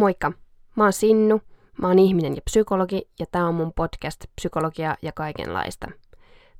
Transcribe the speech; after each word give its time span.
Moikka! 0.00 0.32
Mä 0.76 0.84
oon 0.84 0.92
Sinnu, 0.92 1.40
mä 1.78 1.88
oon 1.88 1.98
ihminen 1.98 2.36
ja 2.36 2.42
psykologi 2.44 3.08
ja 3.18 3.26
tää 3.32 3.46
on 3.46 3.54
mun 3.54 3.72
podcast 3.76 4.24
Psykologia 4.36 4.96
ja 5.02 5.12
kaikenlaista. 5.12 5.88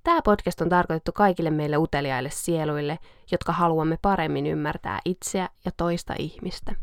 Tämä 0.02 0.22
podcast 0.22 0.60
on 0.60 0.68
tarkoitettu 0.68 1.12
kaikille 1.12 1.50
meille 1.50 1.76
uteliaille 1.76 2.30
sieluille, 2.30 2.98
jotka 3.32 3.52
haluamme 3.52 3.98
paremmin 4.02 4.46
ymmärtää 4.46 4.98
itseä 5.04 5.48
ja 5.64 5.70
toista 5.76 6.14
ihmistä. 6.18 6.74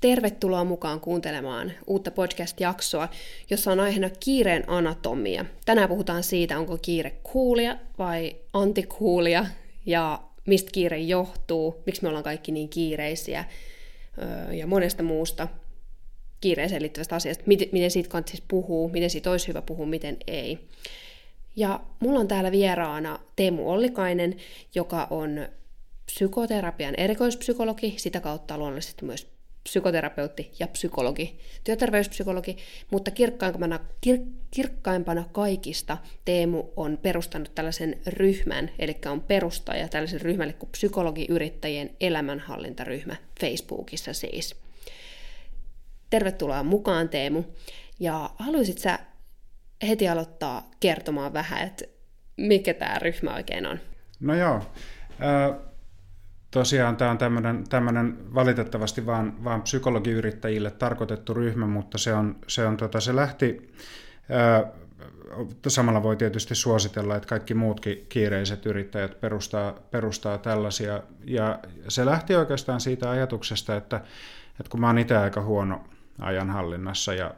Tervetuloa 0.00 0.64
mukaan 0.64 1.00
kuuntelemaan 1.00 1.72
uutta 1.86 2.10
podcast-jaksoa, 2.10 3.08
jossa 3.50 3.72
on 3.72 3.80
aiheena 3.80 4.10
kiireen 4.20 4.64
anatomia. 4.66 5.44
Tänään 5.64 5.88
puhutaan 5.88 6.22
siitä, 6.22 6.58
onko 6.58 6.78
kiire 6.82 7.10
kuulia 7.22 7.76
vai 7.98 8.36
antikuulia 8.52 9.46
ja 9.86 10.22
mistä 10.46 10.70
kiire 10.72 10.98
johtuu, 10.98 11.82
miksi 11.86 12.02
me 12.02 12.08
ollaan 12.08 12.24
kaikki 12.24 12.52
niin 12.52 12.68
kiireisiä 12.68 13.44
ja 14.52 14.66
monesta 14.66 15.02
muusta 15.02 15.48
kiireeseen 16.40 16.82
liittyvästä 16.82 17.16
asiasta, 17.16 17.44
miten, 17.46 17.90
siitä 17.90 18.08
kannattaisi 18.08 18.42
puhua, 18.48 18.88
miten 18.88 19.10
siitä 19.10 19.30
olisi 19.30 19.48
hyvä 19.48 19.62
puhua, 19.62 19.86
miten 19.86 20.16
ei. 20.26 20.58
Ja 21.56 21.80
mulla 22.00 22.20
on 22.20 22.28
täällä 22.28 22.52
vieraana 22.52 23.18
Teemu 23.36 23.70
Ollikainen, 23.70 24.36
joka 24.74 25.06
on 25.10 25.48
psykoterapian 26.06 26.94
erikoispsykologi, 26.96 27.94
sitä 27.96 28.20
kautta 28.20 28.58
luonnollisesti 28.58 29.04
myös 29.04 29.37
psykoterapeutti 29.68 30.52
ja 30.58 30.68
psykologi, 30.68 31.38
työterveyspsykologi, 31.64 32.56
mutta 32.90 33.10
kirkkaimpana, 33.10 33.80
kir, 34.00 34.18
kirkkaimpana 34.50 35.24
kaikista 35.32 35.98
Teemu 36.24 36.64
on 36.76 36.98
perustanut 37.02 37.54
tällaisen 37.54 37.98
ryhmän, 38.06 38.70
eli 38.78 38.98
on 39.06 39.20
perustaja 39.20 39.88
tällaisen 39.88 40.20
ryhmälle 40.20 40.52
kuin 40.52 40.70
psykologiyrittäjien 40.70 41.90
elämänhallintaryhmä 42.00 43.16
Facebookissa 43.40 44.12
siis. 44.12 44.56
Tervetuloa 46.10 46.62
mukaan 46.62 47.08
Teemu, 47.08 47.44
ja 48.00 48.30
haluaisit 48.38 48.78
sä 48.78 48.98
heti 49.88 50.08
aloittaa 50.08 50.70
kertomaan 50.80 51.32
vähän, 51.32 51.66
että 51.66 51.84
mikä 52.36 52.74
tämä 52.74 52.98
ryhmä 52.98 53.34
oikein 53.34 53.66
on? 53.66 53.80
No 54.20 54.34
joo, 54.34 54.62
Tosiaan 56.50 56.96
tämä 56.96 57.10
on 57.10 57.18
tämmöinen 57.68 58.34
valitettavasti 58.34 59.06
vaan, 59.06 59.44
vaan 59.44 59.62
psykologiyrittäjille 59.62 60.70
tarkoitettu 60.70 61.34
ryhmä, 61.34 61.66
mutta 61.66 61.98
se, 61.98 62.14
on, 62.14 62.36
se, 62.46 62.66
on, 62.66 62.76
tota, 62.76 63.00
se 63.00 63.16
lähti, 63.16 63.72
ää, 64.30 64.72
samalla 65.68 66.02
voi 66.02 66.16
tietysti 66.16 66.54
suositella, 66.54 67.16
että 67.16 67.28
kaikki 67.28 67.54
muutkin 67.54 68.06
kiireiset 68.08 68.66
yrittäjät 68.66 69.20
perustaa, 69.20 69.72
perustaa 69.90 70.38
tällaisia. 70.38 71.02
Ja 71.24 71.58
se 71.88 72.06
lähti 72.06 72.36
oikeastaan 72.36 72.80
siitä 72.80 73.10
ajatuksesta, 73.10 73.76
että, 73.76 73.96
että 74.60 74.70
kun 74.70 74.80
mä 74.80 74.86
oon 74.86 74.98
itse 74.98 75.16
aika 75.16 75.42
huono 75.42 75.84
ajanhallinnassa 76.18 77.14
ja 77.14 77.34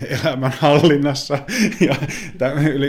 elämänhallinnassa 0.20 1.38
ja 1.80 1.94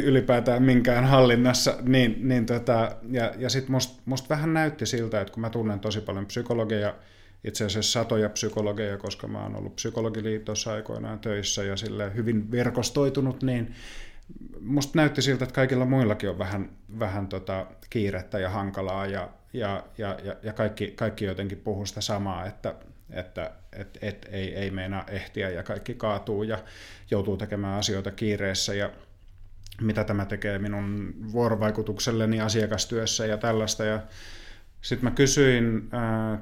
ylipäätään 0.03 0.63
minkään 0.63 1.05
hallinnassa, 1.05 1.77
niin, 1.81 2.27
niin 2.27 2.45
tota, 2.45 2.95
ja, 3.11 3.33
ja 3.37 3.49
sitten 3.49 3.71
musta 3.71 4.01
must 4.05 4.29
vähän 4.29 4.53
näytti 4.53 4.85
siltä, 4.85 5.21
että 5.21 5.33
kun 5.33 5.41
mä 5.41 5.49
tunnen 5.49 5.79
tosi 5.79 6.01
paljon 6.01 6.25
psykologeja, 6.25 6.95
itse 7.43 7.65
asiassa 7.65 7.91
satoja 7.91 8.29
psykologeja, 8.29 8.97
koska 8.97 9.27
mä 9.27 9.43
oon 9.43 9.55
ollut 9.55 9.75
psykologiliitossa 9.75 10.73
aikoinaan 10.73 11.19
töissä 11.19 11.63
ja 11.63 11.77
sille 11.77 12.15
hyvin 12.15 12.51
verkostoitunut, 12.51 13.43
niin 13.43 13.73
musta 14.59 14.91
näytti 14.95 15.21
siltä, 15.21 15.43
että 15.43 15.55
kaikilla 15.55 15.85
muillakin 15.85 16.29
on 16.29 16.39
vähän, 16.39 16.69
vähän 16.99 17.27
tota 17.27 17.65
kiirettä 17.89 18.39
ja 18.39 18.49
hankalaa 18.49 19.05
ja, 19.05 19.29
ja, 19.53 19.83
ja, 19.97 20.17
ja, 20.23 20.35
ja 20.43 20.53
kaikki, 20.53 20.91
kaikki 20.91 21.25
jotenkin 21.25 21.57
puhuu 21.57 21.85
sitä 21.85 22.01
samaa, 22.01 22.45
että 22.45 22.75
että 23.09 23.51
et, 23.73 23.97
et, 24.01 24.29
ei, 24.31 24.55
ei 24.55 24.71
meinaa 24.71 25.05
ehtiä 25.07 25.49
ja 25.49 25.63
kaikki 25.63 25.93
kaatuu 25.93 26.43
ja 26.43 26.59
joutuu 27.11 27.37
tekemään 27.37 27.79
asioita 27.79 28.11
kiireessä 28.11 28.73
ja 28.73 28.89
mitä 29.81 30.03
tämä 30.03 30.25
tekee 30.25 30.59
minun 30.59 31.13
vuorovaikutukselleni 31.31 32.41
asiakastyössä 32.41 33.25
ja 33.25 33.37
tällaista. 33.37 33.85
Ja 33.85 33.99
sitten 34.81 35.09
mä 35.09 35.15
kysyin, 35.15 35.89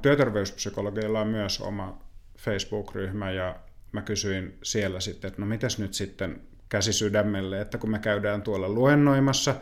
työterveyspsykologeilla 0.02 1.22
on 1.22 1.28
myös 1.28 1.62
oma 1.62 2.02
Facebook-ryhmä 2.38 3.32
ja 3.32 3.56
mä 3.92 4.02
kysyin 4.02 4.58
siellä 4.64 5.00
sitten, 5.00 5.28
että 5.28 5.42
no 5.42 5.46
mitäs 5.46 5.80
nyt 5.80 5.94
sitten 5.94 6.42
käsi 6.70 6.94
sydämelle, 6.94 7.62
että 7.62 7.78
kun 7.78 7.92
me 7.92 8.00
käydään 8.00 8.42
tuolla 8.42 8.70
luennoimassa, 8.70 9.56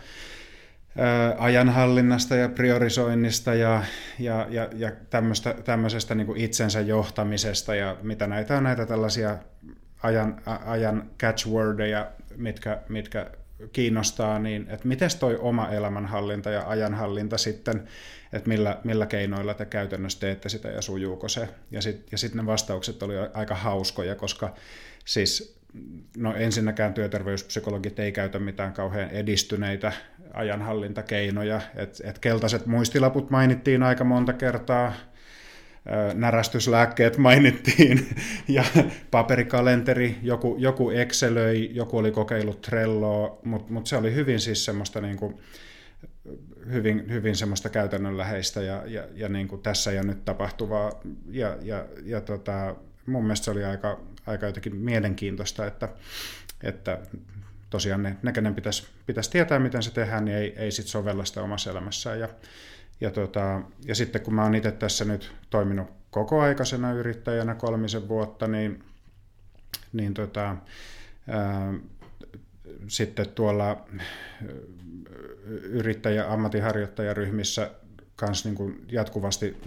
ajanhallinnasta 1.38 2.36
ja 2.36 2.50
priorisoinnista 2.50 3.54
ja, 3.54 3.84
ja, 4.20 4.48
ja, 4.50 4.70
ja 4.76 4.92
tämmöistä, 5.10 5.54
tämmöisestä 5.54 6.16
niin 6.16 6.38
itsensä 6.38 6.82
johtamisesta 6.82 7.76
ja 7.76 7.98
mitä 8.02 8.28
näitä 8.28 8.58
on 8.58 8.64
näitä 8.64 8.86
tällaisia 8.86 9.38
ajan, 10.04 10.42
ajan 10.66 11.10
catchwordeja, 11.20 12.12
mitkä, 12.38 12.82
mitkä 12.90 13.32
kiinnostaa, 13.72 14.40
niin 14.40 14.66
että 14.70 14.88
miten 14.88 15.10
toi 15.20 15.38
oma 15.38 15.70
elämänhallinta 15.70 16.50
ja 16.50 16.64
ajanhallinta 16.68 17.38
sitten, 17.38 17.88
että 18.34 18.50
millä, 18.50 18.78
millä 18.84 19.06
keinoilla 19.06 19.54
te 19.54 19.66
käytännössä 19.66 20.20
teette 20.20 20.50
sitä 20.50 20.70
ja 20.70 20.82
sujuuko 20.82 21.28
se. 21.28 21.50
Ja 21.72 21.82
sitten 21.82 22.08
ja 22.12 22.18
sit 22.18 22.34
ne 22.34 22.46
vastaukset 22.46 23.04
oli 23.04 23.14
aika 23.34 23.56
hauskoja, 23.56 24.16
koska 24.16 24.54
siis 25.06 25.60
no 26.18 26.36
ensinnäkään 26.36 26.94
työterveyspsykologit 26.94 28.00
ei 28.00 28.12
käytä 28.12 28.40
mitään 28.40 28.74
kauhean 28.74 29.10
edistyneitä 29.10 29.92
ajanhallintakeinoja. 30.34 31.62
Et, 31.76 32.02
et 32.04 32.20
keltaiset 32.20 32.66
muistilaput 32.66 33.30
mainittiin 33.30 33.84
aika 33.84 34.04
monta 34.04 34.34
kertaa, 34.34 34.94
närästyslääkkeet 36.14 37.18
mainittiin. 37.18 38.08
Ja 38.48 38.64
paperikalenteri, 39.12 40.18
joku, 40.22 40.56
joku 40.60 40.90
Excelöi, 40.90 41.70
joku 41.74 41.98
oli 41.98 42.12
kokeillut 42.12 42.62
Trelloa, 42.62 43.40
mutta 43.44 43.74
mut 43.74 43.88
se 43.88 43.98
oli 43.98 44.16
hyvin 44.16 44.40
siis 44.40 44.66
semmoista 44.66 45.02
niin 45.02 45.18
kuin, 45.18 45.38
hyvin, 46.72 47.06
hyvin 47.10 47.36
semmoista 47.36 47.70
käytännönläheistä 47.70 48.62
ja, 48.62 48.84
ja, 48.86 49.08
ja 49.14 49.30
niin 49.30 49.48
kuin 49.48 49.62
tässä 49.62 49.92
ja 49.92 50.04
nyt 50.04 50.26
tapahtuvaa. 50.26 50.92
Ja, 51.30 51.58
ja, 51.62 51.86
ja 52.04 52.22
tota, 52.22 52.76
mun 53.06 53.24
mielestä 53.24 53.46
se 53.46 53.52
oli 53.52 53.64
aika, 53.64 54.00
aika 54.26 54.46
jotenkin 54.46 54.76
mielenkiintoista, 54.76 55.66
että, 55.66 55.90
että 56.64 57.00
tosiaan 57.74 58.04
ne, 58.04 58.18
ne 58.24 58.32
kenen 58.32 58.56
pitäisi, 58.56 58.88
pitäisi 59.06 59.32
tietää, 59.32 59.60
miten 59.60 59.84
se 59.84 59.92
tehdään, 59.92 60.26
niin 60.26 60.38
ei, 60.38 60.54
ei 60.58 60.72
sit 60.72 60.88
sovella 60.88 61.26
sitä 61.26 61.42
omassa 61.42 61.72
elämässään. 61.72 62.20
Ja, 62.20 62.30
ja, 63.02 63.12
tota, 63.12 63.62
ja 63.86 63.96
sitten 63.96 64.22
kun 64.22 64.34
mä 64.34 64.44
oon 64.44 64.56
itse 64.56 64.72
tässä 64.72 65.06
nyt 65.06 65.32
toiminut 65.50 65.88
kokoaikaisena 66.12 66.94
yrittäjänä 66.94 67.56
kolmisen 67.56 68.08
vuotta, 68.08 68.48
niin, 68.48 68.84
niin 69.94 70.14
tota, 70.14 70.56
ää, 71.28 71.74
sitten 72.88 73.30
tuolla 73.30 73.86
yrittäjä- 75.64 76.34
ammatinharjoittajaryhmissä 76.34 77.72
kanssa 78.16 78.50
niin 78.50 78.86
jatkuvasti 78.92 79.58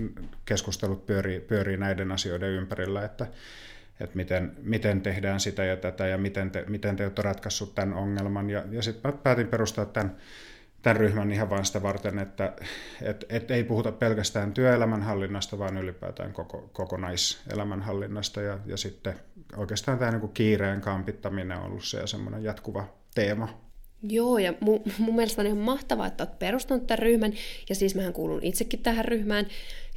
keskustelut 0.44 1.06
pyörii, 1.06 1.40
pyörii 1.40 1.76
näiden 1.76 2.12
asioiden 2.12 2.50
ympärillä, 2.50 3.04
että, 3.04 3.26
että 4.00 4.16
miten, 4.16 4.52
miten 4.62 5.00
tehdään 5.00 5.40
sitä 5.40 5.64
ja 5.64 5.76
tätä 5.76 6.06
ja 6.06 6.18
miten 6.18 6.50
te, 6.50 6.64
miten 6.68 6.96
te 6.96 7.04
olette 7.04 7.22
ratkaissut 7.22 7.74
tämän 7.74 7.94
ongelman. 7.94 8.50
Ja, 8.50 8.64
ja 8.70 8.82
sitten 8.82 9.12
päätin 9.12 9.46
perustaa 9.46 9.86
tämän, 9.86 10.16
tämän 10.82 10.96
ryhmän 10.96 11.32
ihan 11.32 11.50
vain 11.50 11.64
sitä 11.64 11.82
varten, 11.82 12.18
että 12.18 12.52
et, 13.02 13.24
et 13.28 13.50
ei 13.50 13.64
puhuta 13.64 13.92
pelkästään 13.92 14.54
työelämänhallinnasta, 14.54 15.58
vaan 15.58 15.76
ylipäätään 15.76 16.32
koko, 16.32 16.70
kokonaiselämänhallinnasta. 16.72 18.40
Ja, 18.40 18.58
ja 18.66 18.76
sitten 18.76 19.14
oikeastaan 19.56 19.98
tämä 19.98 20.10
niin 20.10 20.32
kiireen 20.34 20.80
kampittaminen 20.80 21.58
on 21.58 21.64
ollut 21.64 21.84
se 21.84 22.06
semmoinen 22.06 22.44
jatkuva 22.44 22.88
teema 23.14 23.65
Joo, 24.02 24.38
ja 24.38 24.54
mun, 24.60 24.82
mun 24.98 25.16
mielestä 25.16 25.42
on 25.42 25.46
ihan 25.46 25.58
mahtavaa, 25.58 26.06
että 26.06 26.24
olet 26.24 26.38
perustanut 26.38 26.86
tämän 26.86 26.98
ryhmän, 26.98 27.32
ja 27.68 27.74
siis 27.74 27.94
mähän 27.94 28.12
kuulun 28.12 28.44
itsekin 28.44 28.80
tähän 28.80 29.04
ryhmään, 29.04 29.46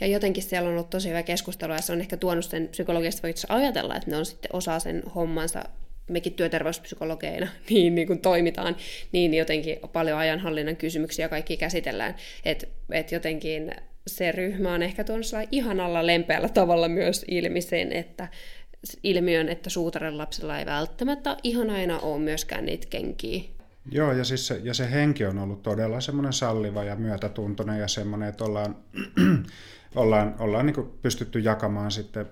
ja 0.02 0.08
jotenkin 0.08 0.44
siellä 0.44 0.68
on 0.68 0.74
ollut 0.74 0.90
tosi 0.90 1.10
hyvä 1.10 1.24
keskustelu, 1.24 1.74
ja 1.74 1.82
se 1.82 1.94
on 1.94 2.02
ehkä 2.02 2.18
tuonut 2.18 2.46
sen 2.46 2.68
psykologista, 2.68 3.22
voi 3.24 3.34
ajatella, 3.50 3.96
että 3.96 4.12
ne 4.12 4.18
on 4.18 4.26
sitten 4.26 4.56
osa 4.56 4.80
sen 4.80 5.04
hommansa, 5.16 5.64
mekin 6.10 6.34
työterveyspsykologeina 6.34 7.48
niin, 7.70 7.96
niin 7.96 8.08
kuin 8.08 8.20
toimitaan, 8.20 8.76
niin 9.12 9.34
jotenkin 9.34 9.78
paljon 9.94 10.18
ajanhallinnan 10.18 10.76
kysymyksiä 10.76 11.30
kaikki 11.30 11.58
käsitellään, 11.58 12.16
että 12.46 12.68
et 12.92 13.12
jotenkin 13.12 13.72
se 14.08 14.32
ryhmä 14.32 14.74
on 14.74 14.84
ehkä 14.84 15.04
tuonut 15.04 15.26
ihanalla 15.52 16.06
lempeällä 16.06 16.50
tavalla 16.50 16.88
myös 16.88 17.26
ilmi 17.28 17.62
sen, 17.62 17.92
että 17.92 18.28
ilmiön, 19.04 19.50
että 19.50 19.70
suutaren 19.70 20.18
lapsilla 20.18 20.60
ei 20.60 20.66
välttämättä 20.66 21.38
ihan 21.44 21.70
aina 21.70 22.00
ole 22.00 22.20
myöskään 22.20 22.66
niitä 22.66 22.88
kenkiä 22.90 23.59
Joo, 23.92 24.12
ja, 24.12 24.24
siis 24.24 24.48
se, 24.48 24.62
ja 24.64 24.74
se 24.74 24.92
henki 24.92 25.26
on 25.26 25.40
ollut 25.40 25.64
todella 25.64 26.02
semmoinen 26.02 26.34
salliva 26.34 26.84
ja 26.84 26.96
myötätuntoinen 26.96 27.80
ja 27.80 27.88
semmoinen, 27.88 28.30
että 28.30 28.44
ollaan 28.44 28.76
ollaan, 29.96 30.36
ollaan 30.40 30.66
niin 30.66 30.92
pystytty 31.02 31.40
jakamaan 31.40 31.92
sitten 31.92 32.26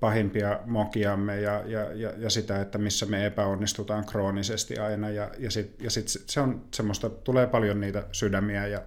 pahimpia 0.00 0.60
mokiamme 0.66 1.40
ja, 1.40 1.62
ja, 1.66 1.92
ja, 1.94 2.12
ja 2.18 2.30
sitä, 2.30 2.60
että 2.60 2.78
missä 2.78 3.06
me 3.06 3.26
epäonnistutaan 3.26 4.04
kroonisesti 4.04 4.78
aina. 4.78 5.10
Ja, 5.10 5.30
ja 5.38 5.50
sitten 5.50 5.84
ja 5.84 5.90
sit 5.90 6.08
se 6.08 6.40
on 6.40 6.64
semmoista, 6.74 7.10
tulee 7.10 7.46
paljon 7.46 7.80
niitä 7.80 8.04
sydämiä 8.12 8.66
ja 8.66 8.82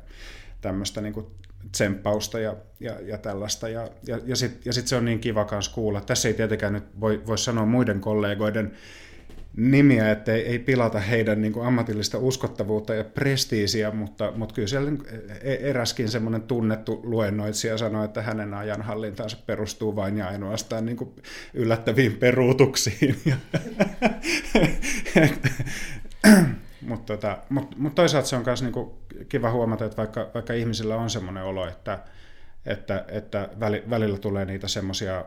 tämmöistä 0.62 1.02
niin 1.02 1.28
tsemppausta 1.72 2.40
ja, 2.40 2.56
ja, 2.80 3.00
ja 3.02 3.18
tällaista. 3.18 3.70
Ja, 3.70 3.90
ja, 4.08 4.20
ja 4.26 4.36
sitten 4.36 4.62
ja 4.66 4.74
sit 4.74 4.88
se 4.88 4.96
on 4.96 5.06
niin 5.06 5.20
kiva 5.20 5.48
kuulla. 5.74 6.02
Tässä 6.02 6.28
ei 6.28 6.34
tietenkään 6.34 6.74
nyt 6.74 7.00
voi, 7.00 7.22
voi 7.28 7.38
sanoa 7.38 7.66
muiden 7.66 8.02
kollegoiden 8.02 8.72
nimiä, 9.58 10.12
että 10.12 10.34
ei, 10.34 10.60
pilata 10.60 11.00
heidän 11.00 11.42
niin 11.42 11.54
kuin 11.54 11.66
ammatillista 11.68 12.18
uskottavuutta 12.18 12.94
ja 12.94 13.04
prestiisiä, 13.04 13.92
mutta, 13.92 14.32
mutta 14.36 14.56
kyllä 14.56 14.68
siellä 14.68 14.92
e-, 15.42 15.70
eräskin 15.70 16.10
semmoinen 16.10 16.42
tunnettu 16.42 17.00
luennoitsija 17.04 17.78
sanoi, 17.78 18.06
että 18.06 18.22
hänen 18.22 18.54
ajanhallintansa 18.54 19.38
perustuu 19.46 19.96
vain 19.96 20.18
ja 20.18 20.28
ainoastaan 20.28 20.86
niin 20.86 20.98
kuin 20.98 21.10
yllättäviin 21.54 22.14
peruutuksiin. 22.14 23.16
mutta 26.90 27.14
tota, 27.14 27.38
mut, 27.50 27.78
mut 27.78 27.96
toisaalta 27.96 28.28
se 28.28 28.36
on 28.36 28.44
myös 28.46 28.62
niinku 28.62 29.00
kiva 29.30 29.52
huomata, 29.52 29.86
että 29.86 29.98
vaikka, 29.98 30.32
vaikka 30.34 30.54
ihmisillä 30.54 30.96
on 30.96 31.10
semmoinen 31.10 31.44
olo, 31.44 31.68
että, 31.68 32.00
että, 32.66 33.06
että 33.08 33.50
välillä 33.90 34.18
tulee 34.18 34.46
niitä 34.46 34.68
semmoisia 34.68 35.26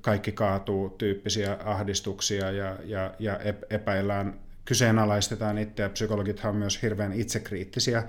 kaikki 0.00 0.32
kaatuu 0.32 0.90
tyyppisiä 0.90 1.56
ahdistuksia 1.64 2.50
ja, 2.50 2.76
ja, 2.84 3.14
ja 3.18 3.40
epäillään, 3.70 4.40
kyseenalaistetaan 4.64 5.58
itseä. 5.58 5.88
Psykologithan 5.88 6.50
on 6.50 6.56
myös 6.56 6.82
hirveän 6.82 7.12
itsekriittisiä 7.12 8.02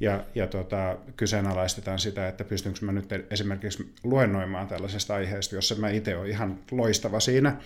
ja, 0.00 0.24
ja 0.34 0.46
tota, 0.46 0.98
kyseenalaistetaan 1.16 1.98
sitä, 1.98 2.28
että 2.28 2.44
pystynkö 2.44 2.78
mä 2.82 2.92
nyt 2.92 3.08
esimerkiksi 3.30 3.92
luennoimaan 4.04 4.68
tällaisesta 4.68 5.14
aiheesta, 5.14 5.54
jossa 5.54 5.74
mä 5.74 5.90
itse 5.90 6.16
olen 6.16 6.30
ihan 6.30 6.58
loistava 6.70 7.20
siinä, 7.20 7.56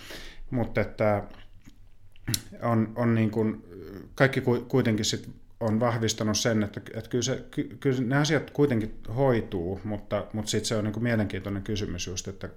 mutta 0.51 0.81
että 0.81 1.23
on, 2.63 2.93
on 2.97 3.15
niin 3.15 3.31
kuin, 3.31 3.65
kaikki 4.15 4.43
kuitenkin 4.69 5.05
sit 5.05 5.29
on 5.61 5.81
vahvistanut 5.81 6.39
sen, 6.39 6.63
että, 6.63 6.81
että 6.95 7.11
kyllä, 7.11 7.23
se, 7.23 7.45
kyllä 7.81 8.01
ne 8.01 8.17
asiat 8.17 8.51
kuitenkin 8.51 8.95
hoituu, 9.17 9.81
mutta, 9.85 10.27
mutta 10.33 10.51
sitten 10.51 10.69
se 10.69 10.77
on 10.77 10.85
niin 10.85 10.93
kuin 10.93 11.03
mielenkiintoinen 11.03 11.63
kysymys 11.63 12.07
just, 12.07 12.29
että 12.29 12.49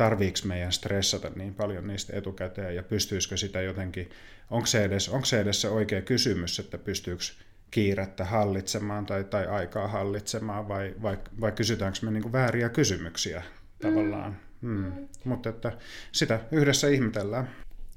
tarviiko 0.00 0.38
meidän 0.44 0.72
stressata 0.72 1.30
niin 1.36 1.54
paljon 1.54 1.86
niistä 1.86 2.16
etukäteen 2.16 2.76
ja 2.76 2.82
pystyisikö 2.82 3.36
sitä 3.36 3.60
jotenkin, 3.60 4.10
onko 4.50 4.66
se 4.66 4.84
edes, 4.84 5.08
onko 5.08 5.24
se, 5.24 5.40
edes 5.40 5.60
se 5.60 5.68
oikea 5.68 6.02
kysymys, 6.02 6.58
että 6.58 6.78
pystyykö 6.78 7.22
kiirettä 7.70 8.24
hallitsemaan 8.24 9.06
tai, 9.06 9.24
tai 9.24 9.46
aikaa 9.46 9.88
hallitsemaan 9.88 10.68
vai, 10.68 10.94
vai, 11.02 11.18
vai 11.40 11.52
kysytäänkö 11.52 11.98
me 12.02 12.10
niin 12.10 12.32
vääriä 12.32 12.68
kysymyksiä 12.68 13.42
tavallaan. 13.82 14.36
Mm. 14.60 14.84
Mm. 14.84 15.08
Mutta 15.24 15.48
että 15.48 15.72
sitä 16.12 16.40
yhdessä 16.52 16.88
ihmetellään. 16.88 17.50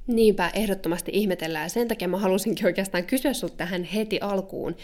Niinpä, 0.07 0.51
ehdottomasti 0.53 1.11
ihmetellään. 1.13 1.69
Sen 1.69 1.87
takia 1.87 2.07
mä 2.07 2.17
halusinkin 2.17 2.65
oikeastaan 2.65 3.05
kysyä 3.05 3.33
sinulta 3.33 3.57
tähän 3.57 3.83
heti 3.83 4.19
alkuun 4.21 4.75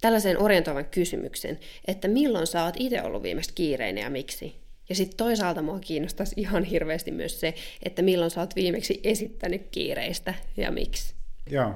tällaisen 0.00 0.42
orientoivan 0.42 0.84
kysymyksen, 0.84 1.58
että 1.86 2.08
milloin 2.08 2.46
sä 2.46 2.64
oot 2.64 2.74
itse 2.78 3.02
ollut 3.02 3.22
viimeistä 3.22 3.52
kiireinen 3.54 4.02
ja 4.02 4.10
miksi? 4.10 4.67
Ja 4.88 4.94
sitten 4.94 5.16
toisaalta 5.16 5.62
mua 5.62 5.78
kiinnostaisi 5.78 6.34
ihan 6.36 6.64
hirveästi 6.64 7.10
myös 7.10 7.40
se, 7.40 7.54
että 7.82 8.02
milloin 8.02 8.30
sä 8.30 8.40
oot 8.40 8.56
viimeksi 8.56 9.00
esittänyt 9.04 9.68
kiireistä 9.70 10.34
ja 10.56 10.70
miksi. 10.70 11.14
Joo. 11.50 11.74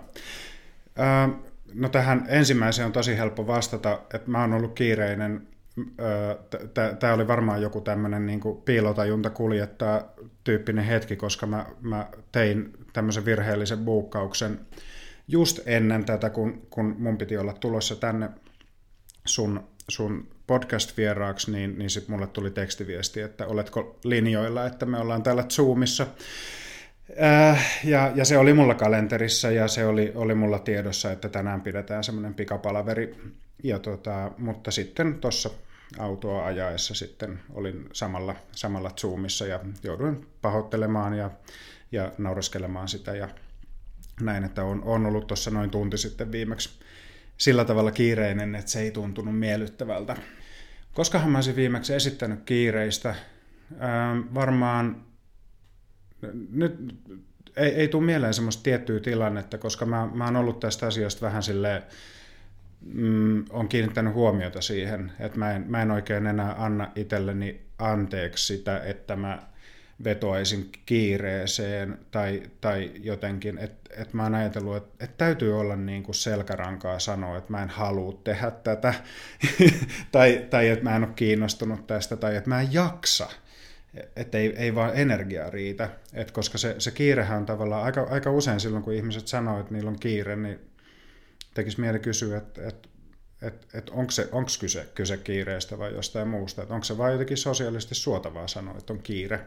No 1.75 1.89
tähän 1.89 2.27
ensimmäiseen 2.29 2.87
on 2.87 2.93
tosi 2.93 3.17
helppo 3.17 3.47
vastata, 3.47 4.01
että 4.15 4.31
mä 4.31 4.41
oon 4.41 4.53
ollut 4.53 4.75
kiireinen. 4.75 5.49
Tämä 7.01 7.15
oli 7.15 7.29
varmaan 7.29 7.63
joku 7.63 7.81
tämmöinen 7.81 8.27
niin 8.27 8.41
piilotajunta 8.65 9.31
kuljettaa 9.31 10.13
tyyppinen 10.45 10.85
hetki, 10.85 11.17
koska 11.17 11.47
mä, 11.47 11.67
mä 11.81 12.09
tein 12.33 12.73
tämmöisen 12.93 13.25
virheellisen 13.25 13.79
buukkauksen 13.79 14.61
just 15.29 15.61
ennen 15.67 16.05
tätä, 16.05 16.31
kun, 16.31 16.67
kun 16.71 16.97
mun 16.99 17.19
piti 17.19 17.37
olla 17.37 17.53
tulossa 17.53 17.97
tänne 17.97 18.31
sun, 19.25 19.69
sun 19.93 20.29
podcast-vieraaksi, 20.47 21.53
niin, 21.53 21.79
niin 21.79 21.91
sitten 21.91 22.15
mulle 22.15 22.27
tuli 22.27 22.51
tekstiviesti, 22.51 23.21
että 23.21 23.47
oletko 23.47 23.99
linjoilla, 24.05 24.67
että 24.67 24.87
me 24.87 24.99
ollaan 24.99 25.23
täällä 25.23 25.45
Zoomissa. 25.45 26.07
Äh, 27.23 27.81
ja, 27.85 28.13
ja 28.15 28.25
se 28.25 28.39
oli 28.39 28.55
mulla 28.55 28.75
kalenterissa 28.75 29.51
ja 29.51 29.69
se 29.69 29.87
oli, 29.87 30.13
oli 30.15 30.35
mulla 30.35 30.59
tiedossa, 30.59 31.13
että 31.13 31.29
tänään 31.29 31.61
pidetään 31.61 32.05
semmoinen 32.05 32.35
pikapalaveri. 32.35 33.17
Ja 33.63 33.79
tota, 33.79 34.31
mutta 34.39 34.71
sitten 34.71 35.21
tuossa 35.21 35.51
autoa 35.99 36.45
ajaessa 36.45 36.95
sitten 36.95 37.41
olin 37.55 37.89
samalla, 37.93 38.37
samalla 38.53 38.91
Zoomissa 38.91 39.47
ja 39.47 39.61
jouduin 39.83 40.27
pahoittelemaan 40.43 41.15
ja, 41.15 41.31
ja 41.93 42.13
naureskelemaan 42.19 42.89
sitä 42.89 43.17
ja 43.17 43.29
näin, 44.21 44.45
että 44.45 44.65
on, 44.65 44.83
on 44.85 45.07
ollut 45.07 45.27
tuossa 45.27 45.51
noin 45.51 45.71
tunti 45.71 45.99
sitten 45.99 46.33
viimeksi 46.33 46.71
sillä 47.37 47.65
tavalla 47.65 47.91
kiireinen, 47.91 48.55
että 48.55 48.71
se 48.71 48.81
ei 48.81 48.91
tuntunut 48.91 49.39
miellyttävältä. 49.39 50.17
Koskahan 50.95 51.31
mä 51.31 51.39
olisin 51.39 51.57
viimeksi 51.57 51.95
esittänyt 51.95 52.43
kiireistä? 52.45 53.15
Ähm, 53.73 54.35
varmaan 54.35 55.05
nyt 56.51 56.95
ei, 57.57 57.71
ei 57.71 57.89
tule 57.89 58.05
mieleen 58.05 58.35
semmoista 58.35 58.63
tiettyä 58.63 59.01
tilannetta, 59.01 59.59
koska 59.59 59.87
mä, 59.87 60.09
mä 60.15 60.25
oon 60.25 60.37
ollut 60.37 60.61
tästä 60.61 60.87
asiasta 60.87 61.27
vähän 61.27 61.43
silleen, 61.43 61.83
mm, 62.81 63.45
on 63.51 63.69
kiinnittänyt 63.69 64.15
huomiota 64.15 64.61
siihen, 64.61 65.13
että 65.19 65.39
mä 65.39 65.53
en, 65.53 65.65
mä 65.69 65.83
en 65.83 65.91
oikein 65.91 66.27
enää 66.27 66.55
anna 66.59 66.93
itselleni 66.97 67.61
anteeksi 67.79 68.47
sitä, 68.47 68.79
että 68.79 69.17
mä 69.17 69.43
vetoaisin 70.05 70.71
kiireeseen 70.87 71.99
tai, 72.11 72.43
tai 72.61 72.91
jotenkin, 72.95 73.59
että 73.59 74.03
et 74.03 74.15
mä 74.15 74.23
oon 74.23 74.35
ajatellut, 74.35 74.77
että 74.77 75.05
et 75.05 75.17
täytyy 75.17 75.61
olla 75.61 75.77
niin 75.77 76.03
kuin 76.03 76.15
selkärankaa 76.15 76.99
sanoa, 76.99 77.39
että 77.39 77.51
mä 77.51 77.63
en 77.63 77.69
halua 77.69 78.21
tehdä 78.25 78.51
tätä 78.51 78.95
tai, 80.13 80.47
tai 80.51 80.69
että 80.69 80.85
mä 80.85 80.97
en 80.97 81.05
ole 81.05 81.13
kiinnostunut 81.17 81.87
tästä 81.87 82.17
tai 82.17 82.37
että 82.37 82.51
mä 82.51 82.61
en 82.61 82.73
jaksa. 82.73 83.29
Että 84.17 84.39
ei, 84.39 84.57
ei 84.57 84.75
vaan 84.75 84.91
energiaa 84.95 85.51
riitä, 85.51 85.89
Et 86.15 86.31
koska 86.31 86.59
se, 86.59 86.75
se 86.79 86.91
kiirehän 86.91 87.39
on 87.39 87.47
tavallaan 87.47 87.85
aika, 87.85 88.07
aika 88.11 88.31
usein 88.31 88.61
silloin, 88.61 88.85
kun 88.85 88.93
ihmiset 88.93 89.29
sanoo, 89.29 89.61
että 89.61 89.75
niillä 89.75 89.91
on 89.91 89.99
kiire, 89.99 90.37
niin 90.37 90.61
tekisi 91.55 91.81
mieli 91.81 91.99
kysyä, 91.99 92.39
että, 92.39 92.69
että 92.69 92.89
että 93.43 93.79
et 93.79 93.91
onko, 93.91 94.11
se, 94.11 94.29
onko 94.33 94.51
kyse, 94.61 94.89
kyse 94.95 95.17
kiireestä 95.17 95.79
vai 95.79 95.95
jostain 95.95 96.29
muusta, 96.29 96.63
että 96.63 96.75
onko 96.75 96.85
se 96.85 96.99
vain 96.99 97.13
jotenkin 97.13 97.37
sosiaalisesti 97.37 97.95
suotavaa 97.95 98.49
sanoa, 98.49 98.79
että 98.79 98.93
on 98.93 99.03
kiire. 99.03 99.41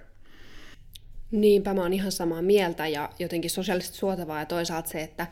Niinpä 1.35 1.73
mä 1.73 1.81
oon 1.81 1.93
ihan 1.93 2.11
samaa 2.11 2.41
mieltä 2.41 2.87
ja 2.87 3.09
jotenkin 3.19 3.51
sosiaalisesti 3.51 3.97
suotavaa 3.97 4.39
ja 4.39 4.45
toisaalta 4.45 4.89
se, 4.89 5.01
että 5.01 5.27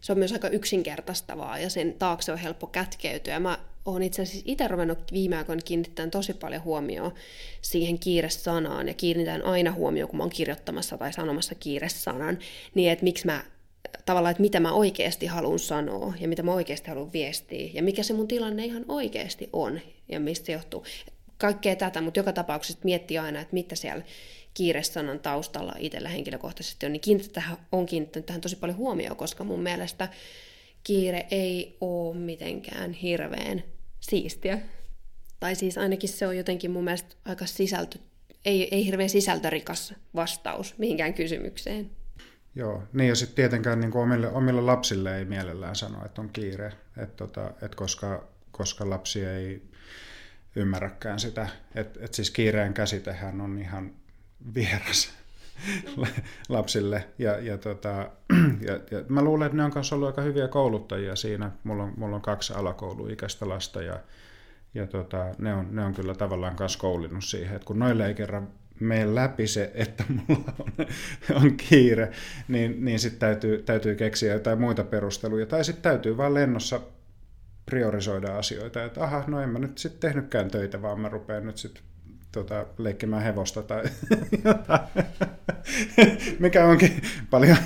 se 0.00 0.12
on 0.12 0.18
myös 0.18 0.32
aika 0.32 0.48
yksinkertaistavaa 0.48 1.58
ja 1.58 1.70
sen 1.70 1.94
taakse 1.98 2.32
on 2.32 2.38
helppo 2.38 2.66
kätkeytyä. 2.66 3.40
Mä 3.40 3.58
oon 3.84 4.02
itse 4.02 4.22
asiassa 4.22 4.42
itse 4.46 4.68
ruvennut 4.68 5.12
viime 5.12 5.36
aikoina 5.36 5.62
kiinnittämään 5.64 6.10
tosi 6.10 6.34
paljon 6.34 6.64
huomioon 6.64 7.14
siihen 7.62 7.98
kiiresanaan 7.98 8.88
ja 8.88 8.94
kiinnitän 8.94 9.44
aina 9.44 9.72
huomioon, 9.72 10.08
kun 10.08 10.16
mä 10.16 10.22
oon 10.22 10.30
kirjoittamassa 10.30 10.98
tai 10.98 11.12
sanomassa 11.12 11.54
kiiresanan, 11.54 12.38
niin 12.74 12.92
että 12.92 13.04
miksi 13.04 13.26
mä 13.26 13.44
tavallaan, 14.06 14.30
että 14.30 14.42
mitä 14.42 14.60
mä 14.60 14.72
oikeasti 14.72 15.26
haluan 15.26 15.58
sanoa 15.58 16.14
ja 16.20 16.28
mitä 16.28 16.42
mä 16.42 16.54
oikeasti 16.54 16.88
haluan 16.88 17.12
viestiä 17.12 17.70
ja 17.74 17.82
mikä 17.82 18.02
se 18.02 18.14
mun 18.14 18.28
tilanne 18.28 18.64
ihan 18.64 18.84
oikeasti 18.88 19.48
on 19.52 19.80
ja 20.08 20.20
mistä 20.20 20.46
se 20.46 20.52
johtuu. 20.52 20.84
Kaikkea 21.40 21.76
tätä, 21.76 22.00
mutta 22.00 22.20
joka 22.20 22.32
tapauksessa 22.32 22.80
miettii 22.84 23.18
aina, 23.18 23.40
että 23.40 23.54
mitä 23.54 23.74
siellä 23.74 24.04
kiiresanan 24.54 25.20
taustalla 25.20 25.74
itsellä 25.78 26.08
henkilökohtaisesti 26.08 26.86
on, 26.86 26.92
niin 26.92 27.00
kiinnittänyt, 27.00 27.58
on 27.72 27.86
kiinnittänyt 27.86 28.26
tähän 28.26 28.40
tosi 28.40 28.56
paljon 28.56 28.78
huomioon, 28.78 29.16
koska 29.16 29.44
mun 29.44 29.60
mielestä 29.60 30.08
kiire 30.84 31.26
ei 31.30 31.76
ole 31.80 32.16
mitenkään 32.16 32.92
hirveän 32.92 33.62
siistiä. 34.00 34.58
Tai 35.40 35.54
siis 35.54 35.78
ainakin 35.78 36.08
se 36.08 36.26
on 36.26 36.36
jotenkin 36.36 36.70
mun 36.70 36.84
mielestä 36.84 37.14
aika 37.24 37.46
sisältö, 37.46 37.98
ei, 38.44 38.74
ei 38.74 38.86
hirveän 38.86 39.10
sisältörikas 39.10 39.94
vastaus 40.14 40.78
mihinkään 40.78 41.14
kysymykseen. 41.14 41.90
Joo, 42.54 42.82
niin 42.92 43.08
ja 43.08 43.14
sitten 43.14 43.36
tietenkään 43.36 43.80
niin 43.80 43.90
kuin 43.90 44.02
omille, 44.02 44.28
omille 44.28 44.60
lapsille 44.60 45.18
ei 45.18 45.24
mielellään 45.24 45.76
sano, 45.76 46.04
että 46.04 46.20
on 46.20 46.30
kiire, 46.32 46.72
että 46.96 47.16
tota, 47.16 47.50
et 47.62 47.74
koska, 47.74 48.28
koska 48.50 48.90
lapsi 48.90 49.24
ei 49.24 49.69
ymmärräkään 50.56 51.18
sitä. 51.18 51.48
Että 51.74 52.00
et 52.02 52.14
siis 52.14 52.30
kiireen 52.30 52.74
käsitehän 52.74 53.40
on 53.40 53.58
ihan 53.58 53.92
vieras 54.54 55.12
lapsille. 56.48 57.08
Ja, 57.18 57.38
ja, 57.38 57.58
tota, 57.58 58.10
ja, 58.68 58.72
ja 58.90 59.04
mä 59.08 59.22
luulen, 59.22 59.46
että 59.46 59.56
ne 59.56 59.64
on 59.64 59.72
myös 59.74 59.92
ollut 59.92 60.06
aika 60.06 60.22
hyviä 60.22 60.48
kouluttajia 60.48 61.16
siinä. 61.16 61.50
Mulla 61.64 61.82
on, 61.82 61.92
mulla 61.96 62.16
on 62.16 62.22
kaksi 62.22 62.52
alakouluikäistä 62.52 63.48
lasta 63.48 63.82
ja, 63.82 64.00
ja 64.74 64.86
tota, 64.86 65.26
ne, 65.38 65.54
on, 65.54 65.66
ne 65.70 65.84
on 65.84 65.94
kyllä 65.94 66.14
tavallaan 66.14 66.56
myös 66.58 66.76
koulinut 66.76 67.24
siihen, 67.24 67.56
että 67.56 67.66
kun 67.66 67.78
noille 67.78 68.06
ei 68.06 68.14
kerran 68.14 68.48
mene 68.80 69.14
läpi 69.14 69.46
se, 69.46 69.70
että 69.74 70.04
mulla 70.08 70.52
on, 70.58 70.86
on 71.42 71.56
kiire, 71.56 72.12
niin, 72.48 72.84
niin 72.84 72.98
sitten 72.98 73.20
täytyy, 73.20 73.62
täytyy 73.62 73.94
keksiä 73.94 74.32
jotain 74.32 74.60
muita 74.60 74.84
perusteluja. 74.84 75.46
Tai 75.46 75.64
sitten 75.64 75.82
täytyy 75.82 76.16
vaan 76.16 76.34
lennossa 76.34 76.80
priorisoida 77.70 78.38
asioita, 78.38 78.84
että 78.84 79.04
aha, 79.04 79.24
no 79.26 79.40
en 79.40 79.48
mä 79.48 79.58
nyt 79.58 79.78
sitten 79.78 80.00
tehnytkään 80.00 80.50
töitä, 80.50 80.82
vaan 80.82 81.00
mä 81.00 81.08
rupean 81.08 81.46
nyt 81.46 81.58
sitten 81.58 81.82
tota, 82.32 82.66
leikkimään 82.78 83.22
hevosta 83.22 83.62
tai 83.62 83.84
jotain, 84.44 84.80
mikä 86.38 86.66
onkin 86.66 87.02
paljon, 87.30 87.56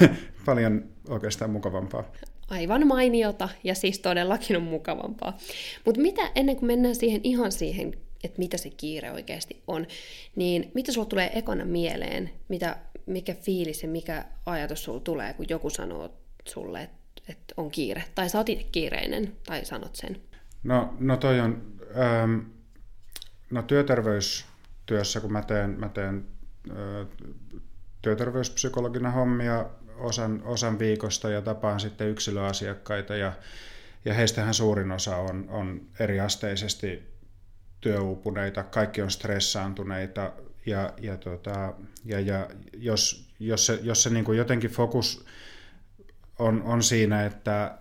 paljon 0.45 0.85
oikeastaan 1.09 1.51
mukavampaa. 1.51 2.13
Aivan 2.49 2.87
mainiota 2.87 3.49
ja 3.65 3.75
siis 3.75 3.99
todellakin 3.99 4.57
on 4.57 4.63
mukavampaa. 4.63 5.39
Mutta 5.85 6.01
mitä 6.01 6.31
ennen 6.35 6.57
kuin 6.57 6.67
mennään 6.67 6.95
siihen 6.95 7.21
ihan 7.25 7.53
siihen, 7.53 7.95
että 8.25 8.39
mitä 8.39 8.57
se 8.57 8.71
kiire 8.71 9.13
oikeasti 9.13 9.63
on, 9.67 9.87
niin 10.37 10.71
mitä 10.75 10.93
sulla 10.93 11.07
tulee 11.07 11.39
ekana 11.39 11.65
mieleen, 11.65 12.31
mitä, 12.49 12.77
mikä 13.07 13.35
fiilis 13.35 13.83
ja 13.83 13.89
mikä 13.89 14.25
ajatus 14.47 14.85
sulla 14.85 15.01
tulee, 15.01 15.35
kun 15.35 15.47
joku 15.49 15.71
sanoo 15.71 16.11
sulle, 16.45 16.83
että, 16.83 17.04
että 17.29 17.55
on 17.57 17.71
kiire, 17.71 18.05
tai 18.15 18.29
sä 18.29 18.39
oot 18.39 18.49
itse 18.49 18.65
kiireinen, 18.73 19.33
tai 19.47 19.65
sanot 19.65 19.97
sen? 19.97 20.21
No, 20.63 20.95
no 20.99 21.17
toi 21.17 21.41
on, 21.41 21.63
ähm, 21.97 22.39
no 23.51 23.63
työterveystyössä, 23.63 25.21
kun 25.21 25.33
mä 25.33 25.43
teen, 25.43 25.71
mä 25.71 25.89
teen 25.89 26.25
työterveyspsykologina 28.03 29.11
hommia 29.11 29.67
osan, 29.97 30.43
osan 30.45 30.79
viikosta 30.79 31.31
ja 31.31 31.43
tapaan 31.43 31.81
sitten 31.81 32.09
yksilöasiakkaita 32.09 33.17
ja, 33.17 33.33
ja 34.05 34.15
heistähän 34.15 34.55
suurin 34.55 34.93
osa 34.93 35.17
on, 35.17 35.47
on 35.49 35.81
eriasteisesti 35.99 37.03
työuupuneita, 37.81 38.63
kaikki 38.63 39.03
on 39.03 39.11
stressaantuneita 39.11 40.33
ja, 40.67 40.93
ja, 41.01 41.17
tota, 41.17 41.75
ja, 42.05 42.21
ja 42.21 42.49
jos, 42.73 43.31
jos 43.41 43.67
se, 43.67 43.79
jos 43.83 44.03
se 44.03 44.11
niin 44.11 44.25
kuin 44.25 44.39
jotenkin 44.39 44.71
fokus 44.71 45.25
on, 46.39 46.63
on 46.63 46.83
siinä, 46.83 47.27
että 47.27 47.79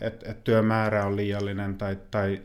et, 0.00 0.22
et 0.26 0.44
työmäärä 0.44 1.06
on 1.06 1.16
liiallinen 1.16 1.78
tai, 1.78 1.98
tai 2.10 2.42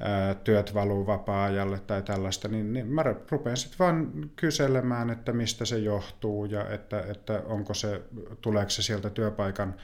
ää, 0.00 0.34
työt 0.34 0.74
valuu 0.74 1.06
vapaa-ajalle 1.06 1.78
tai 1.78 2.02
tällaista, 2.02 2.48
niin, 2.48 2.72
niin 2.72 2.86
mä 2.86 3.02
rupean 3.30 3.56
sitten 3.56 3.78
vaan 3.78 4.30
kyselemään, 4.36 5.10
että 5.10 5.32
mistä 5.32 5.64
se 5.64 5.78
johtuu 5.78 6.44
ja 6.44 6.70
että, 6.70 7.00
että 7.00 7.42
onko 7.46 7.74
se, 7.74 8.02
tuleeko 8.40 8.70
se 8.70 8.82
sieltä 8.82 9.10
työpaikan 9.10 9.74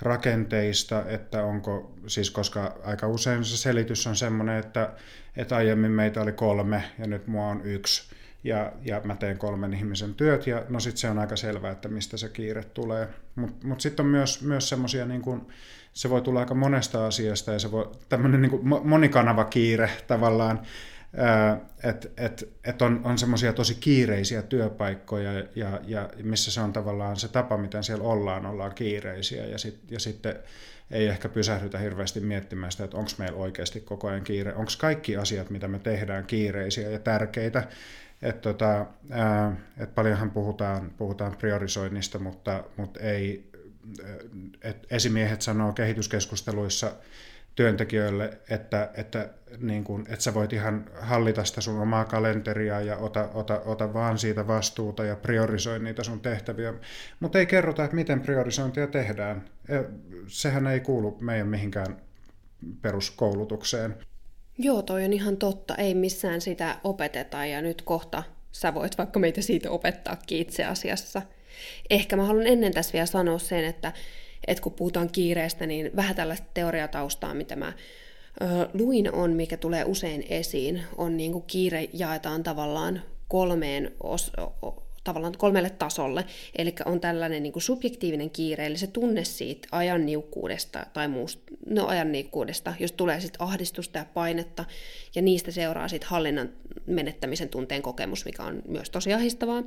rakenteista, 0.00 1.04
että 1.08 1.44
onko, 1.44 1.94
siis 2.06 2.30
koska 2.30 2.76
aika 2.84 3.08
usein 3.08 3.44
se 3.44 3.56
selitys 3.56 4.06
on 4.06 4.16
semmoinen, 4.16 4.58
että, 4.58 4.92
että 5.36 5.56
aiemmin 5.56 5.90
meitä 5.90 6.22
oli 6.22 6.32
kolme 6.32 6.84
ja 6.98 7.06
nyt 7.06 7.26
mua 7.26 7.46
on 7.46 7.60
yksi 7.64 8.14
ja, 8.44 8.72
ja 8.82 9.00
mä 9.04 9.16
teen 9.16 9.38
kolmen 9.38 9.74
ihmisen 9.74 10.14
työt 10.14 10.46
ja 10.46 10.64
no 10.68 10.80
sitten 10.80 10.98
se 10.98 11.10
on 11.10 11.18
aika 11.18 11.36
selvää, 11.36 11.72
että 11.72 11.88
mistä 11.88 12.16
se 12.16 12.28
kiire 12.28 12.64
tulee. 12.64 13.08
Mutta 13.34 13.66
mut 13.66 13.80
sitten 13.80 14.06
on 14.06 14.10
myös, 14.10 14.42
myös 14.42 14.68
semmoisia, 14.68 15.06
niin 15.06 15.22
kuin, 15.22 15.46
se 15.92 16.10
voi 16.10 16.22
tulla 16.22 16.40
aika 16.40 16.54
monesta 16.54 17.06
asiasta 17.06 17.52
ja 17.52 17.58
se 17.58 17.70
voi, 17.70 17.90
tämmöinen 18.08 18.42
niin 18.42 18.68
monikanava 18.84 19.44
kiire 19.44 19.90
tavallaan, 20.06 20.60
että 21.84 22.08
et, 22.16 22.48
et 22.64 22.82
on, 22.82 23.00
on 23.04 23.18
semmoisia 23.18 23.52
tosi 23.52 23.74
kiireisiä 23.74 24.42
työpaikkoja, 24.42 25.32
ja, 25.54 25.80
ja 25.84 26.10
missä 26.22 26.50
se 26.50 26.60
on 26.60 26.72
tavallaan 26.72 27.16
se 27.16 27.28
tapa, 27.28 27.56
miten 27.56 27.84
siellä 27.84 28.04
ollaan, 28.04 28.46
ollaan 28.46 28.74
kiireisiä, 28.74 29.46
ja, 29.46 29.58
sit, 29.58 29.80
ja 29.90 30.00
sitten 30.00 30.36
ei 30.90 31.06
ehkä 31.06 31.28
pysähdytä 31.28 31.78
hirveästi 31.78 32.20
miettimään 32.20 32.72
sitä, 32.72 32.84
että 32.84 32.96
onko 32.96 33.10
meillä 33.18 33.38
oikeasti 33.38 33.80
koko 33.80 34.08
ajan 34.08 34.24
kiire, 34.24 34.54
onko 34.54 34.72
kaikki 34.78 35.16
asiat, 35.16 35.50
mitä 35.50 35.68
me 35.68 35.78
tehdään, 35.78 36.26
kiireisiä 36.26 36.90
ja 36.90 36.98
tärkeitä. 36.98 37.68
Et 38.22 38.40
tota, 38.40 38.86
et 39.78 39.94
paljonhan 39.94 40.30
puhutaan, 40.30 40.90
puhutaan 40.96 41.36
priorisoinnista, 41.36 42.18
mutta, 42.18 42.64
mutta 42.76 43.00
ei, 43.00 43.50
et 44.62 44.86
esimiehet 44.90 45.42
sanoo 45.42 45.72
kehityskeskusteluissa, 45.72 46.92
työntekijöille, 47.54 48.38
että, 48.50 48.90
että, 48.94 49.28
niin 49.58 49.84
kuin, 49.84 50.02
että 50.02 50.24
sä 50.24 50.34
voit 50.34 50.52
ihan 50.52 50.84
hallita 51.00 51.44
sitä 51.44 51.60
sun 51.60 51.80
omaa 51.80 52.04
kalenteria 52.04 52.80
ja 52.80 52.96
ota, 52.96 53.28
ota, 53.34 53.60
ota 53.64 53.94
vaan 53.94 54.18
siitä 54.18 54.46
vastuuta 54.46 55.04
ja 55.04 55.16
priorisoi 55.16 55.78
niitä 55.78 56.02
sun 56.02 56.20
tehtäviä. 56.20 56.74
Mutta 57.20 57.38
ei 57.38 57.46
kerrota, 57.46 57.84
että 57.84 57.96
miten 57.96 58.20
priorisointia 58.20 58.86
tehdään. 58.86 59.44
E, 59.68 59.78
sehän 60.26 60.66
ei 60.66 60.80
kuulu 60.80 61.18
meidän 61.20 61.48
mihinkään 61.48 61.96
peruskoulutukseen. 62.82 63.96
Joo, 64.58 64.82
toi 64.82 65.04
on 65.04 65.12
ihan 65.12 65.36
totta. 65.36 65.74
Ei 65.74 65.94
missään 65.94 66.40
sitä 66.40 66.78
opeteta 66.84 67.46
ja 67.46 67.62
nyt 67.62 67.82
kohta 67.82 68.22
sä 68.52 68.74
voit 68.74 68.98
vaikka 68.98 69.20
meitä 69.20 69.42
siitä 69.42 69.70
opettaakin 69.70 70.38
itse 70.38 70.64
asiassa. 70.64 71.22
Ehkä 71.90 72.16
mä 72.16 72.24
haluan 72.24 72.46
ennen 72.46 72.74
tässä 72.74 72.92
vielä 72.92 73.06
sanoa 73.06 73.38
sen, 73.38 73.64
että 73.64 73.92
että 74.46 74.62
kun 74.62 74.72
puhutaan 74.72 75.10
kiireestä, 75.10 75.66
niin 75.66 75.90
vähän 75.96 76.16
tällaista 76.16 76.46
teoriataustaa, 76.54 77.34
mitä 77.34 77.56
mä 77.56 77.72
ö, 78.42 78.68
luin 78.74 79.14
on, 79.14 79.32
mikä 79.32 79.56
tulee 79.56 79.84
usein 79.84 80.26
esiin, 80.28 80.82
on 80.96 81.16
niin 81.16 81.32
kuin 81.32 81.44
kiire 81.46 81.88
jaetaan 81.92 82.42
tavallaan 82.42 83.02
kolmeen 83.28 83.92
os, 84.02 84.32
tavallaan 85.04 85.38
kolmelle 85.38 85.70
tasolle. 85.70 86.24
Eli 86.58 86.74
on 86.84 87.00
tällainen 87.00 87.42
niin 87.42 87.52
kuin 87.52 87.62
subjektiivinen 87.62 88.30
kiire, 88.30 88.66
eli 88.66 88.78
se 88.78 88.86
tunne 88.86 89.24
siitä 89.24 89.68
ajan 89.72 90.06
niukkuudesta 90.06 90.86
tai 90.92 91.08
muusta, 91.08 91.42
no 91.66 91.86
ajan 91.86 92.12
niukkuudesta, 92.12 92.74
jos 92.80 92.92
tulee 92.92 93.20
sitten 93.20 93.42
ahdistusta 93.42 93.98
ja 93.98 94.04
painetta, 94.14 94.64
ja 95.14 95.22
niistä 95.22 95.50
seuraa 95.50 95.88
sitten 95.88 96.08
hallinnan 96.08 96.50
menettämisen 96.86 97.48
tunteen 97.48 97.82
kokemus, 97.82 98.24
mikä 98.24 98.42
on 98.42 98.62
myös 98.68 98.90
tosi 98.90 99.12
ahdistavaa. 99.12 99.62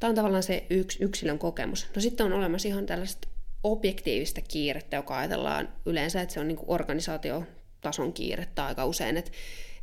Tämä 0.00 0.08
on 0.08 0.14
tavallaan 0.14 0.42
se 0.42 0.66
yks, 0.70 0.98
yksilön 1.00 1.38
kokemus. 1.38 1.86
No 1.94 2.00
sitten 2.00 2.26
on 2.26 2.32
olemassa 2.32 2.68
ihan 2.68 2.86
tällaista 2.86 3.28
objektiivista 3.64 4.40
kiirettä, 4.40 4.96
joka 4.96 5.18
ajatellaan 5.18 5.68
yleensä, 5.86 6.22
että 6.22 6.34
se 6.34 6.40
on 6.40 6.48
niin 6.48 6.58
organisaatiotason 6.66 8.12
kiirettä 8.12 8.66
aika 8.66 8.86
usein, 8.86 9.16
että 9.16 9.30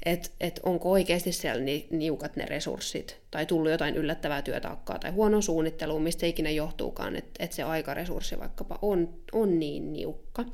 et, 0.05 0.31
et 0.39 0.59
onko 0.63 0.91
oikeasti 0.91 1.31
siellä 1.31 1.63
ni, 1.63 1.87
niukat 1.89 2.35
ne 2.35 2.45
resurssit, 2.45 3.21
tai 3.31 3.45
tullut 3.45 3.71
jotain 3.71 3.95
yllättävää 3.95 4.41
työtaakkaa, 4.41 4.99
tai 4.99 5.11
huono 5.11 5.41
suunnittelu, 5.41 5.99
mistä 5.99 6.25
ikinä 6.25 6.49
johtuukaan, 6.49 7.15
että 7.15 7.43
et 7.43 7.51
se 7.51 7.63
aikaresurssi 7.63 8.39
vaikkapa 8.39 8.79
on, 8.81 9.13
on 9.31 9.59
niin 9.59 9.93
niukka. 9.93 10.45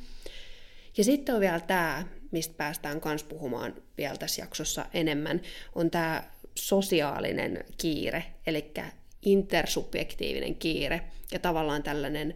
Ja 0.98 1.04
sitten 1.04 1.36
on 1.36 1.42
vielä 1.42 1.60
tämä, 1.60 2.06
mistä 2.32 2.54
päästään 2.58 3.02
myös 3.06 3.24
puhumaan 3.24 3.74
vielä 3.98 4.18
tässä 4.18 4.42
jaksossa 4.42 4.86
enemmän, 4.94 5.42
on 5.76 5.92
tämä 5.92 6.24
sosiaalinen 6.56 7.64
kiire, 7.78 8.26
eli 8.48 8.74
intersubjektiivinen 9.22 10.56
kiire, 10.56 11.02
ja 11.32 11.40
tavallaan 11.40 11.84
tällainen 11.84 12.36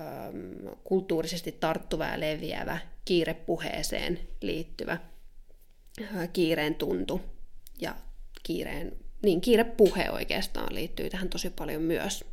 Ähm, 0.00 0.66
kulttuurisesti 0.84 1.52
tarttuva 1.52 2.04
ja 2.04 2.20
leviävä 2.20 2.78
kiirepuheeseen 3.04 4.18
liittyvä 4.40 4.92
äh, 4.92 5.00
kiireen 6.32 6.74
tuntu 6.74 7.20
ja 7.80 7.96
kiireen, 8.42 8.96
niin 9.22 9.40
kiirepuhe 9.40 10.10
oikeastaan 10.10 10.74
liittyy 10.74 11.10
tähän 11.10 11.28
tosi 11.28 11.50
paljon 11.50 11.82
myös. 11.82 12.24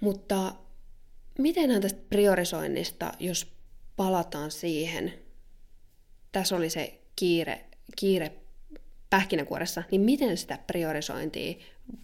Mutta 0.00 0.54
mitenhän 1.38 1.82
tästä 1.82 2.00
priorisoinnista, 2.08 3.12
jos 3.18 3.52
palataan 3.96 4.50
siihen, 4.50 5.12
tässä 6.32 6.56
oli 6.56 6.70
se 6.70 7.00
kiire, 7.16 7.64
kiire 7.96 8.32
pähkinäkuoressa, 9.10 9.82
niin 9.90 10.00
miten 10.00 10.36
sitä 10.36 10.58
priorisointia 10.66 11.54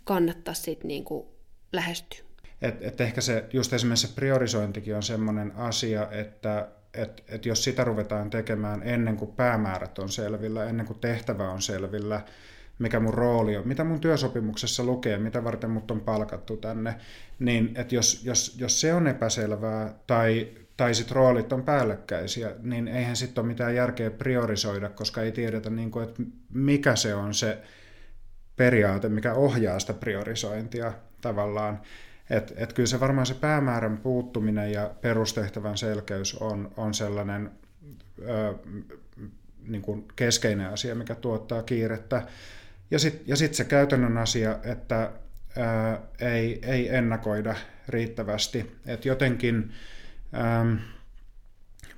kannattaisi 0.04 0.62
sitten 0.62 0.88
niin 0.88 1.04
kuin 1.04 1.28
lähestyä? 1.72 2.18
Et, 2.62 2.82
et 2.82 3.00
ehkä 3.00 3.20
se, 3.20 3.44
just 3.52 3.72
esimerkiksi 3.72 4.06
se 4.06 4.14
priorisointikin 4.14 4.96
on 4.96 5.02
sellainen 5.02 5.52
asia, 5.56 6.08
että 6.10 6.68
et, 7.02 7.24
et 7.28 7.46
jos 7.46 7.64
sitä 7.64 7.84
ruvetaan 7.84 8.30
tekemään 8.30 8.82
ennen 8.82 9.16
kuin 9.16 9.32
päämäärät 9.32 9.98
on 9.98 10.08
selvillä, 10.08 10.64
ennen 10.64 10.86
kuin 10.86 10.98
tehtävä 10.98 11.50
on 11.50 11.62
selvillä, 11.62 12.20
mikä 12.78 13.00
mun 13.00 13.14
rooli 13.14 13.56
on, 13.56 13.68
mitä 13.68 13.84
mun 13.84 14.00
työsopimuksessa 14.00 14.84
lukee, 14.84 15.18
mitä 15.18 15.44
varten 15.44 15.70
mut 15.70 15.90
on 15.90 16.00
palkattu 16.00 16.56
tänne, 16.56 16.94
niin 17.38 17.72
että 17.74 17.94
jos, 17.94 18.24
jos, 18.24 18.56
jos 18.58 18.80
se 18.80 18.94
on 18.94 19.06
epäselvää 19.06 19.94
tai, 20.06 20.48
tai 20.76 20.94
sit 20.94 21.10
roolit 21.10 21.52
on 21.52 21.62
päällekkäisiä, 21.62 22.50
niin 22.62 22.88
eihän 22.88 23.16
sitten 23.16 23.42
ole 23.42 23.48
mitään 23.48 23.74
järkeä 23.74 24.10
priorisoida, 24.10 24.88
koska 24.88 25.22
ei 25.22 25.32
tiedetä, 25.32 25.70
niin 25.70 25.90
kuin, 25.90 26.08
että 26.08 26.22
mikä 26.54 26.96
se 26.96 27.14
on 27.14 27.34
se 27.34 27.58
periaate, 28.56 29.08
mikä 29.08 29.34
ohjaa 29.34 29.78
sitä 29.78 29.94
priorisointia 29.94 30.92
tavallaan. 31.20 31.80
Et, 32.30 32.52
et 32.56 32.72
kyllä 32.72 32.86
se 32.86 33.00
varmaan 33.00 33.26
se 33.26 33.34
päämäärän 33.34 33.98
puuttuminen 33.98 34.72
ja 34.72 34.90
perustehtävän 35.00 35.78
selkeys 35.78 36.34
on, 36.34 36.72
on 36.76 36.94
sellainen 36.94 37.50
ö, 38.28 38.54
niin 39.68 39.82
kuin 39.82 40.04
keskeinen 40.16 40.70
asia, 40.70 40.94
mikä 40.94 41.14
tuottaa 41.14 41.62
kiirettä. 41.62 42.26
Ja 42.90 42.98
sitten 42.98 43.22
ja 43.26 43.36
sit 43.36 43.54
se 43.54 43.64
käytännön 43.64 44.18
asia, 44.18 44.58
että 44.62 45.12
ää, 45.56 46.00
ei, 46.20 46.58
ei 46.62 46.96
ennakoida 46.96 47.54
riittävästi. 47.88 48.76
Et 48.86 49.04
jotenkin 49.04 49.72
ää, 50.32 50.66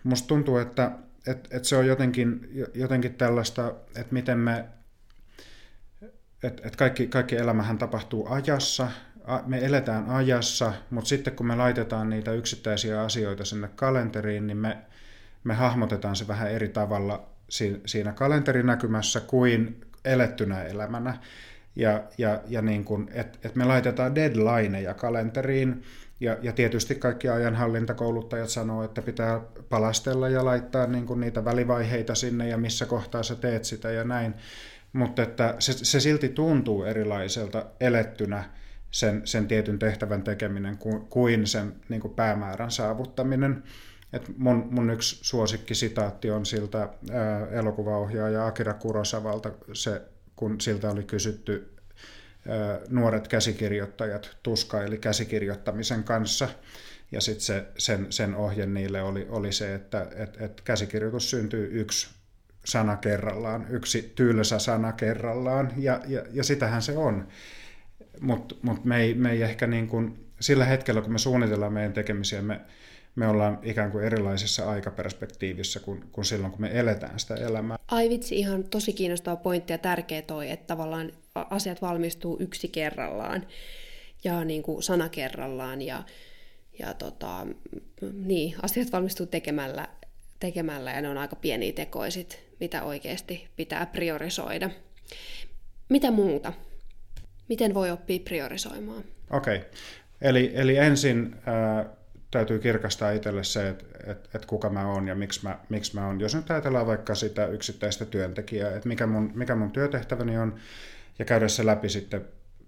musta 0.03 0.29
tuntuu, 0.29 0.57
että 0.57 0.91
et, 1.27 1.49
et 1.51 1.65
se 1.65 1.77
on 1.77 1.87
jotenkin, 1.87 2.49
jotenkin 2.75 3.15
tällaista, 3.15 3.75
että 3.97 4.15
miten 4.15 4.39
me, 4.39 4.65
että 6.43 6.63
et 6.69 6.77
kaikki, 6.77 7.07
kaikki 7.07 7.37
elämähän 7.37 7.79
tapahtuu 7.79 8.27
ajassa, 8.29 8.91
me 9.47 9.67
eletään 9.67 10.11
ajassa, 10.11 10.73
mutta 10.91 11.09
sitten 11.09 11.37
kun 11.37 11.47
me 11.47 11.57
laitetaan 11.57 12.11
niitä 12.11 12.33
yksittäisiä 12.33 13.03
asioita 13.03 13.45
sinne 13.45 13.69
kalenteriin, 13.77 14.47
niin 14.47 14.57
me, 14.57 14.79
me 15.45 15.55
hahmotetaan 15.55 16.17
se 16.17 16.29
vähän 16.29 16.51
eri 16.51 16.69
tavalla 16.69 17.27
siinä 17.87 18.13
kalenterinäkymässä 18.13 19.21
kuin 19.21 19.81
elettynä 20.05 20.63
elämänä. 20.63 21.19
Ja, 21.77 22.03
ja, 22.19 22.41
ja 22.49 22.63
niin 22.63 22.85
kuin, 22.85 23.09
että 23.13 23.39
et 23.49 23.57
me 23.57 23.65
laitetaan 23.65 24.15
deadlineja 24.15 24.95
kalenteriin, 24.95 25.83
ja, 26.21 26.37
ja 26.43 26.53
tietysti 26.53 26.95
kaikki 26.95 27.29
ajanhallintakouluttajat 27.29 28.49
sanoo, 28.49 28.85
että 28.85 29.03
pitää 29.03 29.41
palastella 29.69 30.29
ja 30.29 30.45
laittaa 30.45 30.87
niin 30.87 31.07
kuin 31.07 31.21
niitä 31.21 31.45
välivaiheita 31.45 32.15
sinne 32.15 32.49
ja 32.49 32.59
missä 32.59 32.87
kohtaa 32.87 33.23
sä 33.23 33.35
teet 33.35 33.65
sitä 33.65 33.91
ja 33.91 34.05
näin. 34.05 34.35
Mutta 34.93 35.23
että 35.23 35.55
se, 35.59 35.73
se 35.73 36.01
silti 36.01 36.29
tuntuu 36.29 36.85
erilaiselta 36.85 37.67
elettynä 37.81 38.45
sen, 38.91 39.23
sen 39.25 39.49
tietyn 39.49 39.79
tehtävän 39.79 40.23
tekeminen 40.23 40.79
kuin 41.09 41.47
sen 41.47 41.73
niin 41.89 42.01
kuin 42.01 42.15
päämäärän 42.15 42.71
saavuttaminen. 42.71 43.63
Et 44.13 44.39
mun, 44.39 44.69
mun 44.71 44.91
yksi 44.91 45.19
suosikkisitaatti 45.23 46.31
on 46.31 46.47
siltä 46.47 46.79
ää, 46.79 47.47
elokuvaohjaaja 47.47 48.47
Akira 48.47 48.75
Kurosavalta, 48.75 49.51
se, 49.73 50.03
kun 50.37 50.61
siltä 50.61 50.91
oli 50.91 51.03
kysytty 51.03 51.77
nuoret 52.89 53.29
käsikirjoittajat 53.29 54.37
tuskaili 54.43 54.99
käsikirjoittamisen 54.99 56.05
kanssa. 56.05 56.49
Ja 57.13 57.21
sitten 57.21 57.45
se, 57.45 57.67
sen, 57.79 58.07
sen 58.13 58.35
ohje 58.35 58.67
niille 58.67 59.03
oli, 59.03 59.27
oli 59.29 59.53
se, 59.53 59.75
että 59.75 60.07
et, 60.17 60.37
et 60.41 60.61
käsikirjoitus 60.61 61.31
syntyy 61.31 61.81
yksi 61.81 62.09
sana 62.65 62.97
kerrallaan, 62.97 63.67
yksi 63.71 64.13
tylsä 64.15 64.59
sana 64.59 64.93
kerrallaan, 64.93 65.73
ja, 65.77 66.01
ja, 66.09 66.23
ja 66.33 66.45
sitähän 66.45 66.83
se 66.83 66.97
on. 66.97 67.29
Mutta 68.21 68.55
mut 68.63 68.85
me, 68.85 68.97
ei, 68.97 69.15
me 69.15 69.33
ei 69.33 69.43
ehkä 69.43 69.67
niin 69.67 69.89
kuin, 69.89 70.27
sillä 70.41 70.65
hetkellä, 70.65 71.03
kun 71.03 71.13
me 71.13 71.19
suunnitellaan 71.19 71.73
meidän 71.73 71.93
tekemisiä, 71.93 72.43
me, 72.43 72.61
me 73.15 73.29
ollaan 73.29 73.59
ikään 73.63 73.91
kuin 73.91 74.05
erilaisessa 74.05 74.71
aikaperspektiivissä 74.71 75.81
kuin, 75.81 76.05
kuin 76.13 76.25
silloin, 76.25 76.53
kun 76.53 76.61
me 76.61 76.71
eletään 76.79 77.19
sitä 77.19 77.35
elämää. 77.35 77.79
Ai 77.89 78.09
vitsi, 78.09 78.39
ihan 78.39 78.65
tosi 78.65 78.93
kiinnostava 78.93 79.37
pointti 79.37 79.73
ja 79.73 79.79
tärkeä 79.79 80.23
toi, 80.23 80.51
että 80.51 80.67
tavallaan 80.67 81.13
asiat 81.35 81.83
valmistuu 81.83 82.37
yksi 82.41 82.69
kerrallaan 82.69 83.47
ja 84.25 84.45
niin 84.45 84.63
kuin 84.63 84.83
sana 84.83 85.09
kerrallaan 85.09 85.83
ja, 85.83 86.03
ja 86.79 86.95
tota, 86.95 87.47
niin, 88.13 88.55
asiat 88.63 88.93
valmistuu 88.93 89.27
tekemällä, 89.27 89.89
tekemällä 90.41 90.93
ja 90.93 91.01
ne 91.01 91.09
on 91.09 91.19
aika 91.19 91.37
pieniä 91.37 91.73
tekoisit, 91.73 92.43
mitä 92.61 92.83
oikeasti 92.83 93.49
pitää 93.57 93.87
priorisoida. 93.87 94.71
Mitä 95.89 96.11
muuta? 96.11 96.53
Miten 97.51 97.75
voi 97.75 97.91
oppia 97.91 98.19
priorisoimaan? 98.25 99.05
Okei, 99.31 99.57
okay. 99.57 99.69
eli, 100.21 100.53
eli 100.55 100.77
ensin 100.77 101.37
äh, 101.49 101.87
täytyy 102.31 102.59
kirkastaa 102.59 103.11
itselle 103.11 103.45
se, 103.45 103.69
että, 103.69 103.85
että, 104.07 104.29
että 104.35 104.47
kuka 104.47 104.71
mä 104.71 104.87
oon 104.87 105.09
ja 105.09 105.15
miksi 105.15 105.41
mä, 105.43 105.59
miksi 105.69 105.95
mä 105.95 106.07
oon. 106.07 106.21
Jos 106.21 106.35
nyt 106.35 106.51
ajatellaan 106.51 106.87
vaikka 106.87 107.15
sitä 107.15 107.47
yksittäistä 107.47 108.05
työntekijää, 108.05 108.77
että 108.77 108.89
mikä 108.89 109.07
mun, 109.07 109.33
mikä 109.35 109.55
mun 109.55 109.71
työtehtäväni 109.71 110.39
on, 110.39 110.55
ja 111.19 111.25
käydä 111.25 111.49
se 111.49 111.67
läpi 111.67 111.89
sitten 111.89 112.25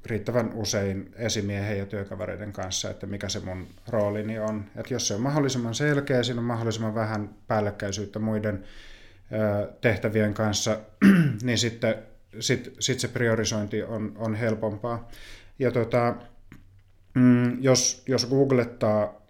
riittävän 0.07 0.53
usein 0.55 1.15
esimiehen 1.17 1.79
ja 1.79 1.87
työkavereiden 1.87 2.53
kanssa, 2.53 2.91
että 2.91 3.07
mikä 3.07 3.29
se 3.29 3.41
mun 3.41 3.67
roolini 3.89 4.39
on. 4.39 4.65
Että 4.77 4.95
jos 4.95 5.09
se 5.09 5.15
on 5.15 5.21
mahdollisimman 5.21 5.75
selkeä, 5.75 6.23
siinä 6.23 6.41
on 6.41 6.47
mahdollisimman 6.47 6.95
vähän 6.95 7.31
päällekkäisyyttä 7.47 8.19
muiden 8.19 8.65
tehtävien 9.81 10.35
kanssa, 10.35 10.79
niin 11.43 11.59
sitten 11.59 11.95
sit, 12.41 12.75
sit 12.81 13.01
se 13.01 13.09
priorisointi 13.09 13.83
on, 13.83 14.13
on 14.17 14.35
helpompaa. 14.35 15.09
Ja 15.59 15.71
tota, 15.71 16.17
mm, 17.15 17.63
jos, 17.63 18.03
jos 18.09 18.27
googlettaa 18.27 19.23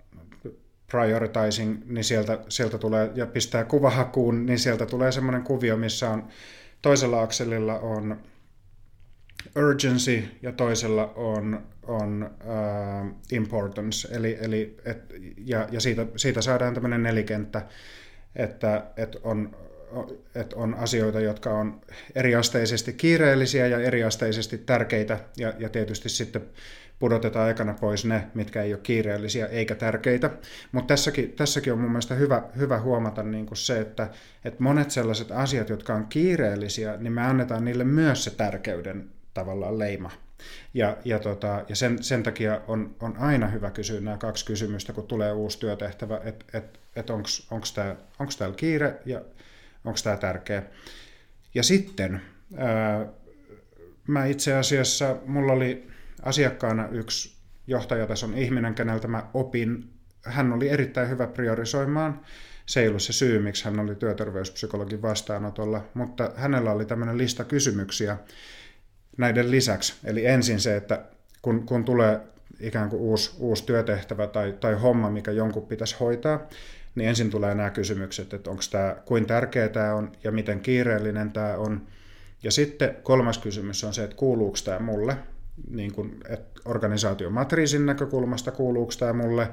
prioritizing, 0.91 1.83
niin 1.87 2.05
sieltä, 2.05 2.39
sieltä 2.49 2.79
tulee, 2.79 3.11
ja 3.15 3.27
pistää 3.27 3.65
kuvahakuun, 3.65 4.47
niin 4.47 4.59
sieltä 4.59 4.87
tulee 4.87 5.13
semmoinen 5.13 5.43
kuvio, 5.43 5.77
missä 5.77 6.11
on 6.11 6.29
toisella 6.83 7.23
akselilla 7.23 7.79
on 7.79 8.21
urgency 9.57 10.25
ja 10.43 10.53
toisella 10.53 11.13
on, 11.17 11.63
on 11.83 12.31
uh, 12.45 13.17
importance, 13.33 14.09
eli, 14.15 14.39
eli 14.41 14.77
et, 14.85 15.15
ja, 15.37 15.69
ja 15.71 15.81
siitä, 15.81 16.07
siitä 16.17 16.43
saadaan 16.43 16.75
tämmöinen 16.75 17.03
nelikenttä, 17.03 17.67
että, 18.37 18.87
että 18.97 19.19
on, 19.23 19.57
että 20.35 20.57
on 20.57 20.75
asioita, 20.75 21.21
jotka 21.21 21.51
on 21.51 21.81
eriasteisesti 22.15 22.93
kiireellisiä 22.93 23.67
ja 23.67 23.81
eriasteisesti 23.81 24.59
tärkeitä, 24.59 25.19
ja, 25.37 25.53
ja 25.59 25.69
tietysti 25.69 26.09
sitten 26.09 26.43
pudotetaan 27.03 27.47
aikana 27.47 27.75
pois 27.81 28.05
ne, 28.05 28.25
mitkä 28.35 28.63
ei 28.63 28.75
ole 28.75 28.81
kiireellisiä 28.83 29.47
eikä 29.47 29.75
tärkeitä. 29.75 30.31
Mutta 30.73 30.89
tässäkin, 30.89 31.33
tässäkin 31.33 31.73
on 31.73 31.79
mun 31.79 31.91
mielestä 31.91 32.15
hyvä, 32.15 32.43
hyvä 32.57 32.81
huomata 32.81 33.23
niin 33.23 33.47
kuin 33.47 33.59
se, 33.59 33.81
että, 33.81 34.09
että 34.45 34.63
monet 34.63 34.91
sellaiset 34.91 35.31
asiat, 35.31 35.69
jotka 35.69 35.95
on 35.95 36.07
kiireellisiä, 36.07 36.97
niin 36.97 37.13
me 37.13 37.23
annetaan 37.23 37.65
niille 37.65 37.85
myös 37.85 38.25
se 38.25 38.31
tärkeyden 38.31 39.11
tavallaan 39.35 39.79
leima. 39.79 40.11
Ja, 40.75 40.97
ja, 41.05 41.19
tota, 41.19 41.65
ja 41.69 41.77
sen, 41.77 42.03
sen 42.03 42.23
takia 42.23 42.61
on, 42.69 42.95
on 43.01 43.17
aina 43.19 43.47
hyvä 43.47 43.71
kysyä 43.71 44.01
nämä 44.01 44.17
kaksi 44.17 44.47
kysymystä, 44.47 44.93
kun 44.93 45.07
tulee 45.07 45.33
uusi 45.33 45.59
työtehtävä, 45.59 46.21
että 46.25 46.45
et, 46.59 46.81
et 46.97 47.11
onko 47.11 47.67
täällä 48.39 48.57
kiire 48.57 48.95
ja 49.07 49.21
onko 49.85 49.99
tämä 50.05 50.17
tärkeä. 50.17 50.63
Ja 51.55 51.63
sitten 51.63 52.21
ää, 52.57 53.07
mä 54.07 54.27
itse 54.27 54.55
asiassa, 54.55 55.17
mulla 55.27 55.53
oli 55.53 55.89
asiakkaana 56.23 56.89
yksi 56.89 57.37
johtajatason 57.67 58.39
ihminen, 58.39 58.75
keneltä 58.75 59.09
mä 59.09 59.27
opin, 59.35 59.91
hän 60.25 60.53
oli 60.53 60.69
erittäin 60.69 61.09
hyvä 61.09 61.27
priorisoimaan, 61.27 62.21
se 62.67 62.81
ei 62.81 62.89
ollut 62.89 63.03
se 63.03 63.13
syy, 63.13 63.39
miksi 63.39 63.65
hän 63.65 63.81
oli 63.81 63.95
työterveyspsykologin 63.95 65.03
vastaanotolla, 65.03 65.85
mutta 65.95 66.31
hänellä 66.37 66.73
oli 66.73 66.85
tämmöinen 66.85 67.19
lista 67.19 67.45
kysymyksiä, 67.45 68.17
näiden 69.19 69.51
lisäksi. 69.51 69.95
Eli 70.05 70.27
ensin 70.27 70.61
se, 70.61 70.77
että 70.77 71.05
kun, 71.43 71.67
kun 71.67 71.85
tulee 71.85 72.21
ikään 72.61 72.89
kuin 72.91 73.03
uusi, 73.03 73.31
uusi 73.39 73.67
työtehtävä 73.67 74.27
tai, 74.27 74.55
tai 74.61 74.75
homma, 74.75 75.11
mikä 75.11 75.31
jonkun 75.31 75.67
pitäisi 75.67 75.97
hoitaa, 76.01 76.49
niin 76.95 77.09
ensin 77.09 77.31
tulee 77.31 77.55
nämä 77.55 77.71
kysymykset, 77.71 78.35
että 78.35 78.51
onko 78.51 78.63
tämä, 78.71 78.97
kuin 79.05 79.27
tärkeä 79.27 79.69
tämä 79.69 79.95
on 79.95 80.13
ja 80.25 80.33
miten 80.33 80.61
kiireellinen 80.61 81.33
tämä 81.33 81.57
on. 81.57 81.87
Ja 82.43 82.51
sitten 82.51 82.97
kolmas 83.03 83.39
kysymys 83.39 83.85
on 83.85 83.95
se, 83.95 84.05
että 84.05 84.17
kuuluuko 84.17 84.59
tämä 84.65 84.79
mulle, 84.79 85.17
niin 85.71 85.93
kuin, 85.93 86.21
että 86.29 86.61
organisaation 86.65 87.33
matriisin 87.33 87.87
näkökulmasta 87.87 88.51
kuuluuko 88.51 88.93
tämä 88.99 89.13
mulle, 89.13 89.51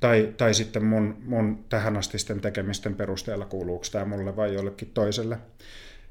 tai, 0.00 0.34
tai 0.36 0.54
sitten 0.54 0.84
mun, 0.84 1.16
mun 1.24 1.64
tähänastisten 1.68 2.40
tekemisten 2.40 2.94
perusteella 2.94 3.46
kuuluuko 3.46 3.84
tämä 3.92 4.04
mulle 4.04 4.36
vai 4.36 4.54
jollekin 4.54 4.90
toiselle. 4.94 5.38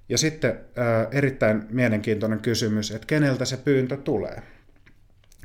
Ja 0.10 0.18
sitten 0.18 0.60
ää, 0.76 1.08
erittäin 1.12 1.66
mielenkiintoinen 1.70 2.40
kysymys, 2.40 2.92
että 2.92 3.08
keneltä 3.08 3.46
se 3.46 3.58
pyyntö 3.58 3.98
tulee. 3.98 4.42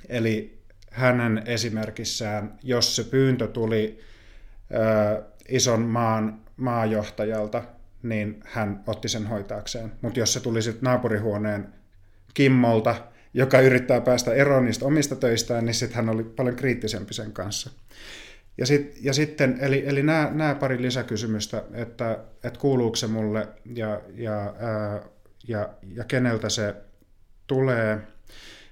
Eli 0.09 0.59
hänen 0.90 1.42
esimerkissään, 1.47 2.59
jos 2.62 2.97
se 2.97 3.05
pyyntö 3.05 3.49
tuli 3.49 4.01
ison 5.48 5.83
maan 5.83 6.40
maajohtajalta, 6.57 7.62
niin 8.03 8.40
hän 8.44 8.83
otti 8.87 9.09
sen 9.09 9.27
hoitaakseen. 9.27 9.92
Mutta 10.03 10.18
jos 10.18 10.33
se 10.33 10.40
tuli 10.40 10.62
sitten 10.62 10.85
naapurihuoneen 10.85 11.68
Kimmolta, 12.35 12.94
joka 13.35 13.61
yrittää 13.61 14.00
päästä 14.00 14.35
eroon 14.35 14.64
niistä 14.64 14.85
omista 14.85 15.16
töistään, 15.16 15.64
niin 15.64 15.74
sitten 15.74 15.96
hän 15.96 16.09
oli 16.09 16.24
paljon 16.24 16.57
kriittisempi 16.57 17.14
sen 17.14 17.33
kanssa. 17.33 17.70
Ja, 18.59 18.66
sit, 18.66 18.98
ja 19.00 19.12
sitten, 19.12 19.59
eli, 19.61 19.83
eli 19.87 20.03
nämä 20.03 20.57
pari 20.61 20.83
lisäkysymystä, 20.83 21.62
että, 21.72 22.18
että 22.44 22.61
kuuluuko 22.61 22.96
se 22.96 23.07
mulle 23.07 23.48
ja, 23.74 24.00
ja, 24.14 24.55
ää, 24.59 25.03
ja, 25.48 25.68
ja 25.94 26.05
keneltä 26.05 26.48
se 26.48 26.74
tulee. 27.46 27.98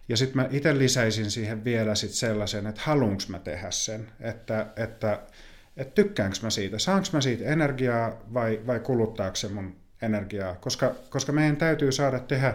Ja 0.08 0.16
sitten 0.16 0.36
mä 0.36 0.48
itse 0.50 0.78
lisäisin 0.78 1.30
siihen 1.30 1.64
vielä 1.64 1.94
sit 1.94 2.10
sellaisen, 2.10 2.66
että 2.66 2.80
haluanko 2.84 3.22
mä 3.28 3.38
tehdä 3.38 3.70
sen, 3.70 4.08
että, 4.20 4.66
että, 4.76 5.20
että 5.76 5.94
tykkäänkö 5.94 6.36
mä 6.42 6.50
siitä, 6.50 6.78
saanko 6.78 7.08
mä 7.12 7.20
siitä 7.20 7.44
energiaa 7.44 8.22
vai, 8.34 8.60
vai 8.66 8.80
kuluttaako 8.80 9.36
se 9.36 9.48
mun 9.48 9.76
energiaa, 10.02 10.54
koska, 10.54 10.94
koska 11.10 11.32
meidän 11.32 11.56
täytyy 11.56 11.92
saada 11.92 12.18
tehdä 12.18 12.54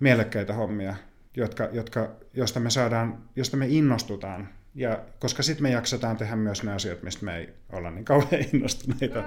mielekkäitä 0.00 0.52
hommia, 0.52 0.96
jotka, 1.36 1.68
jotka, 1.72 2.10
josta 2.34 2.60
me 2.60 2.70
saadaan, 2.70 3.22
josta 3.36 3.56
me 3.56 3.66
innostutaan 3.68 4.48
ja 4.74 5.04
koska 5.18 5.42
sitten 5.42 5.62
me 5.62 5.70
jaksetaan 5.70 6.16
tehdä 6.16 6.36
myös 6.36 6.62
ne 6.62 6.72
asiat, 6.72 7.02
mistä 7.02 7.24
me 7.24 7.36
ei 7.36 7.48
olla 7.72 7.90
niin 7.90 8.04
kauhean 8.04 8.44
innostuneita. 8.52 9.24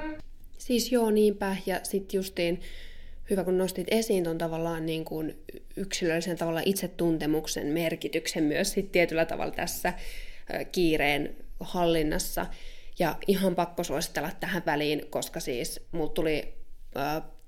Siis 0.57 0.91
joo, 0.91 1.11
niinpä. 1.11 1.55
Ja 1.65 1.79
sitten 1.83 2.17
justiin 2.17 2.61
hyvä, 3.29 3.43
kun 3.43 3.57
nostit 3.57 3.87
esiin 3.91 4.23
tuon 4.23 4.37
tavallaan 4.37 4.85
niin 4.85 5.05
kuin 5.05 5.35
yksilöllisen 5.77 6.37
tavalla 6.37 6.61
itsetuntemuksen 6.65 7.67
merkityksen 7.67 8.43
myös 8.43 8.71
sit 8.71 8.91
tietyllä 8.91 9.25
tavalla 9.25 9.51
tässä 9.51 9.93
kiireen 10.71 11.35
hallinnassa. 11.59 12.45
Ja 12.99 13.15
ihan 13.27 13.55
pakko 13.55 13.83
suositella 13.83 14.31
tähän 14.39 14.63
väliin, 14.65 15.07
koska 15.09 15.39
siis 15.39 15.87
mulla 15.91 16.09
tuli 16.09 16.53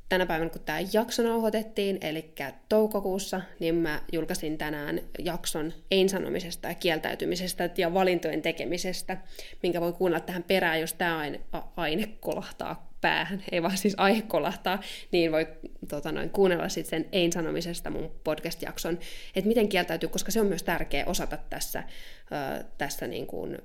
tänä 0.10 0.26
päivänä, 0.26 0.50
kun 0.50 0.62
tämä 0.62 0.80
jakso 0.94 1.24
nauhoitettiin, 1.24 1.98
eli 2.02 2.34
toukokuussa, 2.70 3.42
niin 3.60 3.76
mä 3.76 4.02
julkaisin 4.12 4.58
tänään 4.58 5.02
jakson 5.20 5.74
ei-sanomisesta 5.92 6.68
ja 6.68 6.76
kieltäytymisestä 6.76 7.70
ja 7.78 7.94
valintojen 7.94 8.42
tekemisestä, 8.42 9.18
minkä 9.64 9.82
voi 9.82 9.94
kuunnella 9.94 10.26
tähän 10.26 10.44
perään, 10.44 10.82
jos 10.82 10.94
tämä 10.94 11.18
aine, 11.18 11.40
aine 11.78 12.08
kolahtaa 12.20 12.88
päähän, 13.02 13.44
ei 13.52 13.64
vaan 13.64 13.78
siis 13.78 13.94
aihe 13.98 14.22
kolahtaa, 14.22 14.82
niin 15.12 15.32
voi 15.32 15.48
tota 15.90 16.12
noin, 16.12 16.30
kuunnella 16.30 16.70
sitten 16.70 16.90
sen 16.90 17.10
ei-sanomisesta 17.12 17.90
mun 17.90 18.12
podcast-jakson, 18.24 19.00
että 19.36 19.48
miten 19.48 19.70
kieltäytyy, 19.70 20.10
koska 20.10 20.32
se 20.32 20.42
on 20.42 20.48
myös 20.48 20.64
tärkeä 20.64 21.06
osata 21.06 21.38
tässä, 21.50 21.80
äh, 21.80 22.66
tässä 22.78 23.08
niin 23.08 23.28
kuin, 23.28 23.58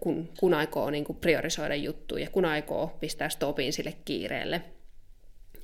kun, 0.00 0.28
kun 0.38 0.54
aikoo 0.54 0.90
niin 0.90 1.04
kuin 1.04 1.18
priorisoida 1.18 1.74
juttuja, 1.74 2.30
kun 2.30 2.44
aikoo 2.44 2.96
pistää 3.00 3.28
stopin 3.28 3.72
sille 3.72 3.94
kiireelle 4.04 4.62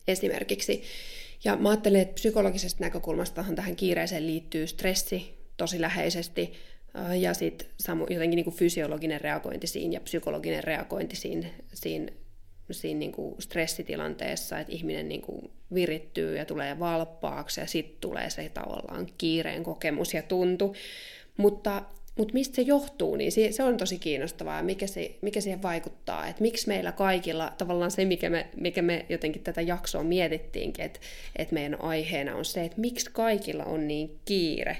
esimerkiksi. 0.08 0.82
Ja 1.44 1.56
mä 1.56 1.70
ajattelin, 1.70 2.00
että 2.00 2.14
psykologisesta 2.14 2.84
näkökulmastahan 2.84 3.54
tähän 3.54 3.76
kiireeseen 3.76 4.26
liittyy 4.26 4.66
stressi 4.66 5.38
tosi 5.56 5.80
läheisesti, 5.80 6.52
ja 7.18 7.34
sitten 7.34 7.68
jotenkin 8.10 8.36
niin 8.36 8.44
kuin 8.44 8.56
fysiologinen 8.56 9.20
reagointi 9.20 9.66
siinä 9.66 9.94
ja 9.94 10.00
psykologinen 10.00 10.64
reagointi 10.64 11.16
siinä, 11.16 11.48
siinä, 11.74 12.12
siinä 12.70 12.98
niin 12.98 13.12
kuin 13.12 13.42
stressitilanteessa, 13.42 14.58
että 14.58 14.72
ihminen 14.72 15.08
niin 15.08 15.22
kuin 15.22 15.50
virittyy 15.74 16.36
ja 16.36 16.44
tulee 16.44 16.78
valppaaksi 16.78 17.60
ja 17.60 17.66
sitten 17.66 18.00
tulee 18.00 18.30
se 18.30 18.48
tavallaan 18.48 19.06
kiireen 19.18 19.62
kokemus 19.62 20.14
ja 20.14 20.22
tuntu. 20.22 20.76
Mutta 21.36 21.82
mutta 22.16 22.34
mistä 22.34 22.56
se 22.56 22.62
johtuu, 22.62 23.16
niin 23.16 23.32
se, 23.32 23.52
se 23.52 23.62
on 23.62 23.76
tosi 23.76 23.98
kiinnostavaa, 23.98 24.62
mikä, 24.62 24.86
se, 24.86 25.16
mikä 25.22 25.40
siihen 25.40 25.62
vaikuttaa. 25.62 26.26
Että 26.26 26.42
miksi 26.42 26.68
meillä 26.68 26.92
kaikilla, 26.92 27.52
tavallaan 27.58 27.90
se, 27.90 28.04
mikä 28.04 28.30
me, 28.30 28.46
mikä 28.56 28.82
me 28.82 29.06
jotenkin 29.08 29.42
tätä 29.42 29.60
jaksoa 29.60 30.02
mietittiinkin, 30.02 30.84
että, 30.84 31.00
että 31.36 31.54
meidän 31.54 31.80
aiheena 31.80 32.36
on 32.36 32.44
se, 32.44 32.64
että 32.64 32.80
miksi 32.80 33.10
kaikilla 33.12 33.64
on 33.64 33.88
niin 33.88 34.20
kiire, 34.24 34.76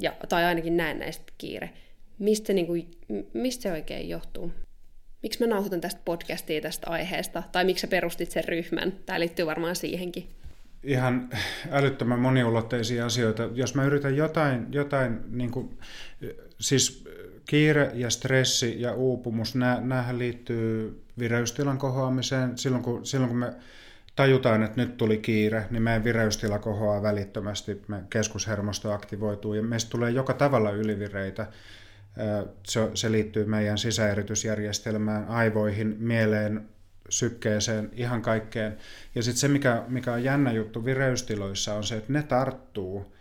ja, 0.00 0.12
tai 0.28 0.44
ainakin 0.44 0.76
näistä 0.76 1.32
kiire. 1.38 1.70
Mistä 2.18 2.52
se, 2.52 2.64
kuin, 2.64 2.90
mistä 3.32 3.62
se 3.62 3.72
oikein 3.72 4.08
johtuu? 4.08 4.52
Miksi 5.22 5.40
mä 5.40 5.46
nauhoitan 5.46 5.80
tästä 5.80 6.00
podcastia 6.04 6.60
tästä 6.60 6.90
aiheesta, 6.90 7.42
tai 7.52 7.64
miksi 7.64 7.80
sä 7.80 7.86
perustit 7.86 8.30
sen 8.30 8.44
ryhmän? 8.44 8.92
Tämä 9.06 9.20
liittyy 9.20 9.46
varmaan 9.46 9.76
siihenkin 9.76 10.28
ihan 10.82 11.28
älyttömän 11.70 12.18
moniulotteisia 12.18 13.06
asioita. 13.06 13.48
Jos 13.54 13.74
mä 13.74 13.84
yritän 13.84 14.16
jotain, 14.16 14.66
jotain 14.70 15.20
niin 15.30 15.50
kuin, 15.50 15.78
siis 16.60 17.04
kiire 17.48 17.90
ja 17.94 18.10
stressi 18.10 18.80
ja 18.80 18.94
uupumus, 18.94 19.54
näähän 19.80 20.18
liittyy 20.18 21.00
vireystilan 21.18 21.78
kohoamiseen. 21.78 22.58
Silloin 22.58 22.82
kun, 22.82 23.06
silloin 23.06 23.28
kun 23.28 23.38
me 23.38 23.52
tajutaan, 24.16 24.62
että 24.62 24.80
nyt 24.80 24.96
tuli 24.96 25.18
kiire, 25.18 25.66
niin 25.70 25.82
meidän 25.82 26.04
vireystila 26.04 26.58
kohoaa 26.58 27.02
välittömästi, 27.02 27.82
me 27.88 28.02
keskushermosto 28.10 28.92
aktivoituu 28.92 29.54
ja 29.54 29.62
meistä 29.62 29.90
tulee 29.90 30.10
joka 30.10 30.34
tavalla 30.34 30.70
ylivireitä. 30.70 31.46
Se, 32.66 32.90
se 32.94 33.12
liittyy 33.12 33.44
meidän 33.44 33.78
sisäeritysjärjestelmään, 33.78 35.28
aivoihin, 35.28 35.96
mieleen, 35.98 36.68
sykkeeseen, 37.08 37.90
ihan 37.92 38.22
kaikkeen. 38.22 38.76
Ja 39.14 39.22
sitten 39.22 39.40
se, 39.40 39.48
mikä, 39.48 39.82
mikä 39.88 40.12
on 40.12 40.24
jännä 40.24 40.52
juttu 40.52 40.84
vireystiloissa, 40.84 41.74
on 41.74 41.84
se, 41.84 41.96
että 41.96 42.12
ne 42.12 42.22
tarttuu 42.22 43.14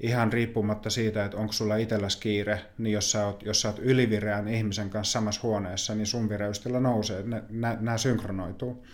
ihan 0.00 0.32
riippumatta 0.32 0.90
siitä, 0.90 1.24
että 1.24 1.36
onko 1.36 1.52
sulla 1.52 1.76
itselläsi 1.76 2.18
kiire, 2.18 2.60
niin 2.78 2.92
jos 2.92 3.10
sä 3.10 3.26
oot, 3.26 3.42
jos 3.42 3.60
sä 3.60 3.68
oot 3.68 3.78
ylivireän 3.78 4.48
ihmisen 4.48 4.90
kanssa 4.90 5.12
samassa 5.12 5.40
huoneessa, 5.42 5.94
niin 5.94 6.06
sun 6.06 6.28
vireystila 6.28 6.80
nousee, 6.80 7.24
nämä 7.50 7.98
synkronoituu. 7.98 8.86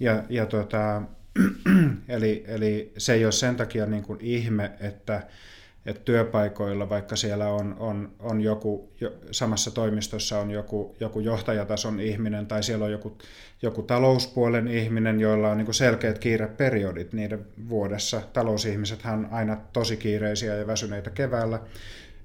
Ja, 0.00 0.24
ja 0.28 0.46
tota, 0.46 1.02
eli, 2.08 2.44
eli 2.46 2.92
se 2.98 3.12
ei 3.12 3.24
ole 3.24 3.32
sen 3.32 3.56
takia 3.56 3.86
niin 3.86 4.02
kuin 4.02 4.18
ihme, 4.20 4.70
että 4.80 5.22
että 5.86 6.02
työpaikoilla, 6.04 6.88
vaikka 6.88 7.16
siellä 7.16 7.48
on, 7.48 7.76
on, 7.78 8.12
on 8.18 8.40
joku, 8.40 8.92
jo, 9.00 9.12
samassa 9.30 9.70
toimistossa 9.70 10.38
on 10.38 10.50
joku, 10.50 10.96
joku 11.00 11.20
johtajatason 11.20 12.00
ihminen 12.00 12.46
tai 12.46 12.62
siellä 12.62 12.84
on 12.84 12.92
joku, 12.92 13.18
joku 13.62 13.82
talouspuolen 13.82 14.68
ihminen, 14.68 15.20
joilla 15.20 15.50
on 15.50 15.58
niin 15.58 15.74
selkeät 15.74 16.18
kiireperiodit 16.18 17.12
niiden 17.12 17.46
vuodessa. 17.68 18.22
Talousihmisethän 18.32 19.18
on 19.18 19.28
aina 19.30 19.56
tosi 19.72 19.96
kiireisiä 19.96 20.54
ja 20.54 20.66
väsyneitä 20.66 21.10
keväällä, 21.10 21.60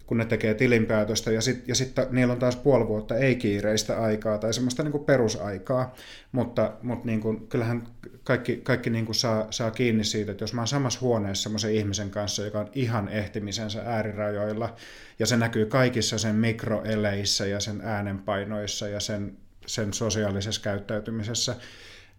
kun 0.08 0.17
ne 0.17 0.26
tekee 0.26 0.54
tilinpäätöstä, 0.54 1.32
ja 1.32 1.41
sitten 1.41 1.67
ja 1.67 1.76
sit 1.76 1.96
niillä 2.10 2.34
on 2.34 2.39
taas 2.39 2.56
puoli 2.56 2.88
vuotta 2.88 3.15
ei-kiireistä 3.15 4.02
aikaa 4.02 4.38
tai 4.38 4.54
semmoista 4.54 4.84
niin 4.84 5.06
perusaikaa, 5.06 5.93
mutta, 6.32 6.74
mutta 6.82 7.06
niin 7.06 7.22
kuin, 7.22 7.48
kyllähän 7.48 7.88
kaikki, 8.28 8.58
kaikki 8.63 8.90
niin 8.90 9.06
kuin 9.06 9.16
saa, 9.16 9.48
saa 9.50 9.72
kiinni 9.72 10.04
siitä, 10.04 10.32
että 10.32 10.44
jos 10.44 10.54
mä 10.54 10.62
oon 10.62 10.68
samassa 10.68 11.00
huoneessa 11.02 11.44
semmoisen 11.44 11.76
ihmisen 11.76 12.10
kanssa, 12.10 12.46
joka 12.46 12.60
on 12.60 12.70
ihan 12.76 13.10
ehtimisensä 13.10 13.82
äärirajoilla, 13.86 14.76
ja 15.20 15.26
se 15.26 15.38
näkyy 15.38 15.66
kaikissa 15.66 16.18
sen 16.18 16.36
mikroeleissä 16.36 17.46
ja 17.46 17.60
sen 17.60 17.82
äänenpainoissa 17.82 18.88
ja 18.88 19.00
sen, 19.00 19.38
sen 19.66 19.94
sosiaalisessa 19.94 20.62
käyttäytymisessä, 20.62 21.56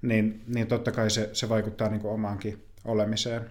niin, 0.02 0.42
niin 0.46 0.66
totta 0.66 0.92
kai 0.92 1.10
se, 1.10 1.30
se 1.32 1.48
vaikuttaa 1.48 1.88
niin 1.88 2.00
kuin 2.00 2.14
omaankin 2.14 2.64
olemiseen. 2.84 3.50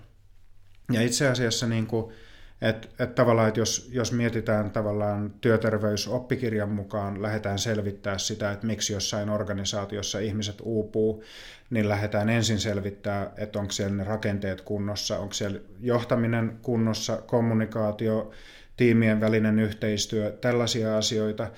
Ja 0.92 1.02
itse 1.02 1.28
asiassa 1.28 1.68
niin 1.68 1.88
kuin, 1.88 2.14
että 2.62 2.88
et 3.04 3.16
tavallaan, 3.16 3.48
että 3.48 3.60
jos, 3.60 3.90
jos 3.92 4.12
mietitään 4.12 4.72
tavallaan 4.72 5.34
työterveysoppikirjan 5.42 6.70
mukaan, 6.70 7.22
lähdetään 7.22 7.60
selvittää 7.60 8.18
sitä, 8.18 8.52
että 8.52 8.68
miksi 8.68 8.94
jossain 8.94 9.30
organisaatiossa 9.30 10.20
ihmiset 10.20 10.62
uupuu, 10.62 11.24
niin 11.70 11.90
lähdetään 11.90 12.30
ensin 12.30 12.60
selvittää, 12.60 13.32
että 13.38 13.60
onko 13.60 13.72
siellä 13.72 13.96
ne 13.96 14.04
rakenteet 14.04 14.62
kunnossa, 14.62 15.20
onko 15.20 15.34
siellä 15.34 15.60
johtaminen 15.80 16.60
kunnossa, 16.62 17.18
kommunikaatio, 17.18 18.32
tiimien 18.78 19.22
välinen 19.22 19.60
yhteistyö, 19.60 20.32
tällaisia 20.32 20.98
asioita. 20.98 21.52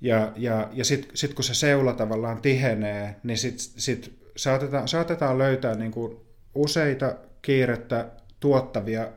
Ja, 0.00 0.32
ja, 0.36 0.68
ja 0.72 0.84
sitten 0.84 1.16
sit 1.16 1.34
kun 1.34 1.44
se 1.44 1.54
seula 1.54 1.92
tavallaan 1.92 2.42
tihenee, 2.42 3.16
niin 3.22 3.38
sitten 3.38 3.80
sit 3.80 4.18
saatetaan, 4.36 4.88
saatetaan 4.88 5.38
löytää 5.38 5.74
niin 5.74 5.92
kuin 5.92 6.16
useita 6.54 7.16
kiirettä 7.42 8.08
tuottavia 8.40 9.08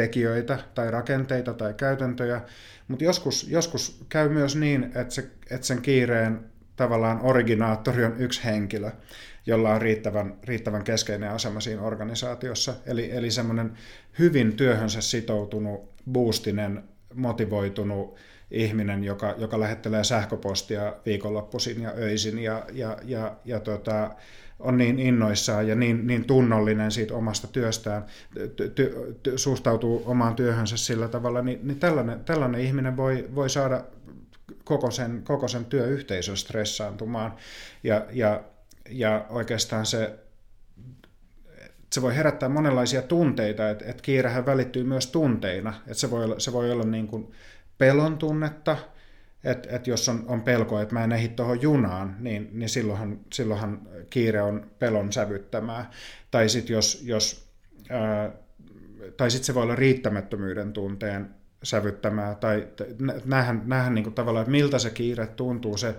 tekijöitä 0.00 0.58
tai 0.74 0.90
rakenteita 0.90 1.54
tai 1.54 1.74
käytäntöjä, 1.74 2.40
mutta 2.88 3.04
joskus, 3.04 3.48
joskus 3.48 4.04
käy 4.08 4.28
myös 4.28 4.56
niin, 4.56 4.84
että, 4.84 5.14
se, 5.14 5.30
että 5.50 5.66
sen 5.66 5.82
kiireen 5.82 6.40
tavallaan 6.76 7.20
originaattori 7.22 8.04
on 8.04 8.14
yksi 8.18 8.44
henkilö, 8.44 8.90
jolla 9.46 9.74
on 9.74 9.82
riittävän, 9.82 10.36
riittävän 10.44 10.84
keskeinen 10.84 11.30
asema 11.30 11.60
siinä 11.60 11.82
organisaatiossa. 11.82 12.74
Eli, 12.86 13.10
eli 13.12 13.30
semmoinen 13.30 13.72
hyvin 14.18 14.52
työhönsä 14.56 15.00
sitoutunut, 15.00 15.90
boostinen, 16.12 16.84
motivoitunut 17.14 18.16
ihminen, 18.50 19.04
joka, 19.04 19.34
joka 19.38 19.60
lähettelee 19.60 20.04
sähköpostia 20.04 20.94
viikonloppuisin 21.06 21.82
ja 21.82 21.92
öisin 21.96 22.38
ja, 22.38 22.66
ja, 22.72 22.96
ja, 23.04 23.36
ja 23.44 23.60
tota, 23.60 24.10
on 24.58 24.78
niin 24.78 24.98
innoissaan 24.98 25.68
ja 25.68 25.74
niin, 25.74 26.06
niin 26.06 26.24
tunnollinen 26.24 26.90
siitä 26.90 27.14
omasta 27.14 27.46
työstään, 27.46 28.04
ty, 28.56 28.68
ty, 28.68 29.16
ty, 29.22 29.38
suhtautuu 29.38 30.02
omaan 30.06 30.36
työhönsä 30.36 30.76
sillä 30.76 31.08
tavalla, 31.08 31.42
niin, 31.42 31.60
niin 31.62 31.78
tällainen, 31.78 32.24
tällainen 32.24 32.60
ihminen 32.60 32.96
voi, 32.96 33.28
voi 33.34 33.50
saada 33.50 33.84
koko 34.64 34.90
sen, 34.90 35.22
koko 35.24 35.48
sen 35.48 35.64
työyhteisön 35.64 36.36
stressaantumaan. 36.36 37.34
Ja, 37.84 38.06
ja, 38.12 38.44
ja 38.90 39.26
oikeastaan 39.30 39.86
se, 39.86 40.18
se 41.92 42.02
voi 42.02 42.16
herättää 42.16 42.48
monenlaisia 42.48 43.02
tunteita, 43.02 43.70
että, 43.70 43.84
että 43.84 44.02
kiirehän 44.02 44.46
välittyy 44.46 44.84
myös 44.84 45.06
tunteina. 45.06 45.74
Että 45.80 45.94
se 45.94 46.10
voi 46.10 46.24
olla, 46.24 46.40
se 46.40 46.52
voi 46.52 46.72
olla 46.72 46.84
niin 46.84 47.06
kuin 47.06 47.32
pelon 47.80 48.18
tunnetta, 48.18 48.76
että 49.44 49.76
et 49.76 49.86
jos 49.86 50.08
on, 50.08 50.24
on 50.28 50.42
pelko, 50.42 50.80
että 50.80 50.94
mä 50.94 51.04
en 51.04 51.12
ehdi 51.12 51.28
tuohon 51.28 51.62
junaan, 51.62 52.16
niin, 52.18 52.50
niin 52.52 52.68
silloinhan, 52.68 53.20
silloinhan 53.32 53.80
kiire 54.10 54.42
on 54.42 54.70
pelon 54.78 55.12
sävyttämää. 55.12 55.90
Tai 56.30 56.48
sitten 56.48 56.74
jos, 56.74 57.02
jos 57.04 57.48
tai 59.16 59.30
sitten 59.30 59.46
se 59.46 59.54
voi 59.54 59.62
olla 59.62 59.76
riittämättömyyden 59.76 60.72
tunteen 60.72 61.30
sävyttämää, 61.62 62.34
tai 62.34 62.68
näähän, 63.24 63.62
näähän 63.64 63.94
niin 63.94 64.14
tavallaan, 64.14 64.42
että 64.42 64.50
miltä 64.50 64.78
se 64.78 64.90
kiire 64.90 65.26
tuntuu, 65.26 65.76
se 65.76 65.94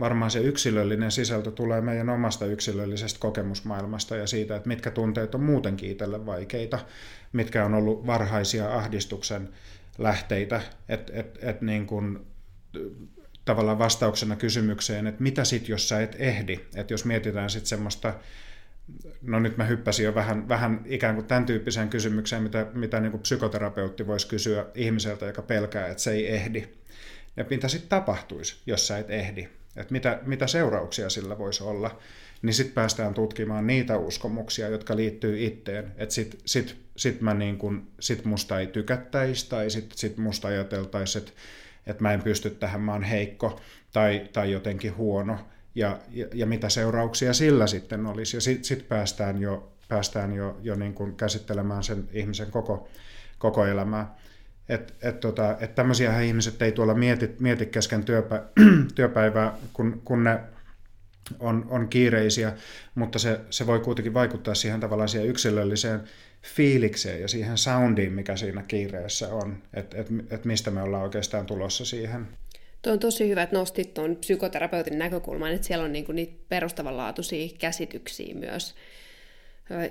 varmaan 0.00 0.30
se 0.30 0.38
yksilöllinen 0.38 1.10
sisältö 1.10 1.50
tulee 1.50 1.80
meidän 1.80 2.08
omasta 2.08 2.46
yksilöllisestä 2.46 3.20
kokemusmaailmasta 3.20 4.16
ja 4.16 4.26
siitä, 4.26 4.56
että 4.56 4.68
mitkä 4.68 4.90
tunteet 4.90 5.34
on 5.34 5.42
muuten 5.42 5.76
kiitellä 5.76 6.26
vaikeita, 6.26 6.78
mitkä 7.32 7.64
on 7.64 7.74
ollut 7.74 8.06
varhaisia 8.06 8.76
ahdistuksen 8.76 9.48
lähteitä, 10.02 10.60
että 10.88 11.12
et, 11.16 11.38
et 11.42 11.62
niin 11.62 11.86
kuin 11.86 12.26
tavallaan 13.44 13.78
vastauksena 13.78 14.36
kysymykseen, 14.36 15.06
että 15.06 15.22
mitä 15.22 15.44
sitten, 15.44 15.70
jos 15.70 15.88
sä 15.88 16.02
et 16.02 16.16
ehdi, 16.18 16.60
että 16.74 16.92
jos 16.94 17.04
mietitään 17.04 17.50
sitten 17.50 17.68
semmoista, 17.68 18.14
no 19.22 19.40
nyt 19.40 19.56
mä 19.56 19.64
hyppäsin 19.64 20.04
jo 20.04 20.14
vähän, 20.14 20.48
vähän 20.48 20.80
ikään 20.84 21.14
kuin 21.14 21.26
tämän 21.26 21.46
tyyppiseen 21.46 21.88
kysymykseen, 21.88 22.42
mitä, 22.42 22.66
mitä 22.74 23.00
niin 23.00 23.10
kuin 23.10 23.20
psykoterapeutti 23.20 24.06
voisi 24.06 24.26
kysyä 24.26 24.66
ihmiseltä, 24.74 25.26
joka 25.26 25.42
pelkää, 25.42 25.86
että 25.86 26.02
se 26.02 26.10
ei 26.10 26.34
ehdi. 26.34 26.68
Ja 27.36 27.44
mitä 27.50 27.68
sitten 27.68 27.88
tapahtuisi, 27.88 28.62
jos 28.66 28.86
sä 28.86 28.98
et 28.98 29.10
ehdi? 29.10 29.48
että 29.76 29.92
mitä, 29.92 30.18
mitä 30.26 30.46
seurauksia 30.46 31.10
sillä 31.10 31.38
voisi 31.38 31.64
olla, 31.64 31.98
niin 32.42 32.54
sitten 32.54 32.74
päästään 32.74 33.14
tutkimaan 33.14 33.66
niitä 33.66 33.96
uskomuksia, 33.98 34.68
jotka 34.68 34.96
liittyy 34.96 35.44
itteen. 35.44 35.92
Että 35.96 36.14
sitten 36.14 36.40
sit, 36.44 36.76
sit 36.96 37.20
mä 37.20 37.34
niin 37.34 37.58
kun, 37.58 37.88
sit 38.00 38.24
musta 38.24 38.60
ei 38.60 38.66
tykättäisi 38.66 39.48
tai 39.48 39.70
sitten 39.70 39.98
sit 39.98 40.16
musta 40.16 40.48
ajateltaisiin, 40.48 41.22
että, 41.22 41.40
että 41.86 42.02
mä 42.02 42.12
en 42.12 42.22
pysty 42.22 42.50
tähän, 42.50 42.80
mä 42.80 42.92
oon 42.92 43.02
heikko 43.02 43.60
tai, 43.92 44.28
tai 44.32 44.52
jotenkin 44.52 44.96
huono. 44.96 45.38
Ja, 45.74 45.98
ja, 46.10 46.26
ja 46.34 46.46
mitä 46.46 46.68
seurauksia 46.68 47.32
sillä 47.32 47.66
sitten 47.66 48.06
olisi. 48.06 48.36
Ja 48.36 48.40
sitten 48.40 48.64
sit 48.64 48.88
päästään 48.88 49.38
jo, 49.38 49.72
päästään 49.88 50.32
jo, 50.32 50.58
jo 50.62 50.74
niin 50.74 50.94
kun 50.94 51.16
käsittelemään 51.16 51.82
sen 51.82 52.08
ihmisen 52.12 52.50
koko, 52.50 52.88
koko 53.38 53.66
elämää. 53.66 54.16
Että 54.68 54.92
et 55.02 55.20
tota, 55.20 55.56
et 55.60 55.74
tämmöisiä 55.74 56.20
ihmiset 56.20 56.62
ei 56.62 56.72
tuolla 56.72 56.94
mieti, 56.94 57.36
mieti 57.38 57.66
kesken 57.66 58.04
työpä, 58.04 58.42
työpäivää, 58.94 59.54
kun, 59.72 60.02
kun 60.04 60.24
ne 60.24 60.40
on, 61.40 61.66
on 61.70 61.88
kiireisiä, 61.88 62.52
mutta 62.94 63.18
se, 63.18 63.40
se 63.50 63.66
voi 63.66 63.80
kuitenkin 63.80 64.14
vaikuttaa 64.14 64.54
siihen 64.54 64.80
tavallaan 64.80 65.08
siihen 65.08 65.28
yksilölliseen 65.28 66.00
fiilikseen 66.42 67.20
ja 67.20 67.28
siihen 67.28 67.58
soundiin, 67.58 68.12
mikä 68.12 68.36
siinä 68.36 68.62
kiireessä 68.62 69.34
on, 69.34 69.62
että 69.74 69.98
et, 70.00 70.06
et 70.30 70.44
mistä 70.44 70.70
me 70.70 70.82
ollaan 70.82 71.02
oikeastaan 71.02 71.46
tulossa 71.46 71.84
siihen. 71.84 72.28
Tuo 72.82 72.92
on 72.92 72.98
tosi 72.98 73.28
hyvä, 73.28 73.42
että 73.42 73.56
nostit 73.56 73.94
tuon 73.94 74.16
psykoterapeutin 74.16 74.98
näkökulman, 74.98 75.52
että 75.52 75.66
siellä 75.66 75.84
on 75.84 75.92
niinku 75.92 76.12
niitä 76.12 76.34
perustavanlaatuisia 76.48 77.48
käsityksiä 77.58 78.34
myös 78.34 78.74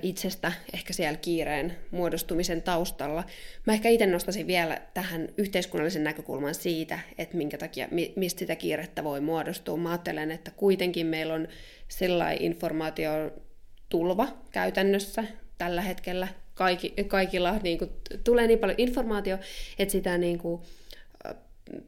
itsestä 0.02 0.52
ehkä 0.74 0.94
siellä 0.94 1.18
kiireen 1.18 1.78
muodostumisen 1.92 2.62
taustalla. 2.62 3.24
Mä 3.66 3.74
ehkä 3.74 3.90
itse 3.90 4.06
nostaisin 4.06 4.48
vielä 4.48 4.82
tähän 4.94 5.30
yhteiskunnallisen 5.38 6.04
näkökulman 6.04 6.56
siitä, 6.56 7.00
että 7.18 7.38
minkä 7.38 7.58
takia, 7.58 7.88
mistä 8.16 8.40
sitä 8.40 8.56
kiirettä 8.56 9.04
voi 9.04 9.22
muodostua. 9.22 9.78
Mä 9.78 9.90
ajattelen, 9.90 10.32
että 10.32 10.52
kuitenkin 10.52 11.08
meillä 11.08 11.34
on 11.34 11.48
sellainen 11.88 12.44
informaatiotulva 12.44 14.28
käytännössä 14.52 15.24
tällä 15.58 15.82
hetkellä. 15.82 16.28
Kaikki, 16.54 16.94
kaikilla 17.08 17.60
niin 17.64 17.78
kuin, 17.78 17.92
tulee 18.24 18.48
niin 18.48 18.60
paljon 18.60 18.80
informaatio, 18.80 19.38
että 19.80 19.92
sitä 19.92 20.18
niin 20.18 20.38
kuin, 20.38 20.62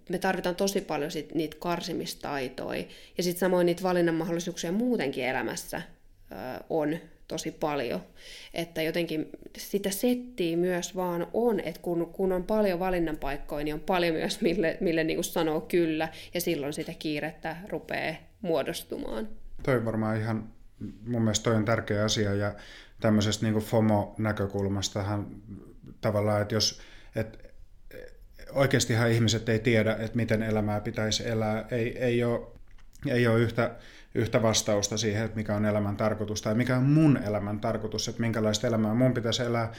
me 0.09 0.17
tarvitaan 0.17 0.55
tosi 0.55 0.81
paljon 0.81 1.11
sit 1.11 1.35
niitä 1.35 1.57
karsimistaitoja 1.59 2.83
ja 3.17 3.23
sitten 3.23 3.39
samoin 3.39 3.65
niitä 3.65 3.83
valinnan 3.83 4.15
mahdollisuuksia 4.15 4.71
muutenkin 4.71 5.25
elämässä 5.25 5.81
on 6.69 6.97
tosi 7.31 7.51
paljon. 7.51 8.01
Että 8.53 8.81
jotenkin 8.81 9.29
sitä 9.57 9.89
settiä 9.89 10.57
myös 10.57 10.95
vaan 10.95 11.27
on, 11.33 11.59
että 11.59 11.81
kun, 11.81 12.09
kun 12.13 12.31
on 12.31 12.43
paljon 12.43 12.79
valinnanpaikkoja, 12.79 13.63
niin 13.63 13.73
on 13.73 13.79
paljon 13.79 14.15
myös, 14.15 14.41
mille, 14.41 14.77
mille 14.81 15.03
niin 15.03 15.23
sanoo 15.23 15.61
kyllä, 15.61 16.09
ja 16.33 16.41
silloin 16.41 16.73
sitä 16.73 16.93
kiirettä 16.99 17.57
rupeaa 17.69 18.15
muodostumaan. 18.41 19.29
Toi 19.63 19.85
varmaan 19.85 20.17
ihan, 20.17 20.49
mun 21.05 21.21
mielestä 21.21 21.43
toi 21.43 21.55
on 21.55 21.65
tärkeä 21.65 22.03
asia, 22.03 22.33
ja 22.33 22.55
tämmöisestä 22.99 23.45
niin 23.45 23.61
FOMO-näkökulmastahan 23.61 25.27
tavallaan, 26.01 26.41
että 26.41 26.55
jos, 26.55 26.81
että 27.15 27.37
oikeastihan 28.51 29.11
ihmiset 29.11 29.49
ei 29.49 29.59
tiedä, 29.59 29.91
että 29.91 30.15
miten 30.17 30.43
elämää 30.43 30.81
pitäisi 30.81 31.29
elää, 31.29 31.65
ei, 31.71 31.97
ei 31.97 32.23
ole, 32.23 32.47
ei 33.07 33.27
ole 33.27 33.39
yhtä 33.39 33.75
yhtä 34.15 34.41
vastausta 34.41 34.97
siihen, 34.97 35.25
että 35.25 35.37
mikä 35.37 35.55
on 35.55 35.65
elämän 35.65 35.97
tarkoitus 35.97 36.41
tai 36.41 36.55
mikä 36.55 36.77
on 36.77 36.83
mun 36.83 37.17
elämän 37.17 37.59
tarkoitus, 37.59 38.07
että 38.07 38.21
minkälaista 38.21 38.67
elämää 38.67 38.93
mun 38.93 39.13
pitäisi 39.13 39.43
elää, 39.43 39.71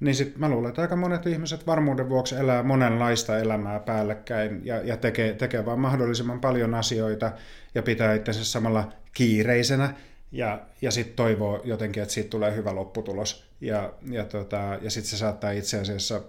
niin 0.00 0.14
sitten 0.14 0.40
mä 0.40 0.48
luulen, 0.48 0.68
että 0.68 0.82
aika 0.82 0.96
monet 0.96 1.26
ihmiset 1.26 1.66
varmuuden 1.66 2.08
vuoksi 2.08 2.34
elää 2.34 2.62
monenlaista 2.62 3.38
elämää 3.38 3.80
päällekkäin 3.80 4.60
ja, 4.64 4.80
ja 4.82 4.96
tekee, 4.96 5.32
tekee 5.32 5.66
vaan 5.66 5.80
mahdollisimman 5.80 6.40
paljon 6.40 6.74
asioita 6.74 7.32
ja 7.74 7.82
pitää 7.82 8.14
itsensä 8.14 8.44
samalla 8.44 8.92
kiireisenä 9.14 9.94
ja, 10.32 10.60
ja 10.82 10.90
sitten 10.90 11.16
toivoo 11.16 11.60
jotenkin, 11.64 12.02
että 12.02 12.12
siitä 12.14 12.30
tulee 12.30 12.56
hyvä 12.56 12.74
lopputulos. 12.74 13.50
Ja, 13.60 13.92
ja, 14.10 14.24
tota, 14.24 14.78
ja 14.82 14.90
sitten 14.90 15.10
se 15.10 15.16
saattaa 15.16 15.50
itse 15.50 15.80
asiassa 15.80 16.22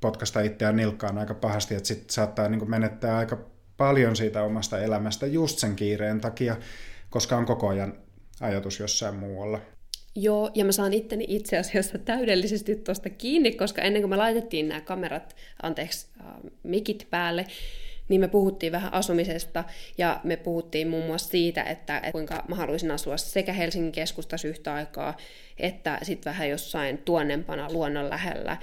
potkasta 0.00 0.40
itseään 0.40 0.76
nilkkaan 0.76 1.18
aika 1.18 1.34
pahasti, 1.34 1.74
että 1.74 1.86
sitten 1.86 2.10
saattaa 2.10 2.48
niin 2.48 2.70
menettää 2.70 3.16
aika 3.16 3.38
paljon 3.76 4.16
siitä 4.16 4.42
omasta 4.42 4.80
elämästä 4.80 5.26
just 5.26 5.58
sen 5.58 5.76
kiireen 5.76 6.20
takia, 6.20 6.56
koska 7.10 7.36
on 7.36 7.46
koko 7.46 7.68
ajan 7.68 7.94
ajatus 8.40 8.80
jossain 8.80 9.14
muualla. 9.14 9.60
Joo, 10.16 10.50
ja 10.54 10.64
mä 10.64 10.72
saan 10.72 10.92
itteni 10.92 11.24
itse 11.28 11.58
asiassa 11.58 11.98
täydellisesti 11.98 12.76
tuosta 12.76 13.10
kiinni, 13.10 13.52
koska 13.52 13.82
ennen 13.82 14.02
kuin 14.02 14.10
me 14.10 14.16
laitettiin 14.16 14.68
nämä 14.68 14.80
kamerat, 14.80 15.36
anteeksi, 15.62 16.06
äh, 16.20 16.26
mikit 16.62 17.06
päälle, 17.10 17.46
niin 18.08 18.20
me 18.20 18.28
puhuttiin 18.28 18.72
vähän 18.72 18.94
asumisesta 18.94 19.64
ja 19.98 20.20
me 20.24 20.36
puhuttiin 20.36 20.88
muun 20.88 21.06
muassa 21.06 21.28
siitä, 21.28 21.62
että, 21.62 21.96
että 21.96 22.12
kuinka 22.12 22.44
mä 22.48 22.54
haluaisin 22.54 22.90
asua 22.90 23.16
sekä 23.16 23.52
Helsingin 23.52 23.92
keskustassa 23.92 24.48
yhtä 24.48 24.74
aikaa, 24.74 25.16
että 25.58 25.98
sitten 26.02 26.30
vähän 26.30 26.48
jossain 26.48 26.98
tuonnempana 26.98 27.72
luonnon 27.72 28.10
lähellä. 28.10 28.56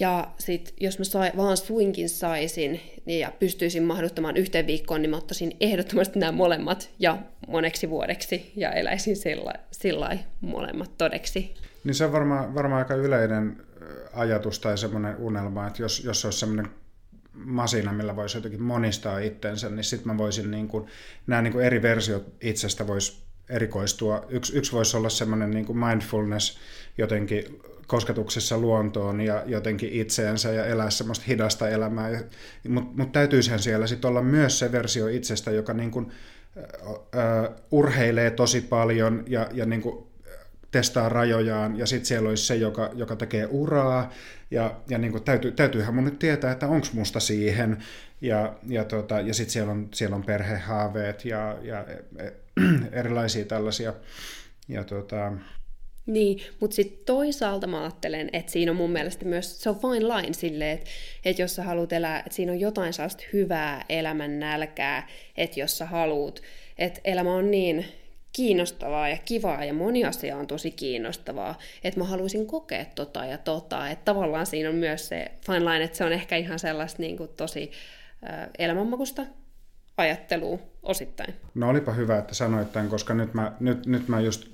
Ja 0.00 0.28
sitten 0.38 0.74
jos 0.80 0.98
mä 0.98 1.04
sai, 1.04 1.32
vaan 1.36 1.56
suinkin 1.56 2.08
saisin 2.08 2.80
niin 3.04 3.20
ja 3.20 3.32
pystyisin 3.38 3.82
mahduttamaan 3.82 4.36
yhteen 4.36 4.66
viikkoon, 4.66 5.02
niin 5.02 5.10
mä 5.10 5.16
ottaisin 5.16 5.56
ehdottomasti 5.60 6.18
nämä 6.18 6.32
molemmat 6.32 6.90
ja 6.98 7.18
moneksi 7.48 7.90
vuodeksi 7.90 8.52
ja 8.56 8.72
eläisin 8.72 9.16
sillä, 9.16 9.52
sillä 9.70 10.18
molemmat 10.40 10.98
todeksi. 10.98 11.54
Niin 11.84 11.94
se 11.94 12.04
on 12.04 12.12
varmaan, 12.12 12.54
varmaan 12.54 12.78
aika 12.78 12.94
yleinen 12.94 13.62
ajatus 14.12 14.58
tai 14.58 14.78
semmoinen 14.78 15.16
unelma, 15.16 15.66
että 15.66 15.82
jos, 15.82 16.04
jos 16.04 16.24
olisi 16.24 16.38
semmoinen 16.38 16.70
masina, 17.34 17.92
millä 17.92 18.16
voisi 18.16 18.38
jotenkin 18.38 18.62
monistaa 18.62 19.18
itsensä, 19.18 19.70
niin 19.70 19.84
sitten 19.84 20.12
mä 20.12 20.18
voisin, 20.18 20.50
niin 20.50 20.68
kuin, 20.68 20.86
nämä 21.26 21.42
niin 21.42 21.52
kuin 21.52 21.64
eri 21.64 21.82
versiot 21.82 22.34
itsestä 22.40 22.86
voisi 22.86 23.22
erikoistua. 23.52 24.26
Yksi, 24.28 24.58
yksi 24.58 24.72
voisi 24.72 24.96
olla 24.96 25.08
semmoinen 25.08 25.50
niin 25.50 25.78
mindfulness 25.78 26.58
jotenkin 26.98 27.44
kosketuksessa 27.86 28.58
luontoon 28.58 29.20
ja 29.20 29.42
jotenkin 29.46 29.92
itseensä 29.92 30.52
ja 30.52 30.66
elää 30.66 30.90
semmoista 30.90 31.24
hidasta 31.28 31.68
elämää. 31.68 32.10
Mutta 32.68 33.02
mut 33.02 33.12
täytyisihän 33.12 33.58
siellä 33.58 33.86
sitten 33.86 34.08
olla 34.08 34.22
myös 34.22 34.58
se 34.58 34.72
versio 34.72 35.08
itsestä, 35.08 35.50
joka 35.50 35.72
niin 35.72 35.90
kuin, 35.90 36.12
äh, 36.56 37.54
urheilee 37.70 38.30
tosi 38.30 38.60
paljon 38.60 39.24
ja, 39.26 39.48
ja 39.52 39.66
niin 39.66 39.82
kuin 39.82 40.06
testaa 40.70 41.08
rajojaan, 41.08 41.78
ja 41.78 41.86
sitten 41.86 42.06
siellä 42.06 42.28
olisi 42.28 42.46
se, 42.46 42.54
joka, 42.54 42.90
joka 42.94 43.16
tekee 43.16 43.46
uraa, 43.50 44.10
ja, 44.50 44.74
ja 44.88 44.98
niin 44.98 45.12
kuin 45.12 45.24
täytyy, 45.24 45.52
täytyyhän 45.52 45.94
mun 45.94 46.04
nyt 46.04 46.18
tietää, 46.18 46.52
että 46.52 46.68
onko 46.68 46.86
musta 46.92 47.20
siihen, 47.20 47.78
ja, 48.20 48.54
ja, 48.68 48.84
tota, 48.84 49.20
ja 49.20 49.34
sitten 49.34 49.52
siellä 49.52 49.72
on, 49.72 49.88
siellä 49.94 50.16
on 50.16 50.24
perhehaaveet 50.24 51.24
ja, 51.24 51.56
ja 51.62 51.84
erilaisia 52.92 53.44
tällaisia. 53.44 53.94
Ja 54.68 54.84
tota, 54.84 55.32
niin, 56.06 56.40
mutta 56.60 56.74
sitten 56.74 57.04
toisaalta 57.06 57.66
mä 57.66 57.80
ajattelen, 57.80 58.30
että 58.32 58.52
siinä 58.52 58.72
on 58.72 58.76
mun 58.76 58.90
mielestä 58.90 59.24
myös, 59.24 59.62
se 59.62 59.70
on 59.70 59.80
fine 59.80 60.08
line 60.08 60.32
silleen, 60.32 60.78
että, 60.78 60.90
että 61.24 61.42
jos 61.42 61.54
sä 61.54 61.62
haluat 61.62 61.92
elää, 61.92 62.18
että 62.18 62.34
siinä 62.34 62.52
on 62.52 62.60
jotain 62.60 62.92
sellaista 62.92 63.24
hyvää 63.32 63.84
elämän 63.88 64.38
nälkää, 64.38 65.08
että 65.36 65.60
jos 65.60 65.78
sä 65.78 65.86
haluat, 65.86 66.42
että 66.78 67.00
elämä 67.04 67.34
on 67.34 67.50
niin 67.50 67.84
kiinnostavaa 68.32 69.08
ja 69.08 69.18
kivaa 69.24 69.64
ja 69.64 69.74
moni 69.74 70.04
asia 70.04 70.36
on 70.36 70.46
tosi 70.46 70.70
kiinnostavaa, 70.70 71.58
että 71.84 72.00
mä 72.00 72.06
haluaisin 72.06 72.46
kokea 72.46 72.84
tota 72.84 73.24
ja 73.24 73.38
tota, 73.38 73.90
että 73.90 74.04
tavallaan 74.04 74.46
siinä 74.46 74.68
on 74.68 74.74
myös 74.74 75.08
se 75.08 75.30
fine 75.46 75.60
line, 75.64 75.84
että 75.84 75.98
se 75.98 76.04
on 76.04 76.12
ehkä 76.12 76.36
ihan 76.36 76.58
sellaista 76.58 77.02
niin 77.02 77.16
kuin 77.16 77.30
tosi 77.36 77.70
elämänmakusta 78.58 79.22
ajattelua 79.96 80.58
osittain. 80.82 81.34
No 81.54 81.68
olipa 81.68 81.92
hyvä, 81.92 82.18
että 82.18 82.34
sanoit 82.34 82.72
tämän, 82.72 82.88
koska 82.88 83.14
nyt 83.14 83.34
mä, 83.34 83.52
nyt, 83.60 83.86
nyt 83.86 84.08
mä 84.08 84.20
just 84.20 84.48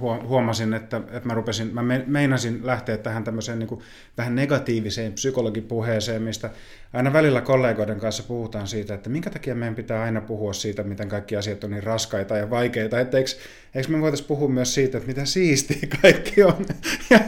huomasin, 0.00 0.74
että, 0.74 0.96
että 0.96 1.28
mä, 1.28 1.34
rupesin, 1.34 1.74
mä 1.74 1.82
meinasin 2.06 2.66
lähteä 2.66 2.96
tähän 2.96 3.24
tämmöiseen 3.24 3.58
niin 3.58 3.68
kuin 3.68 3.80
vähän 4.18 4.34
negatiiviseen 4.34 5.12
psykologipuheeseen, 5.12 6.22
mistä 6.22 6.50
aina 6.92 7.12
välillä 7.12 7.40
kollegoiden 7.40 8.00
kanssa 8.00 8.22
puhutaan 8.22 8.66
siitä, 8.66 8.94
että 8.94 9.10
minkä 9.10 9.30
takia 9.30 9.54
meidän 9.54 9.74
pitää 9.74 10.02
aina 10.02 10.20
puhua 10.20 10.52
siitä, 10.52 10.82
miten 10.82 11.08
kaikki 11.08 11.36
asiat 11.36 11.64
on 11.64 11.70
niin 11.70 11.82
raskaita 11.82 12.36
ja 12.36 12.50
vaikeita, 12.50 13.00
että 13.00 13.18
eikö, 13.18 13.30
eikö 13.74 13.88
me 13.88 14.00
voitaisiin 14.00 14.28
puhua 14.28 14.48
myös 14.48 14.74
siitä, 14.74 14.98
että 14.98 15.08
mitä 15.08 15.24
siistiä 15.24 15.88
kaikki 16.02 16.42
on. 16.42 16.66
ja, 17.10 17.20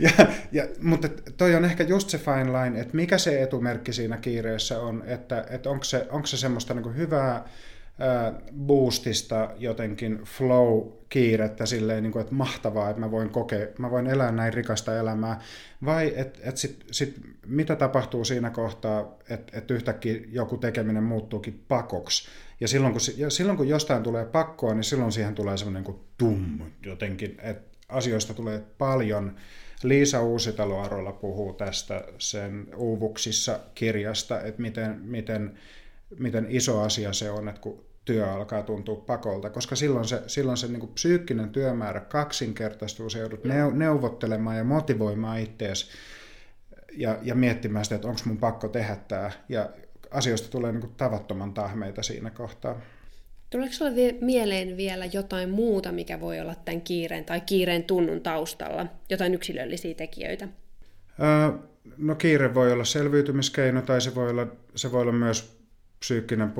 ja, 0.00 0.26
ja, 0.52 0.66
mutta 0.82 1.08
toi 1.36 1.54
on 1.54 1.64
ehkä 1.64 1.84
just 1.84 2.10
se 2.10 2.18
fine 2.18 2.52
line, 2.52 2.80
että 2.80 2.96
mikä 2.96 3.18
se 3.18 3.42
etumerkki 3.42 3.92
siinä 3.92 4.16
kiireessä 4.16 4.80
on, 4.80 5.02
että, 5.06 5.44
että 5.50 5.70
onko, 5.70 5.84
se, 5.84 6.06
onko 6.10 6.26
se 6.26 6.36
semmoista 6.36 6.74
niin 6.74 6.96
hyvää, 6.96 7.44
boostista 8.66 9.50
jotenkin 9.56 10.20
flow-kiirettä 10.24 11.66
silleen, 11.66 12.02
niin 12.02 12.12
kuin, 12.12 12.20
että 12.20 12.34
mahtavaa, 12.34 12.90
että 12.90 13.00
mä 13.00 13.10
voin 13.10 13.30
kokea, 13.30 13.66
mä 13.78 13.90
voin 13.90 14.06
elää 14.06 14.32
näin 14.32 14.54
rikasta 14.54 14.98
elämää, 14.98 15.40
vai 15.84 16.12
että 16.16 16.40
et 16.42 16.56
sit, 16.56 16.84
sit, 16.90 17.20
mitä 17.46 17.76
tapahtuu 17.76 18.24
siinä 18.24 18.50
kohtaa, 18.50 19.16
että 19.30 19.58
et 19.58 19.70
yhtäkkiä 19.70 20.20
joku 20.28 20.56
tekeminen 20.56 21.02
muuttuukin 21.02 21.64
pakoksi. 21.68 22.28
Ja 22.60 22.68
silloin 22.68 22.92
kun, 22.92 23.00
ja 23.16 23.30
silloin 23.30 23.56
kun 23.56 23.68
jostain 23.68 24.02
tulee 24.02 24.24
pakkoa, 24.24 24.74
niin 24.74 24.84
silloin 24.84 25.12
siihen 25.12 25.34
tulee 25.34 25.56
semmoinen 25.56 25.84
kuin 25.84 25.98
tum 26.18 26.58
jotenkin, 26.86 27.36
että 27.42 27.78
asioista 27.88 28.34
tulee 28.34 28.62
paljon. 28.78 29.36
Liisa 29.82 30.22
Uusitalo 30.22 31.14
puhuu 31.20 31.52
tästä 31.52 32.04
sen 32.18 32.66
Uuvuksissa 32.76 33.60
kirjasta, 33.74 34.40
että 34.40 34.62
miten, 34.62 35.00
miten, 35.00 35.58
miten 36.18 36.46
iso 36.48 36.80
asia 36.80 37.12
se 37.12 37.30
on, 37.30 37.48
että 37.48 37.60
kun 37.60 37.87
työ 38.08 38.32
alkaa 38.32 38.62
tuntua 38.62 38.96
pakolta, 38.96 39.50
koska 39.50 39.76
silloin 39.76 40.04
se, 40.04 40.22
silloin 40.26 40.56
se 40.56 40.66
niin 40.66 40.80
kuin 40.80 40.92
psyykkinen 40.92 41.50
työmäärä 41.50 42.00
kaksinkertaistuu, 42.00 43.10
se 43.10 43.18
joudut 43.18 43.40
neuvottelemaan 43.72 44.56
ja 44.56 44.64
motivoimaan 44.64 45.40
itseäsi 45.40 45.86
ja, 46.92 47.18
ja 47.22 47.34
miettimään 47.34 47.84
sitä, 47.84 47.94
että 47.94 48.08
onko 48.08 48.20
mun 48.24 48.38
pakko 48.38 48.68
tehdä 48.68 48.96
tämä, 49.08 49.30
ja 49.48 49.70
asioista 50.10 50.50
tulee 50.50 50.72
niin 50.72 50.80
kuin 50.80 50.94
tavattoman 50.96 51.54
tahmeita 51.54 52.02
siinä 52.02 52.30
kohtaa. 52.30 52.80
Tuleeko 53.50 53.72
sinulle 53.74 54.14
mieleen 54.20 54.76
vielä 54.76 55.04
jotain 55.04 55.50
muuta, 55.50 55.92
mikä 55.92 56.20
voi 56.20 56.40
olla 56.40 56.54
tämän 56.54 56.80
kiireen 56.80 57.24
tai 57.24 57.40
kiireen 57.40 57.84
tunnun 57.84 58.20
taustalla? 58.20 58.86
Jotain 59.10 59.34
yksilöllisiä 59.34 59.94
tekijöitä? 59.94 60.48
Öö, 61.20 61.58
no 61.96 62.14
kiire 62.14 62.54
voi 62.54 62.72
olla 62.72 62.84
selviytymiskeino 62.84 63.82
tai 63.82 64.00
se 64.00 64.14
voi 64.14 64.30
olla, 64.30 64.46
se 64.74 64.92
voi 64.92 65.02
olla 65.02 65.12
myös 65.12 65.58
psyykkinen 65.98 66.50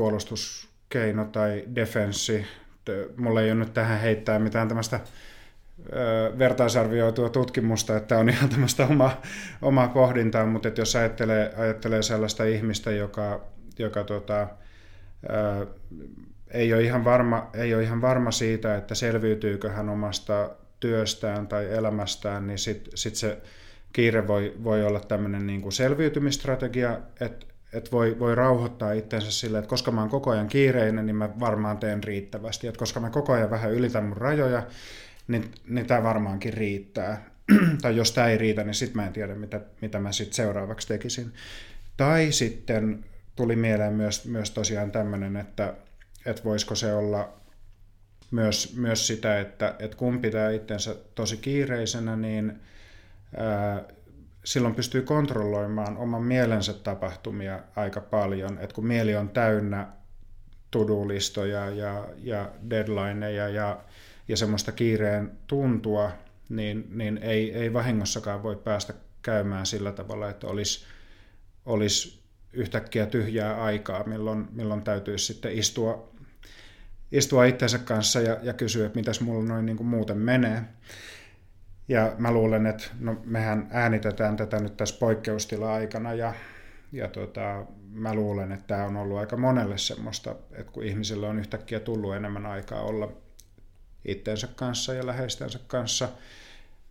puolustuskeino 0.88 1.24
tai 1.24 1.64
defenssi. 1.74 2.46
Mulla 3.16 3.42
ei 3.42 3.50
ole 3.50 3.58
nyt 3.58 3.74
tähän 3.74 4.00
heittää 4.00 4.38
mitään 4.38 4.68
tämmöistä 4.68 5.00
vertaisarvioitua 6.38 7.28
tutkimusta, 7.28 7.96
että 7.96 8.18
on 8.18 8.28
ihan 8.28 8.48
tämmöistä 8.48 8.86
omaa, 8.86 9.22
omaa 9.62 9.88
pohdintaa, 9.88 10.46
mutta 10.46 10.68
että 10.68 10.80
jos 10.80 10.96
ajattelee, 10.96 11.54
ajattelee 11.56 12.02
sellaista 12.02 12.44
ihmistä, 12.44 12.90
joka, 12.90 13.44
joka 13.78 14.04
tota, 14.04 14.48
ää, 15.28 15.66
ei, 16.50 16.74
ole 16.74 16.82
ihan 16.82 17.04
varma, 17.04 17.50
ei 17.54 17.74
ole 17.74 17.82
ihan 17.82 18.00
varma 18.00 18.30
siitä, 18.30 18.76
että 18.76 18.94
selviytyykö 18.94 19.70
hän 19.70 19.88
omasta 19.88 20.50
työstään 20.80 21.46
tai 21.46 21.74
elämästään, 21.74 22.46
niin 22.46 22.58
sitten 22.58 22.92
sit 22.96 23.14
se 23.14 23.38
kiire 23.92 24.26
voi, 24.26 24.54
voi 24.64 24.84
olla 24.84 25.00
tämmöinen 25.00 25.46
niin 25.46 25.62
kuin 25.62 25.72
selviytymistrategia, 25.72 26.98
että 27.20 27.46
et 27.72 27.92
voi, 27.92 28.18
voi 28.18 28.34
rauhoittaa 28.34 28.92
itsensä 28.92 29.30
sille, 29.30 29.58
että 29.58 29.68
koska 29.68 29.90
mä 29.90 30.00
oon 30.00 30.10
koko 30.10 30.30
ajan 30.30 30.48
kiireinen, 30.48 31.06
niin 31.06 31.16
mä 31.16 31.40
varmaan 31.40 31.78
teen 31.78 32.04
riittävästi. 32.04 32.66
Et 32.66 32.76
koska 32.76 33.00
mä 33.00 33.10
koko 33.10 33.32
ajan 33.32 33.50
vähän 33.50 33.72
ylitän 33.72 34.04
mun 34.04 34.16
rajoja, 34.16 34.66
niin, 35.28 35.50
niin 35.68 35.86
tämä 35.86 36.02
varmaankin 36.02 36.54
riittää. 36.54 37.30
tai 37.82 37.96
jos 37.96 38.12
tämä 38.12 38.28
ei 38.28 38.38
riitä, 38.38 38.64
niin 38.64 38.74
sitten 38.74 38.96
mä 38.96 39.06
en 39.06 39.12
tiedä, 39.12 39.34
mitä, 39.34 39.60
mitä 39.80 39.98
mä 39.98 40.12
sitten 40.12 40.34
seuraavaksi 40.34 40.88
tekisin. 40.88 41.32
Tai 41.96 42.32
sitten 42.32 43.04
tuli 43.36 43.56
mieleen 43.56 43.92
myös, 43.92 44.24
myös 44.24 44.50
tosiaan 44.50 44.90
tämmöinen, 44.90 45.36
että, 45.36 45.74
että 46.26 46.44
voisiko 46.44 46.74
se 46.74 46.94
olla 46.94 47.32
myös, 48.30 48.76
myös 48.76 49.06
sitä, 49.06 49.40
että, 49.40 49.74
että 49.78 49.96
kun 49.96 50.20
pitää 50.20 50.50
itsensä 50.50 50.96
tosi 51.14 51.36
kiireisenä, 51.36 52.16
niin 52.16 52.60
ää, 53.36 53.84
silloin 54.48 54.74
pystyy 54.74 55.02
kontrolloimaan 55.02 55.96
oman 55.96 56.22
mielensä 56.22 56.72
tapahtumia 56.72 57.60
aika 57.76 58.00
paljon. 58.00 58.58
että 58.58 58.74
kun 58.74 58.86
mieli 58.86 59.16
on 59.16 59.28
täynnä 59.28 59.86
tudulistoja 60.70 61.70
ja, 61.70 62.08
ja 62.16 62.50
deadlineja 62.70 63.48
ja 63.48 63.80
ja 64.28 64.36
semmoista 64.36 64.72
kiireen 64.72 65.32
tuntua, 65.46 66.10
niin, 66.48 66.86
niin 66.90 67.18
ei, 67.18 67.52
ei 67.54 67.72
vahingossakaan 67.72 68.42
voi 68.42 68.56
päästä 68.56 68.94
käymään 69.22 69.66
sillä 69.66 69.92
tavalla, 69.92 70.30
että 70.30 70.46
olisi, 70.46 70.84
olisi 71.66 72.22
yhtäkkiä 72.52 73.06
tyhjää 73.06 73.62
aikaa, 73.64 74.04
milloin, 74.04 74.48
milloin 74.52 74.82
täytyisi 74.82 75.24
sitten 75.24 75.58
istua, 75.58 76.12
istua 77.12 77.44
itsensä 77.44 77.78
kanssa 77.78 78.20
ja, 78.20 78.38
ja 78.42 78.52
kysyä, 78.52 78.86
että 78.86 78.98
mitäs 78.98 79.20
mulla 79.20 79.44
noin 79.44 79.66
niin 79.66 79.76
kuin 79.76 79.86
muuten 79.86 80.18
menee. 80.18 80.62
Ja 81.88 82.12
mä 82.18 82.32
luulen, 82.32 82.66
että 82.66 82.84
no, 83.00 83.20
mehän 83.24 83.68
äänitetään 83.70 84.36
tätä 84.36 84.60
nyt 84.60 84.76
tässä 84.76 84.98
poikkeustila-aikana 84.98 86.14
ja, 86.14 86.34
ja 86.92 87.08
tota, 87.08 87.66
mä 87.92 88.14
luulen, 88.14 88.52
että 88.52 88.66
tämä 88.66 88.84
on 88.84 88.96
ollut 88.96 89.18
aika 89.18 89.36
monelle 89.36 89.78
semmoista, 89.78 90.30
että 90.52 90.72
kun 90.72 90.84
ihmisille 90.84 91.26
on 91.26 91.38
yhtäkkiä 91.38 91.80
tullut 91.80 92.14
enemmän 92.14 92.46
aikaa 92.46 92.82
olla 92.82 93.12
itsensä 94.04 94.48
kanssa 94.56 94.94
ja 94.94 95.06
läheistensä 95.06 95.58
kanssa, 95.66 96.08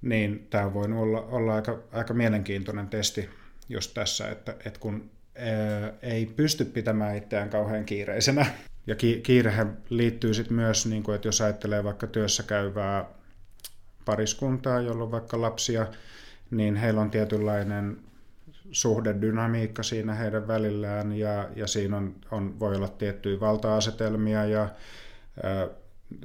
niin 0.02 0.48
tämä 0.50 0.74
voi 0.74 0.86
olla, 0.94 1.22
olla 1.22 1.56
aika, 1.56 1.80
aika 1.92 2.14
mielenkiintoinen 2.14 2.88
testi 2.88 3.30
just 3.70 3.94
tässä, 3.94 4.30
että, 4.30 4.56
että 4.66 4.80
kun 4.80 5.10
ää, 5.36 5.94
ei 6.02 6.26
pysty 6.26 6.66
pitämään 6.66 7.18
itseään 7.18 7.50
kauhean 7.50 7.86
kiireisenä. 7.86 8.46
Ja 8.88 8.96
ki, 8.96 9.20
kiirehän 9.24 9.78
liittyy 9.90 10.34
sitten 10.34 10.56
myös, 10.56 10.86
niin 10.86 11.04
kuin, 11.04 11.16
että 11.16 11.28
jos 11.28 11.42
ajattelee 11.42 11.84
vaikka 11.84 12.08
työssä 12.08 12.44
käyvää 12.44 13.17
pariskuntaa, 14.08 14.82
jolla 14.82 15.04
on 15.04 15.12
vaikka 15.12 15.42
lapsia, 15.42 15.88
niin 16.52 16.76
heillä 16.76 17.02
on 17.02 17.12
tietynlainen 17.12 17.98
suhdedynamiikka 18.72 19.84
siinä 19.84 20.14
heidän 20.14 20.48
välillään 20.48 21.14
ja, 21.14 21.50
ja 21.56 21.68
siinä 21.68 21.98
on, 21.98 22.16
on, 22.32 22.60
voi 22.60 22.76
olla 22.76 22.88
tiettyjä 22.88 23.40
valta-asetelmia 23.40 24.46
ja 24.46 24.70
ää, 25.44 25.68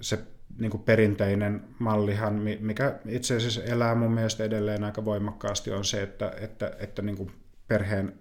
se 0.01 0.19
niin 0.59 0.71
kuin 0.71 0.83
perinteinen 0.83 1.65
mallihan, 1.79 2.43
mikä 2.61 2.99
itse 3.09 3.37
asiassa 3.37 3.63
elää 3.63 3.95
mun 3.95 4.13
mielestä 4.13 4.45
edelleen 4.45 4.85
aika 4.85 5.05
voimakkaasti, 5.05 5.71
on 5.71 5.85
se, 5.85 6.03
että, 6.03 6.33
että, 6.41 6.73
että 6.79 7.03
niin 7.03 7.17
kuin 7.17 7.31
perheen 7.69 8.13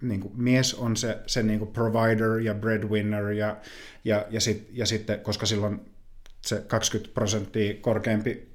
niin 0.00 0.20
kuin 0.20 0.32
mies 0.36 0.74
on 0.74 0.96
se, 0.96 1.18
se 1.26 1.42
niin 1.42 1.58
kuin 1.58 1.72
provider 1.72 2.38
ja 2.38 2.54
breadwinner 2.54 3.30
ja, 3.30 3.56
ja, 4.04 4.26
ja, 4.30 4.40
sit, 4.40 4.68
ja 4.72 4.86
sitten, 4.86 5.20
koska 5.20 5.46
silloin 5.46 5.80
se 6.46 6.64
20 6.68 7.14
prosenttia 7.14 7.74
korkeampi 7.80 8.48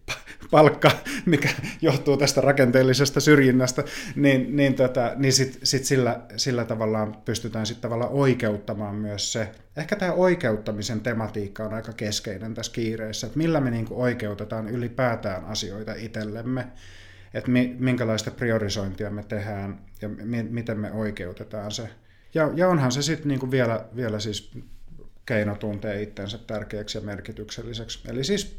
palkka, 0.51 0.91
mikä 1.25 1.49
johtuu 1.81 2.17
tästä 2.17 2.41
rakenteellisesta 2.41 3.19
syrjinnästä, 3.19 3.83
niin, 4.15 4.55
niin, 4.55 4.73
tota, 4.73 5.11
niin 5.15 5.33
sitten 5.33 5.59
sit 5.63 5.85
sillä, 5.85 6.21
sillä 6.37 6.65
tavallaan 6.65 7.15
pystytään 7.25 7.65
sitten 7.65 7.81
tavallaan 7.81 8.11
oikeuttamaan 8.11 8.95
myös 8.95 9.33
se. 9.33 9.51
Ehkä 9.77 9.95
tämä 9.95 10.13
oikeuttamisen 10.13 11.01
tematiikka 11.01 11.63
on 11.63 11.73
aika 11.73 11.93
keskeinen 11.93 12.53
tässä 12.53 12.71
kiireessä, 12.71 13.27
että 13.27 13.37
millä 13.37 13.61
me 13.61 13.71
niinku 13.71 14.01
oikeutetaan 14.01 14.69
ylipäätään 14.69 15.45
asioita 15.45 15.93
itsellemme, 15.93 16.67
että 17.33 17.51
mi, 17.51 17.75
minkälaista 17.79 18.31
priorisointia 18.31 19.09
me 19.09 19.23
tehdään 19.23 19.81
ja 20.01 20.09
mi, 20.09 20.43
miten 20.43 20.79
me 20.79 20.91
oikeutetaan 20.91 21.71
se. 21.71 21.89
Ja, 22.33 22.51
ja 22.55 22.67
onhan 22.67 22.91
se 22.91 23.01
sitten 23.01 23.27
niinku 23.27 23.51
vielä, 23.51 23.85
vielä 23.95 24.19
siis 24.19 24.51
keino 25.25 25.55
tuntee 25.55 26.01
itsensä 26.01 26.37
tärkeäksi 26.37 26.97
ja 26.97 27.01
merkitykselliseksi. 27.01 27.99
Eli 28.09 28.23
siis 28.23 28.57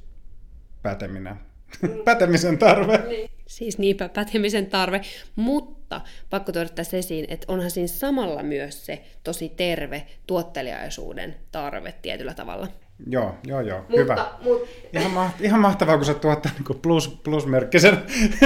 päteminen. 0.82 1.36
Pätemisen 2.04 2.58
tarve. 2.58 2.98
Niin. 3.08 3.30
Siis 3.46 3.78
niinpä, 3.78 4.08
pätemisen 4.08 4.66
tarve. 4.66 5.00
Mutta 5.36 6.00
pakko 6.30 6.52
tuoda 6.52 6.68
tässä 6.68 6.96
esiin, 6.96 7.26
että 7.28 7.52
onhan 7.52 7.70
siinä 7.70 7.86
samalla 7.86 8.42
myös 8.42 8.86
se 8.86 9.04
tosi 9.24 9.48
terve 9.48 10.06
tuotteliaisuuden 10.26 11.36
tarve 11.52 11.94
tietyllä 12.02 12.34
tavalla. 12.34 12.68
Joo, 13.06 13.34
joo, 13.46 13.60
joo. 13.60 13.78
Mutta, 13.78 13.96
Hyvä. 13.96 14.30
Mut... 14.42 14.68
Ihan, 14.92 15.12
maht- 15.12 15.44
ihan 15.44 15.60
mahtavaa, 15.60 15.96
kun 15.96 16.06
sä 16.06 16.14
tuottaa 16.14 16.52
niin 16.52 16.80
plus, 16.82 17.08
plusmerkkisen. 17.08 17.98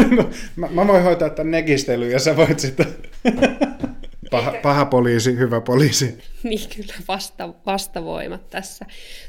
mä, 0.56 0.68
mä 0.70 0.86
voin 0.86 1.02
hoitaa 1.02 1.30
tämän 1.30 1.50
negistely 1.50 2.10
ja 2.10 2.18
sä 2.18 2.36
voit 2.36 2.58
sitten... 2.58 2.86
Paha, 4.30 4.50
ehkä... 4.50 4.62
paha 4.62 4.84
poliisi, 4.84 5.38
hyvä 5.38 5.60
poliisi. 5.60 6.18
niin, 6.42 6.68
kyllä 6.76 6.94
vasta, 7.08 7.54
vastavoimat 7.66 8.50
tässä. 8.50 8.86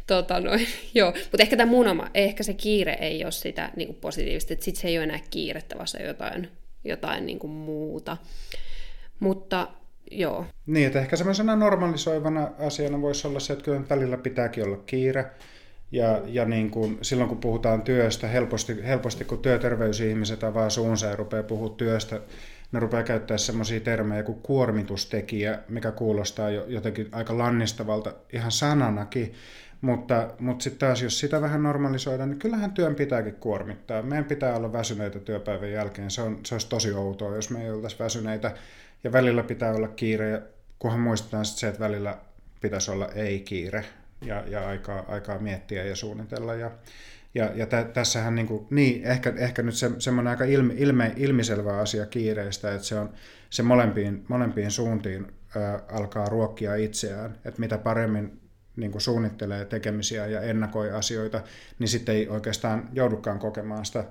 Tota, 0.07 0.39
noin, 0.39 0.67
joo. 0.93 1.11
Mutta 1.11 1.43
ehkä 1.43 1.57
tämä 1.57 1.71
mun 1.71 1.87
oma, 1.87 2.09
ehkä 2.13 2.43
se 2.43 2.53
kiire 2.53 2.93
ei 2.93 3.23
ole 3.23 3.31
sitä 3.31 3.71
niin 3.75 3.87
kuin 3.87 3.97
positiivista, 4.01 4.53
että 4.53 4.65
sitten 4.65 4.81
se 4.81 4.87
ei 4.87 4.97
ole 4.97 5.03
enää 5.03 5.19
kiirettä, 5.29 5.75
vaan 5.75 5.87
se 5.87 6.03
jotain, 6.03 6.49
jotain 6.83 7.25
niin 7.25 7.39
kuin 7.39 7.51
muuta. 7.51 8.17
Mutta 9.19 9.67
joo. 10.11 10.45
Niin, 10.65 10.87
että 10.87 10.99
ehkä 10.99 11.15
semmoisena 11.15 11.55
normalisoivana 11.55 12.51
asiana 12.59 13.01
voisi 13.01 13.27
olla 13.27 13.39
se, 13.39 13.53
että 13.53 13.65
kyllä 13.65 13.81
välillä 13.89 14.17
pitääkin 14.17 14.63
olla 14.63 14.77
kiire. 14.77 15.25
Ja, 15.91 16.21
ja 16.25 16.45
niin 16.45 16.71
kuin, 16.71 16.97
silloin 17.01 17.29
kun 17.29 17.37
puhutaan 17.37 17.81
työstä, 17.81 18.27
helposti, 18.27 18.83
helposti 18.83 19.25
kun 19.25 19.41
työterveysihmiset 19.41 20.43
avaa 20.43 20.69
suunsa 20.69 21.07
ja 21.07 21.15
rupeaa 21.15 21.43
puhumaan 21.43 21.77
työstä, 21.77 22.19
ne 22.71 22.79
rupeaa 22.79 23.03
käyttää 23.03 23.37
semmoisia 23.37 23.79
termejä 23.79 24.23
kuin 24.23 24.41
kuormitustekijä, 24.41 25.59
mikä 25.69 25.91
kuulostaa 25.91 26.49
jo 26.49 26.65
jotenkin 26.67 27.09
aika 27.11 27.37
lannistavalta 27.37 28.13
ihan 28.33 28.51
sananakin, 28.51 29.33
mutta, 29.81 30.29
mutta 30.39 30.63
sitten 30.63 30.79
taas 30.79 31.01
jos 31.01 31.19
sitä 31.19 31.41
vähän 31.41 31.63
normalisoidaan, 31.63 32.29
niin 32.29 32.39
kyllähän 32.39 32.71
työn 32.71 32.95
pitääkin 32.95 33.35
kuormittaa. 33.35 34.01
Meidän 34.01 34.25
pitää 34.25 34.55
olla 34.55 34.73
väsyneitä 34.73 35.19
työpäivän 35.19 35.71
jälkeen, 35.71 36.11
se, 36.11 36.21
on, 36.21 36.39
se 36.45 36.55
olisi 36.55 36.69
tosi 36.69 36.93
outoa, 36.93 37.35
jos 37.35 37.49
me 37.49 37.63
ei 37.63 37.71
oltaisi 37.71 37.99
väsyneitä, 37.99 38.55
ja 39.03 39.11
välillä 39.11 39.43
pitää 39.43 39.73
olla 39.73 39.87
kiire, 39.87 40.41
kunhan 40.79 40.99
muistetaan 40.99 41.45
sitten 41.45 41.59
se, 41.59 41.67
että 41.67 41.79
välillä 41.79 42.17
pitäisi 42.61 42.91
olla 42.91 43.09
ei-kiire, 43.15 43.85
ja, 44.21 44.43
ja 44.47 44.67
aikaa, 44.67 45.05
aikaa 45.07 45.39
miettiä 45.39 45.83
ja 45.83 45.95
suunnitella, 45.95 46.55
ja, 46.55 46.71
ja, 47.37 47.51
ja 47.55 47.65
tä, 47.65 47.83
tässähän 47.83 48.35
niin, 48.35 48.47
kuin, 48.47 48.67
niin 48.69 49.03
ehkä, 49.03 49.33
ehkä 49.37 49.61
nyt 49.61 49.75
se, 49.75 49.91
semmoinen 49.99 50.31
aika 50.31 50.43
ilme, 50.43 50.73
ilme, 50.77 51.13
ilmiselvä 51.15 51.77
asia 51.77 52.05
kiireistä, 52.05 52.73
että 52.73 52.87
se 52.87 52.99
on 52.99 53.09
se 53.49 53.63
molempiin, 53.63 54.25
molempiin 54.27 54.71
suuntiin 54.71 55.27
ää, 55.55 55.79
alkaa 55.91 56.29
ruokkia 56.29 56.75
itseään, 56.75 57.37
että 57.45 57.59
mitä 57.59 57.77
paremmin 57.77 58.39
niin 58.75 58.91
kuin 58.91 59.01
suunnittelee 59.01 59.65
tekemisiä 59.65 60.27
ja 60.27 60.41
ennakoi 60.41 60.91
asioita, 60.91 61.41
niin 61.79 61.87
sitten 61.87 62.15
ei 62.15 62.29
oikeastaan 62.29 62.89
joudukaan 62.93 63.39
kokemaan 63.39 63.85
sitä 63.85 64.03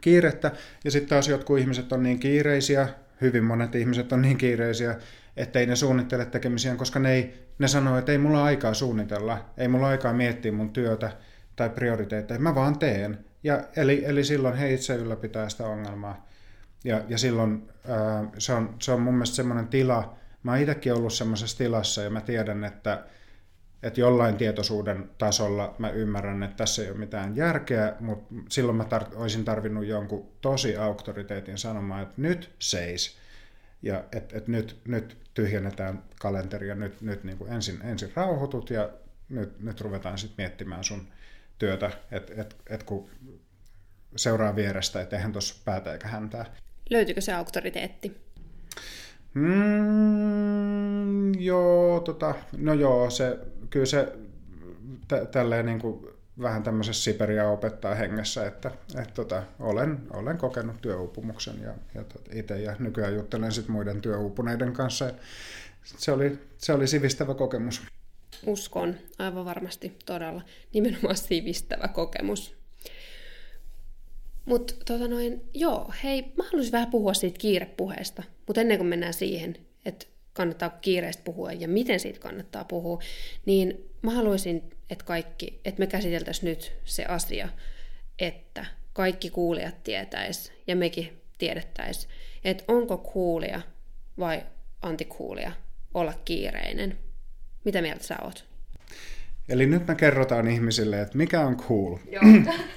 kiirettä. 0.00 0.50
Ja 0.84 0.90
sitten 0.90 1.08
taas 1.08 1.28
jotkut 1.28 1.58
ihmiset 1.58 1.92
on 1.92 2.02
niin 2.02 2.18
kiireisiä, 2.18 2.88
hyvin 3.20 3.44
monet 3.44 3.74
ihmiset 3.74 4.12
on 4.12 4.22
niin 4.22 4.38
kiireisiä, 4.38 4.96
ettei 5.36 5.66
ne 5.66 5.76
suunnittele 5.76 6.24
tekemisiä, 6.26 6.76
koska 6.76 6.98
ne, 6.98 7.12
ei, 7.12 7.48
ne 7.58 7.68
sanoo, 7.68 7.98
että 7.98 8.12
ei 8.12 8.18
mulla 8.18 8.44
aikaa 8.44 8.74
suunnitella, 8.74 9.44
ei 9.56 9.68
mulla 9.68 9.88
aikaa 9.88 10.12
miettiä 10.12 10.52
mun 10.52 10.72
työtä 10.72 11.12
tai 11.56 11.70
prioriteetteja, 11.70 12.40
mä 12.40 12.54
vaan 12.54 12.78
teen. 12.78 13.24
Ja 13.42 13.64
eli, 13.76 14.04
eli 14.04 14.24
silloin 14.24 14.56
he 14.56 14.72
itse 14.72 14.96
ylläpitää 14.96 15.48
sitä 15.48 15.66
ongelmaa. 15.66 16.28
Ja, 16.84 17.02
ja 17.08 17.18
silloin 17.18 17.68
ää, 17.88 18.24
se, 18.38 18.52
on, 18.52 18.76
se 18.78 18.92
on 18.92 19.00
mun 19.00 19.14
mielestä 19.14 19.36
semmoinen 19.36 19.68
tila, 19.68 20.16
mä 20.42 20.50
oon 20.50 20.60
itsekin 20.60 20.94
ollut 20.94 21.12
semmoisessa 21.12 21.58
tilassa 21.58 22.02
ja 22.02 22.10
mä 22.10 22.20
tiedän, 22.20 22.64
että, 22.64 23.04
että 23.82 24.00
jollain 24.00 24.36
tietoisuuden 24.36 25.10
tasolla 25.18 25.74
mä 25.78 25.90
ymmärrän, 25.90 26.42
että 26.42 26.56
tässä 26.56 26.82
ei 26.82 26.90
ole 26.90 26.98
mitään 26.98 27.36
järkeä, 27.36 27.94
mutta 28.00 28.34
silloin 28.48 28.76
mä 28.76 28.84
tar- 28.84 29.16
olisin 29.16 29.44
tarvinnut 29.44 29.86
jonkun 29.86 30.28
tosi 30.40 30.76
auktoriteetin 30.76 31.58
sanomaan, 31.58 32.02
että 32.02 32.14
nyt 32.16 32.50
seis 32.58 33.18
ja 33.82 34.04
että 34.12 34.38
et 34.38 34.48
nyt, 34.48 34.80
nyt 34.88 35.16
tyhjennetään 35.34 36.04
kalenteri 36.20 36.68
ja 36.68 36.74
nyt, 36.74 37.00
nyt 37.00 37.24
niin 37.24 37.38
kuin 37.38 37.52
ensin, 37.52 37.80
ensin 37.82 38.12
rauhoitut 38.16 38.70
ja 38.70 38.90
nyt, 39.28 39.60
nyt 39.60 39.80
ruvetaan 39.80 40.18
sitten 40.18 40.44
miettimään 40.44 40.84
sun 40.84 41.08
työtä, 41.58 41.90
että 42.10 42.32
et, 42.36 42.56
et 42.70 42.82
kun 42.82 43.10
seuraa 44.16 44.56
vierestä, 44.56 45.00
että 45.00 45.16
eihän 45.16 45.32
tuossa 45.32 45.62
päätä 45.64 45.92
eikä 45.92 46.08
häntää. 46.08 46.44
Löytyykö 46.90 47.20
se 47.20 47.32
auktoriteetti? 47.32 48.16
Mm, 49.34 51.34
joo, 51.34 52.00
tota, 52.00 52.34
no 52.56 52.74
joo, 52.74 53.10
se, 53.10 53.38
kyllä 53.70 53.86
se 53.86 54.12
tä, 55.08 55.24
tälleen 55.24 55.66
niin 55.66 55.78
kuin 55.78 56.06
vähän 56.42 56.62
tämmöisessä 56.62 57.02
Siberia 57.02 57.48
opettaa 57.48 57.94
hengessä, 57.94 58.46
että 58.46 58.70
et, 59.02 59.14
tota, 59.14 59.42
olen, 59.58 59.98
olen 60.10 60.38
kokenut 60.38 60.80
työuupumuksen 60.80 61.60
ja, 61.62 61.74
ja 61.94 62.04
tota, 62.04 62.30
itse 62.32 62.60
ja 62.60 62.76
nykyään 62.78 63.14
juttelen 63.14 63.52
sit 63.52 63.68
muiden 63.68 64.00
työuupuneiden 64.00 64.72
kanssa. 64.72 65.10
Se 65.84 66.12
oli, 66.12 66.38
se 66.58 66.72
oli 66.72 66.86
sivistävä 66.86 67.34
kokemus. 67.34 67.82
Uskon, 68.46 68.94
aivan 69.18 69.44
varmasti 69.44 69.92
todella. 70.06 70.42
Nimenomaan 70.72 71.16
sivistävä 71.16 71.88
kokemus. 71.88 72.54
Mutta 74.44 74.74
tota 74.84 75.08
noin, 75.08 75.42
joo, 75.54 75.92
hei, 76.04 76.22
mä 76.36 76.44
haluaisin 76.44 76.72
vähän 76.72 76.90
puhua 76.90 77.14
siitä 77.14 77.38
kiirepuheesta, 77.38 78.22
mutta 78.46 78.60
ennen 78.60 78.78
kuin 78.78 78.88
mennään 78.88 79.14
siihen, 79.14 79.56
että 79.84 80.06
kannattaa 80.32 80.70
kiireestä 80.70 81.22
puhua 81.22 81.52
ja 81.52 81.68
miten 81.68 82.00
siitä 82.00 82.18
kannattaa 82.18 82.64
puhua, 82.64 83.02
niin 83.46 83.90
mä 84.02 84.10
haluaisin, 84.10 84.62
että 84.90 85.04
kaikki, 85.04 85.60
että 85.64 85.78
me 85.78 85.86
käsiteltäisiin 85.86 86.50
nyt 86.50 86.72
se 86.84 87.04
asia, 87.04 87.48
että 88.18 88.66
kaikki 88.92 89.30
kuulijat 89.30 89.82
tietäis 89.82 90.52
ja 90.66 90.76
mekin 90.76 91.20
tiedettäis, 91.38 92.08
että 92.44 92.64
onko 92.68 92.98
kuulija 92.98 93.60
vai 94.18 94.42
antikuulija 94.82 95.52
olla 95.94 96.14
kiireinen. 96.24 96.98
Mitä 97.64 97.82
mieltä 97.82 98.04
sä 98.04 98.16
oot? 98.22 98.44
Eli 99.48 99.66
nyt 99.66 99.86
me 99.86 99.94
kerrotaan 99.94 100.48
ihmisille, 100.48 101.00
että 101.00 101.18
mikä 101.18 101.40
on 101.40 101.56
cool. 101.56 101.98
Joo. 102.10 102.22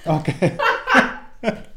Okei. 0.18 0.52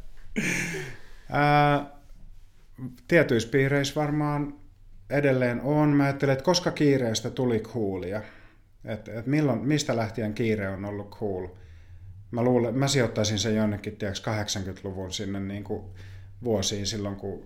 Tietyissä 3.08 3.48
piireissä 3.48 4.00
varmaan 4.00 4.54
edelleen 5.10 5.60
on. 5.60 5.88
Mä 5.88 6.04
ajattelen, 6.04 6.32
että 6.32 6.44
koska 6.44 6.70
kiireestä 6.70 7.30
tuli 7.30 7.60
coolia, 7.60 8.22
että 8.84 9.18
et 9.18 9.26
milloin, 9.26 9.66
mistä 9.66 9.96
lähtien 9.96 10.34
kiire 10.34 10.68
on 10.68 10.84
ollut 10.84 11.10
cool. 11.10 11.48
Mä, 12.30 12.42
luulen, 12.42 12.78
mä 12.78 12.88
sijoittaisin 12.88 13.38
sen 13.38 13.56
jonnekin 13.56 13.96
tiiäks, 13.96 14.22
80-luvun 14.22 15.12
sinne 15.12 15.40
niin 15.40 15.64
kuin 15.64 15.84
vuosiin 16.44 16.86
silloin, 16.86 17.16
kun 17.16 17.44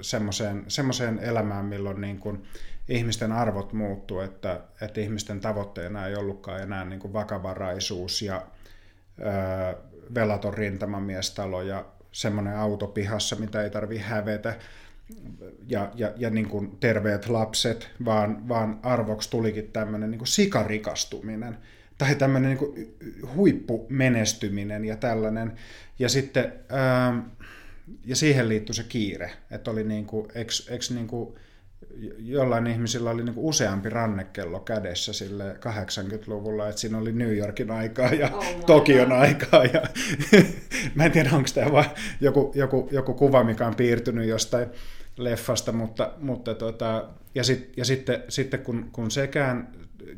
semmoiseen, 0.00 0.64
semmoiseen 0.68 1.18
elämään, 1.18 1.64
milloin 1.64 2.00
niin 2.00 2.18
kuin 2.18 2.42
ihmisten 2.88 3.32
arvot 3.32 3.72
muuttuu, 3.72 4.20
että, 4.20 4.60
että 4.80 5.00
ihmisten 5.00 5.40
tavoitteena 5.40 6.06
ei 6.06 6.16
ollutkaan 6.16 6.62
enää 6.62 6.84
niin 6.84 7.00
kuin 7.00 7.12
vakavaraisuus 7.12 8.22
ja 8.22 8.46
öö, 9.20 9.82
velaton 10.14 10.54
rintamamiestalo 10.54 11.62
ja 11.62 11.84
semmoinen 12.12 12.56
auto 12.56 12.86
pihassa, 12.86 13.36
mitä 13.36 13.62
ei 13.62 13.70
tarvi 13.70 13.98
hävetä 13.98 14.56
ja, 15.68 15.92
ja, 15.94 16.12
ja 16.16 16.30
niin 16.30 16.48
kuin 16.48 16.76
terveet 16.80 17.28
lapset, 17.28 17.90
vaan, 18.04 18.48
vaan 18.48 18.80
arvoksi 18.82 19.30
tulikin 19.30 19.72
tämmöinen 19.72 20.10
niin 20.10 20.18
kuin 20.18 20.28
sikarikastuminen 20.28 21.58
tai 21.98 22.14
tämmöinen 22.14 22.50
niin 22.50 22.58
kuin 22.58 22.96
huippumenestyminen 23.34 24.84
ja 24.84 24.96
tällainen. 24.96 25.52
Ja 25.98 26.08
sitten 26.08 26.52
ää, 26.68 27.22
ja 28.04 28.16
siihen 28.16 28.48
liittyi 28.48 28.74
se 28.74 28.82
kiire, 28.82 29.30
että 29.50 29.70
oli 29.70 29.84
niin 29.84 30.06
kuin, 30.06 30.28
eks, 30.34 30.68
eks 30.70 30.90
niin 30.90 31.06
kuin, 31.06 31.34
jollain 32.18 32.66
ihmisillä 32.66 33.10
oli 33.10 33.24
niin 33.24 33.34
useampi 33.36 33.88
rannekello 33.88 34.60
kädessä 34.60 35.12
sille 35.12 35.52
80-luvulla, 35.52 36.68
että 36.68 36.80
siinä 36.80 36.98
oli 36.98 37.12
New 37.12 37.36
Yorkin 37.36 37.70
aikaa 37.70 38.08
ja 38.08 38.30
oh 38.32 38.64
Tokion 38.66 39.08
God. 39.08 39.18
aikaa. 39.18 39.64
Ja 39.64 39.82
mä 40.94 41.04
en 41.04 41.12
tiedä, 41.12 41.30
onko 41.32 41.48
tämä 41.54 41.72
vain 41.72 41.90
joku, 42.20 42.52
joku, 42.54 42.88
joku 42.92 43.14
kuva, 43.14 43.44
mikä 43.44 43.66
on 43.66 43.74
piirtynyt 43.74 44.28
jostain 44.28 44.68
leffasta, 45.16 45.72
mutta, 45.72 46.12
mutta 46.18 46.54
tota, 46.54 47.08
ja, 47.34 47.44
sit, 47.44 47.72
ja 47.76 47.84
sitten, 47.84 48.22
sitten 48.28 48.60
kun, 48.60 48.88
kun 48.92 49.10
sekään, 49.10 49.68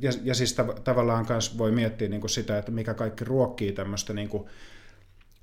ja, 0.01 0.11
ja 0.23 0.35
siis 0.35 0.59
tav- 0.59 0.81
tavallaan 0.81 1.27
myös 1.29 1.59
voi 1.59 1.73
miettiä 1.73 2.09
niin 2.09 2.21
kuin 2.21 2.31
sitä, 2.31 2.59
että 2.59 2.71
mikä 2.71 2.95
kaikki 2.95 3.25
ruokkii 3.25 3.73
tämmöistä 3.73 4.13
niin 4.13 4.29
kuin, 4.29 4.49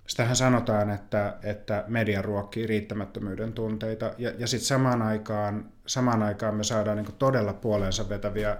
Sitähän 0.07 0.35
sanotaan, 0.35 0.89
että, 0.89 1.37
että 1.43 1.83
media 1.87 2.21
ruokkii 2.21 2.67
riittämättömyyden 2.67 3.53
tunteita, 3.53 4.13
ja, 4.17 4.31
ja 4.37 4.47
sitten 4.47 4.67
samaan 4.67 5.01
aikaan, 5.01 5.71
samaan 5.85 6.23
aikaan 6.23 6.55
me 6.55 6.63
saadaan 6.63 6.97
niin 6.97 7.15
todella 7.19 7.53
puoleensa 7.53 8.09
vetäviä 8.09 8.57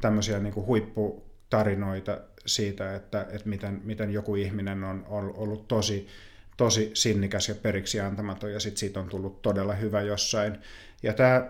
tämmöisiä 0.00 0.38
niin 0.38 0.54
huipputarinoita 0.54 2.18
siitä, 2.46 2.94
että, 2.94 3.26
että 3.30 3.48
miten, 3.48 3.80
miten 3.84 4.10
joku 4.10 4.34
ihminen 4.34 4.84
on, 4.84 5.04
ollut 5.36 5.68
tosi, 5.68 6.08
tosi 6.56 6.90
sinnikäs 6.94 7.48
ja 7.48 7.54
periksi 7.54 8.00
antamaton, 8.00 8.52
ja 8.52 8.60
sitten 8.60 8.78
siitä 8.78 9.00
on 9.00 9.08
tullut 9.08 9.42
todella 9.42 9.74
hyvä 9.74 10.00
jossain. 10.00 10.58
Ja 11.02 11.12
tämä 11.12 11.46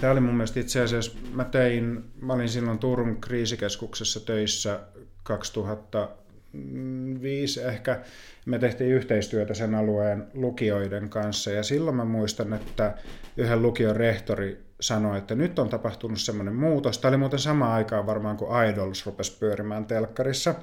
Tämä 0.00 0.12
oli 0.12 0.20
mun 0.20 0.34
mielestä 0.34 0.60
itse 0.60 0.80
asiassa, 0.82 1.12
mä 1.32 1.44
tein, 1.44 2.04
mä 2.20 2.32
olin 2.32 2.48
silloin 2.48 2.78
Turun 2.78 3.20
kriisikeskuksessa 3.20 4.20
töissä 4.20 4.80
2005 6.52 7.60
ehkä, 7.60 8.00
me 8.46 8.58
tehtiin 8.58 8.90
yhteistyötä 8.90 9.54
sen 9.54 9.74
alueen 9.74 10.26
lukioiden 10.34 11.08
kanssa 11.08 11.50
ja 11.50 11.62
silloin 11.62 11.96
mä 11.96 12.04
muistan, 12.04 12.52
että 12.52 12.94
yhden 13.36 13.62
lukion 13.62 13.96
rehtori 13.96 14.62
sanoi, 14.80 15.18
että 15.18 15.34
nyt 15.34 15.58
on 15.58 15.68
tapahtunut 15.68 16.20
semmoinen 16.20 16.54
muutos. 16.54 16.98
Tämä 16.98 17.10
oli 17.10 17.16
muuten 17.16 17.38
sama 17.38 17.74
aikaan 17.74 18.06
varmaan, 18.06 18.36
kun 18.36 18.48
Idols 18.64 19.06
rupesi 19.06 19.38
pyörimään 19.38 19.86
telkkarissa. 19.86 20.54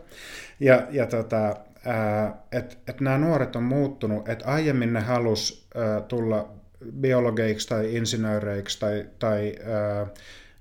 Ja, 0.59 0.88
ja 0.91 1.05
tota, 1.05 1.55
että 2.51 2.75
et 2.88 3.01
nämä 3.01 3.17
nuoret 3.17 3.55
on 3.55 3.63
muuttunut, 3.63 4.29
että 4.29 4.45
aiemmin 4.45 4.93
ne 4.93 4.99
halus 4.99 5.69
tulla 6.07 6.49
biologeiksi 7.01 7.67
tai 7.67 7.95
insinööreiksi 7.95 8.79
tai, 8.79 9.05
tai 9.19 9.55
ää, 9.65 10.07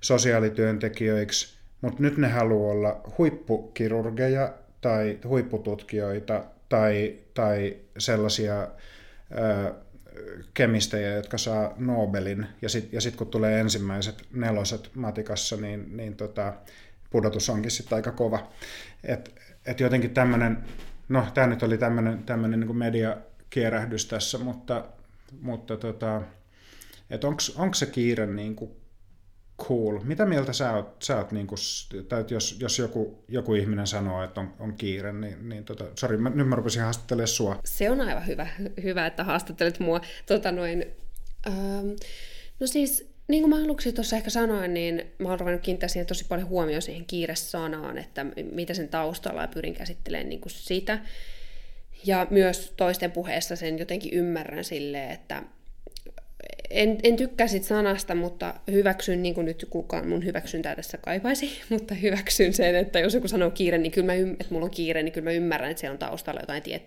sosiaalityöntekijöiksi, 0.01 1.57
mutta 1.81 2.03
nyt 2.03 2.17
ne 2.17 2.27
haluaa 2.27 2.71
olla 2.71 3.01
huippukirurgeja 3.17 4.53
tai 4.81 5.19
huippututkijoita 5.23 6.43
tai, 6.69 7.19
tai 7.33 7.77
sellaisia 7.97 8.67
ö, 9.37 9.73
kemistejä, 10.53 11.15
jotka 11.15 11.37
saa 11.37 11.73
Nobelin, 11.77 12.47
ja 12.61 12.69
sitten 12.69 12.93
ja 12.93 13.01
sit 13.01 13.15
kun 13.15 13.27
tulee 13.27 13.59
ensimmäiset 13.59 14.23
neloset 14.33 14.89
matikassa, 14.95 15.57
niin, 15.57 15.97
niin 15.97 16.15
tota, 16.15 16.53
pudotus 17.09 17.49
onkin 17.49 17.71
sitten 17.71 17.95
aika 17.95 18.11
kova. 18.11 18.51
Et, 19.03 19.35
et 19.65 19.79
jotenkin 19.79 20.13
tämmöinen, 20.13 20.57
no 21.09 21.27
tämä 21.33 21.47
nyt 21.47 21.63
oli 21.63 21.77
tämmöinen 21.77 22.59
niin 22.59 22.77
mediakierähdys 22.77 24.05
tässä, 24.05 24.37
mutta, 24.37 24.85
mutta 25.41 25.77
tota, 25.77 26.21
onko 27.57 27.73
se 27.73 27.85
kiire 27.85 28.25
niin 28.25 28.55
kuin 28.55 28.71
cool. 29.57 29.99
Mitä 30.03 30.25
mieltä 30.25 30.53
sä 30.53 30.73
oot, 30.73 31.03
sä 31.03 31.17
oot 31.17 31.31
niin 31.31 31.47
kuin, 31.47 31.57
tai 32.09 32.25
jos, 32.29 32.57
jos 32.59 32.79
joku, 32.79 33.23
joku 33.27 33.53
ihminen 33.53 33.87
sanoo, 33.87 34.23
että 34.23 34.41
on, 34.41 34.53
on 34.59 34.73
kiire, 34.73 35.13
niin, 35.13 35.49
niin 35.49 35.63
tota, 35.63 35.85
sori, 35.95 36.17
mä, 36.17 36.29
nyt 36.29 36.47
mä 36.47 36.55
rupesin 36.55 36.81
haastattelemaan 36.81 37.27
sua. 37.27 37.59
Se 37.65 37.91
on 37.91 38.01
aivan 38.01 38.27
hyvä, 38.27 38.47
hyvä 38.83 39.05
että 39.05 39.23
haastattelet 39.23 39.79
mua. 39.79 40.01
Tota 40.25 40.51
noin, 40.51 40.85
ähm, 41.47 41.87
no 42.59 42.67
siis, 42.67 43.09
niin 43.27 43.43
kuin 43.43 43.49
mä 43.49 43.63
aluksi 43.63 43.93
tuossa 43.93 44.15
ehkä 44.15 44.29
sanoin, 44.29 44.73
niin 44.73 45.11
mä 45.19 45.29
oon 45.29 45.39
ruvennut 45.39 45.63
kiinnittää 45.63 45.89
siihen 45.89 46.07
tosi 46.07 46.25
paljon 46.25 46.47
huomioon 46.47 46.81
siihen 46.81 47.05
kiire-sanaan, 47.05 47.97
että 47.97 48.25
mitä 48.51 48.73
sen 48.73 48.89
taustalla 48.89 49.41
ja 49.41 49.47
pyrin 49.47 49.73
käsittelemään 49.73 50.29
niin 50.29 50.41
kuin 50.41 50.51
sitä. 50.51 50.99
Ja 52.05 52.27
myös 52.29 52.73
toisten 52.77 53.11
puheessa 53.11 53.55
sen 53.55 53.79
jotenkin 53.79 54.13
ymmärrän 54.13 54.63
silleen, 54.63 55.11
että 55.11 55.43
en, 56.69 56.97
en 57.03 57.15
tykkää 57.15 57.47
sit 57.47 57.63
sanasta, 57.63 58.15
mutta 58.15 58.53
hyväksyn, 58.71 59.21
niin 59.21 59.35
kuin 59.35 59.45
nyt 59.45 59.67
kukaan 59.69 60.07
mun 60.07 60.25
hyväksyntää 60.25 60.75
tässä 60.75 60.97
kaipaisi, 60.97 61.61
mutta 61.69 61.93
hyväksyn 61.93 62.53
sen, 62.53 62.75
että 62.75 62.99
jos 62.99 63.13
joku 63.13 63.27
sanoo 63.27 63.51
kiire, 63.51 63.77
niin 63.77 63.91
kyllä 63.91 64.05
mä, 64.05 64.13
että 64.13 64.47
mulla 64.53 64.65
on 64.65 64.71
kiire, 64.71 65.03
niin 65.03 65.11
kyllä 65.11 65.29
mä 65.29 65.31
ymmärrän, 65.31 65.71
että 65.71 65.81
siellä 65.81 65.93
on 65.93 65.99
taustalla 65.99 66.41
jotain 66.41 66.63
tie, 66.63 66.81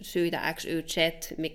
syitä 0.00 0.54
X, 0.54 0.64
Y, 0.64 0.82
Z, 0.82 0.96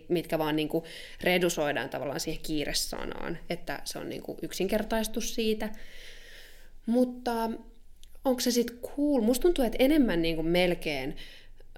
mitkä 0.10 0.38
vaan 0.38 0.56
niin 0.56 0.70
kuin 0.70 0.84
redusoidaan 1.22 1.90
tavallaan 1.90 2.20
siihen 2.20 2.44
kiiresanaan, 2.44 3.38
että 3.50 3.82
se 3.84 4.00
on 4.00 4.10
niin 4.10 4.22
kuin 4.22 4.38
yksinkertaistus 4.42 5.36
siitä. 5.36 5.70
Mutta 6.86 7.50
onko 8.26 8.40
se 8.40 8.52
sitten 8.52 8.78
cool? 8.78 9.22
Musta 9.22 9.42
tuntuu, 9.42 9.66
että 9.66 9.78
enemmän 9.80 10.22
niin 10.22 10.36
kuin 10.36 10.48
melkein 10.48 11.16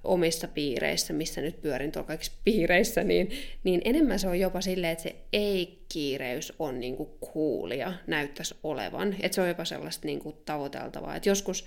omissa 0.06 0.48
piireissä, 0.48 1.14
missä 1.14 1.42
nyt 1.42 1.62
pyörin 1.62 1.92
tuolla 1.92 2.08
kaikissa 2.08 2.32
piireissä, 2.44 3.04
niin, 3.04 3.32
niin 3.64 3.82
enemmän 3.86 4.20
se 4.20 4.28
on 4.28 4.40
jopa 4.40 4.62
silleen, 4.62 4.92
että 4.92 5.04
se 5.04 5.16
ei-kiireys 5.34 6.54
on 6.60 6.80
niinku 6.80 7.18
coolia, 7.34 7.94
näyttäisi 8.08 8.56
olevan. 8.64 9.16
Että 9.20 9.36
se 9.36 9.42
on 9.42 9.48
jopa 9.48 9.66
sellaista 9.66 10.08
niinku 10.08 10.32
tavoiteltavaa. 10.46 11.16
Että 11.16 11.30
joskus, 11.30 11.66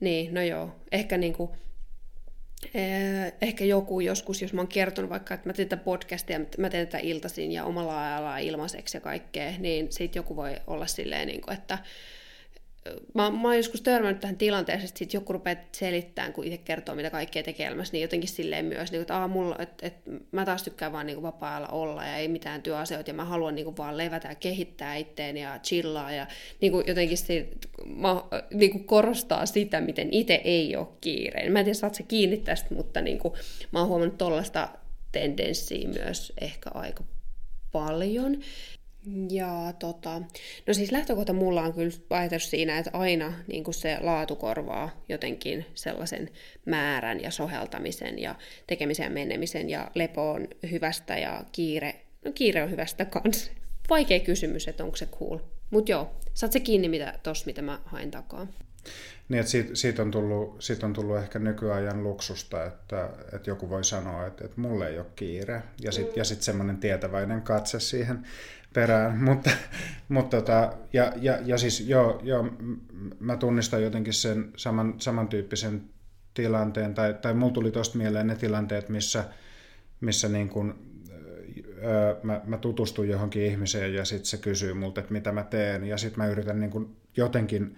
niin, 0.00 0.34
no 0.34 0.42
joo, 0.42 0.70
ehkä 0.92 1.18
niinku, 1.18 1.56
Eh, 2.74 3.32
ehkä 3.40 3.64
joku 3.64 4.00
joskus, 4.00 4.42
jos 4.42 4.52
mä 4.52 4.60
oon 4.60 4.68
kertonut 4.68 5.10
vaikka, 5.10 5.34
että 5.34 5.48
mä 5.48 5.52
teen 5.52 5.68
tätä 5.68 5.82
podcastia, 5.82 6.40
mä 6.58 6.70
teen 6.70 6.86
tätä 6.86 6.98
iltaisin 6.98 7.52
ja 7.52 7.64
omalla 7.64 8.12
ajalla 8.12 8.38
ilmaiseksi 8.38 8.96
ja 8.96 9.00
kaikkea, 9.00 9.52
niin 9.58 9.92
sit 9.92 10.14
joku 10.14 10.36
voi 10.36 10.56
olla 10.66 10.86
silleen, 10.86 11.28
niin 11.28 11.40
kuin, 11.40 11.58
että 11.58 11.78
mä, 13.14 13.30
mä 13.30 13.48
oon 13.48 13.56
joskus 13.56 13.82
törmännyt 13.82 14.20
tähän 14.20 14.36
tilanteeseen, 14.36 14.88
että 14.88 14.98
sit 14.98 15.14
joku 15.14 15.32
rupeaa 15.32 15.56
selittämään, 15.72 16.32
kun 16.32 16.44
itse 16.44 16.58
kertoo, 16.58 16.94
mitä 16.94 17.10
kaikkea 17.10 17.42
tekee 17.42 17.66
elämässä, 17.66 17.92
niin 17.92 18.02
jotenkin 18.02 18.28
silleen 18.28 18.64
myös, 18.64 18.92
niin, 18.92 19.02
että, 19.02 19.28
mulla, 19.28 19.56
että, 19.58 19.86
että 19.86 20.10
mä 20.32 20.44
taas 20.44 20.62
tykkään 20.62 20.92
vaan 20.92 21.06
niin 21.06 21.22
vapaa-ajalla 21.22 21.68
olla 21.68 22.04
ja 22.04 22.16
ei 22.16 22.28
mitään 22.28 22.62
työasioita, 22.62 23.10
ja 23.10 23.14
mä 23.14 23.24
haluan 23.24 23.54
niin 23.54 23.64
kuin, 23.64 23.76
vaan 23.76 23.96
levätä 23.96 24.28
ja 24.28 24.34
kehittää 24.34 24.96
itteeni 24.96 25.42
ja 25.42 25.58
chillaa, 25.62 26.12
ja 26.12 26.26
niin 26.60 26.72
kuin, 26.72 26.84
jotenkin 26.86 27.18
se, 27.18 27.48
mä, 27.84 28.22
niin 28.54 28.70
kuin 28.70 28.84
korostaa 28.84 29.46
sitä, 29.46 29.80
miten 29.80 30.08
itse 30.12 30.40
ei 30.44 30.76
ole 30.76 30.86
kiireen. 31.00 31.52
Mä 31.52 31.58
en 31.58 31.64
tiedä, 31.64 31.74
saat 31.74 31.94
se 31.94 32.02
kiinni 32.02 32.36
tästä, 32.36 32.74
mutta 32.74 33.00
niin 33.00 33.18
kuin, 33.18 33.34
mä 33.72 33.78
oon 33.78 33.88
huomannut 33.88 34.18
tollaista 34.18 34.68
tendenssiä 35.12 35.88
myös 35.88 36.32
ehkä 36.40 36.70
aika 36.74 37.04
paljon. 37.72 38.40
Ja 39.30 39.72
tota, 39.78 40.22
no 40.66 40.74
siis 40.74 40.92
lähtökohta 40.92 41.32
mulla 41.32 41.62
on 41.62 41.74
kyllä 41.74 41.90
ajatus 42.10 42.50
siinä, 42.50 42.78
että 42.78 42.90
aina 42.92 43.32
niin 43.46 43.64
kuin 43.64 43.74
se 43.74 43.98
laatu 44.00 44.36
korvaa 44.36 45.04
jotenkin 45.08 45.66
sellaisen 45.74 46.30
määrän 46.64 47.22
ja 47.22 47.30
soheltamisen 47.30 48.18
ja 48.18 48.34
tekemisen 48.66 49.04
ja 49.04 49.10
menemisen 49.10 49.70
ja 49.70 49.90
lepo 49.94 50.30
on 50.30 50.48
hyvästä 50.70 51.18
ja 51.18 51.44
kiire, 51.52 51.94
no 52.24 52.32
kiire 52.32 52.62
on 52.62 52.70
hyvästä 52.70 53.04
kanssa. 53.04 53.50
Vaikea 53.90 54.20
kysymys, 54.20 54.68
että 54.68 54.84
onko 54.84 54.96
se 54.96 55.06
cool. 55.06 55.38
Mutta 55.70 55.92
joo, 55.92 56.10
saat 56.34 56.52
se 56.52 56.60
kiinni 56.60 56.88
mitä, 56.88 57.18
tossa, 57.22 57.46
mitä 57.46 57.62
mä 57.62 57.80
hain 57.84 58.10
takaa. 58.10 58.46
Niin, 59.28 59.40
että 59.40 59.50
siitä, 59.50 59.74
siitä, 59.74 60.02
on 60.02 60.10
tullut, 60.10 60.62
siitä 60.62 60.86
on 60.86 60.92
tullut 60.92 61.16
ehkä 61.16 61.38
nykyajan 61.38 62.02
luksusta, 62.02 62.64
että, 62.64 63.10
että 63.32 63.50
joku 63.50 63.70
voi 63.70 63.84
sanoa, 63.84 64.26
että, 64.26 64.44
että 64.44 64.60
mulle 64.60 64.88
ei 64.88 64.98
ole 64.98 65.06
kiire. 65.16 65.62
Ja 65.82 65.92
sitten 65.92 66.14
mm. 66.14 66.18
ja 66.18 66.24
sit 66.24 66.42
semmoinen 66.42 66.76
tietäväinen 66.76 67.42
katse 67.42 67.80
siihen 67.80 68.26
perään, 68.74 69.18
mutta, 69.24 69.50
mutta 70.08 70.36
tota, 70.36 70.72
ja, 70.92 71.12
ja, 71.20 71.38
ja 71.44 71.58
siis 71.58 71.80
joo, 71.80 72.20
joo, 72.22 72.50
mä 73.20 73.36
tunnistan 73.36 73.82
jotenkin 73.82 74.12
sen 74.12 74.52
saman, 74.56 74.94
samantyyppisen 74.98 75.84
tilanteen, 76.34 76.94
tai, 76.94 77.14
tai 77.14 77.34
mulla 77.34 77.52
tuli 77.52 77.70
tosta 77.70 77.98
mieleen 77.98 78.26
ne 78.26 78.36
tilanteet, 78.36 78.88
missä, 78.88 79.24
missä 80.00 80.28
niin 80.28 80.48
kun, 80.48 80.78
mä, 82.22 82.40
mä 82.44 82.58
tutustun 82.58 83.08
johonkin 83.08 83.42
ihmiseen 83.42 83.94
ja 83.94 84.04
sitten 84.04 84.26
se 84.26 84.36
kysyy 84.36 84.74
multa, 84.74 85.00
että 85.00 85.12
mitä 85.12 85.32
mä 85.32 85.42
teen, 85.42 85.84
ja 85.84 85.98
sitten 85.98 86.24
mä 86.24 86.30
yritän 86.30 86.60
niin 86.60 86.70
kun 86.70 86.96
jotenkin 87.16 87.76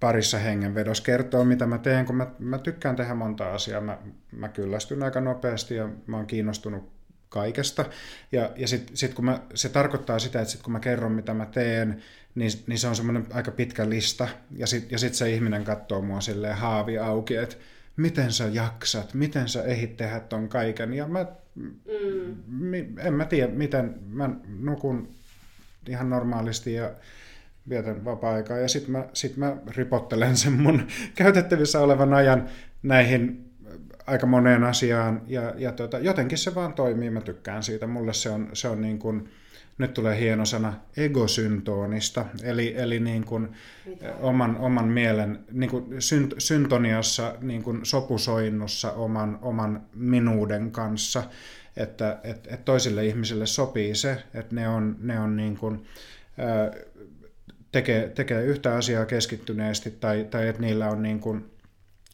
parissa 0.00 0.38
hengenvedossa 0.38 1.04
kertoa, 1.04 1.44
mitä 1.44 1.66
mä 1.66 1.78
teen, 1.78 2.06
kun 2.06 2.16
mä, 2.16 2.26
mä 2.38 2.58
tykkään 2.58 2.96
tehdä 2.96 3.14
monta 3.14 3.54
asiaa. 3.54 3.80
Mä, 3.80 3.98
mä 4.32 4.48
kyllästyn 4.48 5.02
aika 5.02 5.20
nopeasti 5.20 5.74
ja 5.74 5.88
mä 6.06 6.16
oon 6.16 6.26
kiinnostunut 6.26 6.92
kaikesta. 7.28 7.84
Ja, 8.32 8.50
ja 8.56 8.68
sitten 8.68 8.96
sit 8.96 9.14
kun 9.14 9.24
mä, 9.24 9.40
se 9.54 9.68
tarkoittaa 9.68 10.18
sitä, 10.18 10.40
että 10.40 10.52
sit 10.52 10.62
kun 10.62 10.72
mä 10.72 10.80
kerron, 10.80 11.12
mitä 11.12 11.34
mä 11.34 11.46
teen, 11.46 12.02
niin, 12.34 12.50
niin 12.66 12.78
se 12.78 12.88
on 12.88 12.96
semmoinen 12.96 13.26
aika 13.32 13.50
pitkä 13.50 13.88
lista. 13.88 14.28
Ja 14.56 14.66
sitten 14.66 14.90
ja 14.90 14.98
sit 14.98 15.14
se 15.14 15.30
ihminen 15.30 15.64
katsoo 15.64 16.02
mua 16.02 16.20
silleen 16.20 16.56
haavi 16.56 16.98
auki, 16.98 17.36
että 17.36 17.56
miten 17.96 18.32
sä 18.32 18.48
jaksat, 18.52 19.14
miten 19.14 19.48
sä 19.48 19.62
ehit 19.62 19.96
tehdä 19.96 20.20
ton 20.20 20.48
kaiken. 20.48 20.94
Ja 20.94 21.06
mä, 21.06 21.26
mm. 21.54 22.98
en 22.98 23.14
mä 23.14 23.24
tiedä, 23.24 23.52
miten 23.52 23.94
mä 24.08 24.30
nukun 24.58 25.08
ihan 25.88 26.10
normaalisti 26.10 26.74
ja 26.74 26.90
vietän 27.68 28.04
vapaa-aikaa. 28.04 28.58
Ja 28.58 28.68
sitten 28.68 28.92
mä, 28.92 29.04
sit 29.12 29.36
mä 29.36 29.56
ripottelen 29.76 30.36
sen 30.36 30.52
mun 30.52 30.86
käytettävissä 31.14 31.80
olevan 31.80 32.14
ajan 32.14 32.48
näihin 32.82 33.48
aika 34.06 34.26
moneen 34.26 34.64
asiaan. 34.64 35.22
Ja, 35.26 35.54
ja 35.56 35.72
tota, 35.72 35.98
jotenkin 35.98 36.38
se 36.38 36.54
vaan 36.54 36.72
toimii, 36.72 37.10
mä 37.10 37.20
tykkään 37.20 37.62
siitä. 37.62 37.86
Mulle 37.86 38.14
se 38.14 38.30
on, 38.30 38.48
se 38.52 38.68
on 38.68 38.80
niin 38.80 38.98
kuin, 38.98 39.28
nyt 39.78 39.94
tulee 39.94 40.20
hieno 40.20 40.44
sana, 40.44 40.74
egosyntoonista, 40.96 42.24
eli, 42.42 42.74
eli 42.76 43.00
niin 43.00 43.24
kuin 43.24 43.48
oman, 44.20 44.56
oman 44.56 44.88
mielen 44.88 45.38
niin 45.52 45.70
kuin 45.70 46.02
synt, 46.02 46.34
syntoniassa, 46.38 47.34
niin 47.40 47.62
kuin 47.62 47.80
sopusoinnussa 47.82 48.92
oman, 48.92 49.38
oman 49.42 49.82
minuuden 49.94 50.70
kanssa, 50.70 51.22
että 51.76 52.18
et, 52.24 52.46
et 52.50 52.64
toisille 52.64 53.06
ihmisille 53.06 53.46
sopii 53.46 53.94
se, 53.94 54.22
että 54.34 54.54
ne 54.54 54.68
on, 54.68 54.96
ne 55.00 55.20
on 55.20 55.36
niin 55.36 55.56
kuin, 55.56 55.86
tekee, 57.72 58.08
tekee 58.08 58.44
yhtä 58.44 58.74
asiaa 58.74 59.06
keskittyneesti 59.06 59.90
tai, 59.90 60.26
tai 60.30 60.48
että 60.48 60.62
niillä 60.62 60.88
on 60.88 61.02
niin 61.02 61.20
kuin, 61.20 61.50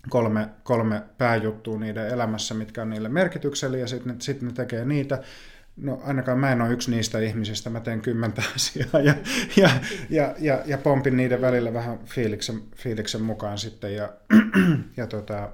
kolme, 0.09 0.49
kolme 0.63 1.03
pääjuttua 1.19 1.79
niiden 1.79 2.09
elämässä, 2.09 2.55
mitkä 2.55 2.83
on 2.83 2.91
niille 2.91 3.09
merkityksellä, 3.09 3.77
ja 3.77 3.87
sitten 3.87 4.21
sit 4.21 4.43
ne 4.43 4.53
tekee 4.53 4.85
niitä. 4.85 5.23
No 5.77 6.01
ainakaan 6.05 6.39
mä 6.39 6.53
en 6.53 6.63
ole 6.63 6.73
yksi 6.73 6.91
niistä 6.91 7.19
ihmisistä, 7.19 7.71
mä 7.71 7.81
teen 7.81 8.01
kymmentä 8.01 8.43
asiaa 8.57 9.01
ja, 9.03 9.15
ja, 9.57 9.71
ja, 10.11 10.35
ja, 10.39 10.63
ja 10.67 10.79
pompin 10.79 11.17
niiden 11.17 11.41
välillä 11.41 11.73
vähän 11.73 11.99
fiiliksen, 12.05 12.63
fiiliksen 12.77 13.23
mukaan 13.23 13.59
sitten, 13.59 13.95
ja, 13.95 14.13
ja 14.97 15.07
tota, 15.07 15.51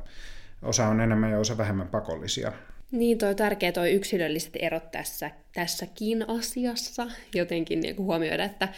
osa 0.63 0.87
on 0.87 1.01
enemmän 1.01 1.31
ja 1.31 1.39
osa 1.39 1.59
vähemmän 1.59 1.89
pakollisia. 1.89 2.53
Niin, 2.91 3.19
toi 3.19 3.29
on 3.29 3.37
tärkeä 3.37 3.73
toi 3.73 3.93
yksilölliset 3.93 4.57
erot 4.59 4.91
tässä, 4.91 5.31
tässäkin 5.55 6.29
asiassa, 6.29 7.07
jotenkin 7.35 7.81
niin 7.81 7.97
huomioida, 7.97 8.45
että, 8.45 8.69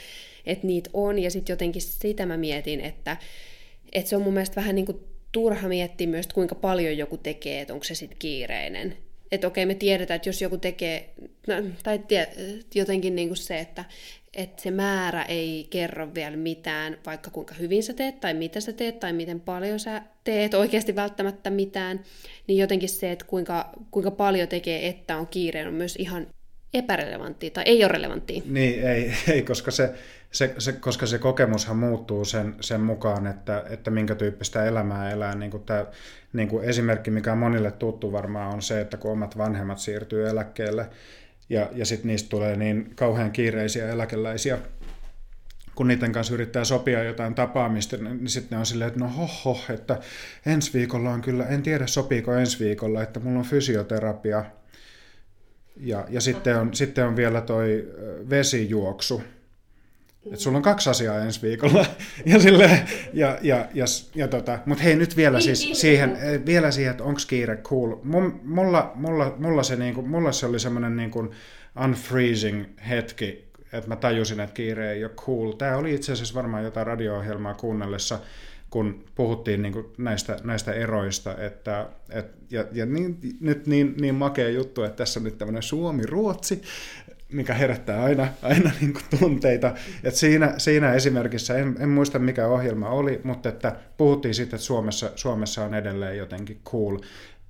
että 0.47 0.67
niitä 0.67 0.91
on, 0.93 1.19
ja 1.19 1.31
sitten 1.31 1.53
jotenkin 1.53 1.83
sitä 1.83 2.27
mä 2.27 2.37
mietin, 2.37 2.81
että, 2.81 3.17
että 3.93 4.09
se 4.09 4.17
on 4.17 4.23
mun 4.23 4.33
mielestä 4.33 4.57
vähän 4.57 4.75
niin 4.75 4.87
kuin 4.87 4.99
turha 5.33 5.69
miettiä 5.69 6.07
myös, 6.07 6.27
että 6.27 6.35
kuinka 6.35 6.55
paljon 6.55 6.99
joku 6.99 7.17
tekee, 7.17 7.61
että 7.61 7.75
onko 7.75 7.85
se 7.85 7.95
sitten 7.95 8.19
kiireinen. 8.19 8.97
Että 9.33 9.47
okei, 9.47 9.67
me 9.67 9.75
tiedetään, 9.75 10.17
että 10.17 10.29
jos 10.29 10.43
joku 10.43 10.59
tekee, 10.59 11.11
no, 11.47 11.55
tai 11.83 11.99
tie, 11.99 12.29
jotenkin 12.75 13.17
niin 13.17 13.29
kuin 13.29 13.37
se, 13.37 13.59
että, 13.59 13.85
että 14.37 14.63
se 14.63 14.71
määrä 14.71 15.23
ei 15.23 15.67
kerro 15.71 16.15
vielä 16.15 16.37
mitään, 16.37 16.99
vaikka 17.07 17.31
kuinka 17.31 17.55
hyvin 17.55 17.83
sä 17.83 17.93
teet, 17.93 18.21
tai 18.21 18.35
mitä 18.35 18.61
sä 18.61 18.73
teet, 18.73 19.01
tai 19.01 19.13
miten 19.13 19.41
paljon 19.41 19.81
sä 19.81 20.03
teet, 20.25 20.55
oikeasti 20.55 20.97
välttämättä 20.97 21.51
mitään, 21.51 22.01
niin 22.47 22.59
jotenkin 22.59 22.89
se, 22.89 23.13
että 23.13 23.25
kuinka, 23.25 23.71
kuinka 23.91 24.11
paljon 24.11 24.49
tekee, 24.49 24.89
että 24.89 25.17
on 25.17 25.27
kiireen, 25.27 25.69
on 25.69 25.75
myös 25.75 25.97
ihan 25.97 26.27
epärelevanttia, 26.75 27.51
tai 27.51 27.65
ei 27.67 27.85
ole 27.85 27.93
relevanttia. 27.93 28.43
Niin, 28.47 28.87
ei, 28.87 29.13
ei 29.35 29.43
koska 29.43 29.71
se, 29.71 29.95
se, 30.31 30.55
se, 30.59 30.73
koska 30.73 31.07
se 31.07 31.19
kokemushan 31.19 31.77
muuttuu 31.77 32.25
sen, 32.25 32.55
sen 32.61 32.81
mukaan, 32.81 33.27
että, 33.27 33.65
että 33.71 33.91
minkä 33.91 34.15
tyyppistä 34.15 34.65
elämää 34.65 35.11
elää. 35.11 35.35
Niin 35.35 35.51
kuin 35.51 35.63
tämä, 35.63 35.87
niin 36.33 36.49
kuin 36.49 36.65
esimerkki, 36.65 37.11
mikä 37.11 37.33
on 37.33 37.39
monille 37.39 37.71
tuttu 37.71 38.13
varmaan, 38.13 38.55
on 38.55 38.63
se, 38.63 38.81
että 38.81 38.97
kun 38.97 39.13
omat 39.13 39.39
vanhemmat 39.39 39.79
siirtyy 39.79 40.29
eläkkeelle 40.29 40.87
ja, 41.49 41.71
ja 41.73 41.87
sitten 41.87 42.09
niistä 42.09 42.29
tulee 42.29 42.57
niin 42.57 42.93
kauhean 42.95 43.33
kiireisiä 43.33 43.89
eläkeläisiä, 43.89 44.59
kun 45.75 45.89
niiden 45.89 46.13
kanssa 46.13 46.35
yrittää 46.35 46.65
sopia 46.65 47.05
jotain 47.05 47.35
tapaamista, 47.35 47.97
niin 47.97 48.29
sitten 48.29 48.57
ne 48.57 48.61
on 48.61 48.67
silleen, 48.67 48.89
että 48.89 49.01
no 49.01 49.09
hoho, 49.09 49.61
että 49.71 50.01
ensi 50.47 50.73
viikolla 50.73 51.11
on 51.11 51.23
kyllä, 51.23 51.47
en 51.47 51.63
tiedä 51.63 51.87
sopiiko 51.87 52.33
ensi 52.35 52.65
viikolla, 52.65 53.03
että 53.03 53.21
mulla 53.21 53.39
on 53.39 53.45
fysioterapia. 53.45 54.45
Ja, 55.77 56.07
ja 56.09 56.21
sitten, 56.21 56.59
on, 56.59 56.75
sitten 56.75 57.07
on 57.07 57.17
vielä 57.17 57.41
toi 57.41 57.89
vesijuoksu, 58.31 59.23
et 60.31 60.39
sulla 60.39 60.57
on 60.57 60.63
kaksi 60.63 60.91
asiaa 60.91 61.19
ensi 61.19 61.43
viikolla. 61.43 61.87
ja 62.27 62.41
sille, 62.41 62.87
ja, 63.13 63.39
ja, 63.43 63.69
ja, 63.75 63.85
ja 64.15 64.29
tota, 64.29 64.59
mutta 64.67 64.85
hei 64.85 64.97
nyt 64.97 65.17
vielä 65.17 65.41
siis 65.41 65.71
siihen, 65.73 66.17
eh, 66.17 66.47
vielä 66.47 66.71
siihen, 66.71 66.91
että 66.91 67.05
onko 67.05 67.21
kiire 67.27 67.57
cool. 67.57 67.97
Mulla, 68.43 68.93
mulla, 68.95 69.35
mulla, 69.39 69.63
se, 69.63 69.77
niinku, 69.77 70.03
mulla 70.03 70.33
se 70.33 70.47
oli 70.47 70.61
semmoinen 70.61 70.97
niinku 70.97 71.35
unfreezing 71.85 72.65
hetki, 72.89 73.45
että 73.73 73.89
mä 73.89 73.97
tajusin, 73.97 74.41
että 74.41 74.55
kiire 74.55 74.93
ei 74.93 75.05
ole 75.05 75.13
cool. 75.17 75.53
Tämä 75.53 75.77
oli 75.77 75.95
itse 75.95 76.13
asiassa 76.13 76.35
varmaan 76.35 76.65
jotain 76.65 76.87
radio-ohjelmaa 76.87 77.55
kuunnellessa, 77.55 78.19
kun 78.71 79.05
puhuttiin 79.15 79.63
niin 79.63 79.73
kuin 79.73 79.87
näistä, 79.99 80.37
näistä 80.45 80.73
eroista, 80.73 81.37
että, 81.39 81.87
et, 82.11 82.27
ja, 82.51 82.65
ja 82.73 82.87
niin, 82.87 83.19
nyt 83.41 83.67
niin, 83.67 83.95
niin 84.01 84.15
makea 84.15 84.49
juttu, 84.49 84.83
että 84.83 84.97
tässä 84.97 85.21
on 85.21 85.25
nyt 85.25 85.39
tämmöinen 85.39 85.63
Suomi-Ruotsi, 85.63 86.63
mikä 87.33 87.55
herättää 87.55 88.03
aina, 88.03 88.29
aina 88.43 88.71
niin 88.81 88.93
kuin 88.93 89.21
tunteita. 89.21 89.75
Et 90.05 90.15
siinä, 90.15 90.55
siinä 90.59 90.93
esimerkissä, 90.93 91.59
en, 91.59 91.77
en 91.81 91.89
muista 91.89 92.19
mikä 92.19 92.47
ohjelma 92.47 92.89
oli, 92.89 93.21
mutta 93.25 93.49
että 93.49 93.77
puhuttiin 93.97 94.35
siitä, 94.35 94.57
että 94.57 94.67
Suomessa, 94.67 95.11
Suomessa 95.17 95.65
on 95.65 95.75
edelleen 95.75 96.19
jotenkin 96.19 96.61
cool 96.65 96.99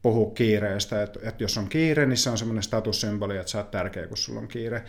puhua 0.03 0.31
kiireestä, 0.35 1.03
että, 1.03 1.21
että 1.23 1.45
jos 1.45 1.59
on 1.59 1.69
kiire, 1.69 2.07
niin 2.07 2.17
se 2.17 2.31
on 2.31 2.39
semmoinen 2.39 2.63
statussymboli, 2.63 3.37
että 3.37 3.51
sä 3.51 3.59
oot 3.59 3.71
tärkeä, 3.71 4.07
kun 4.07 4.17
sulla 4.17 4.41
on 4.41 4.49
kiire. 4.49 4.83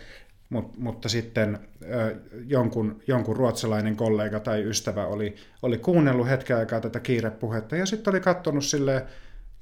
Mut, 0.50 0.76
mutta 0.76 1.08
sitten 1.08 1.58
ö, 1.82 2.16
jonkun, 2.46 3.02
jonkun 3.06 3.36
ruotsalainen 3.36 3.96
kollega 3.96 4.40
tai 4.40 4.62
ystävä 4.62 5.06
oli, 5.06 5.36
oli 5.62 5.78
kuunnellut 5.78 6.28
hetken 6.28 6.56
aikaa 6.56 6.80
tätä 6.80 7.00
kiirepuhetta 7.00 7.76
ja 7.76 7.86
sitten 7.86 8.10
oli 8.10 8.20
katsonut 8.20 8.64
sille 8.64 9.06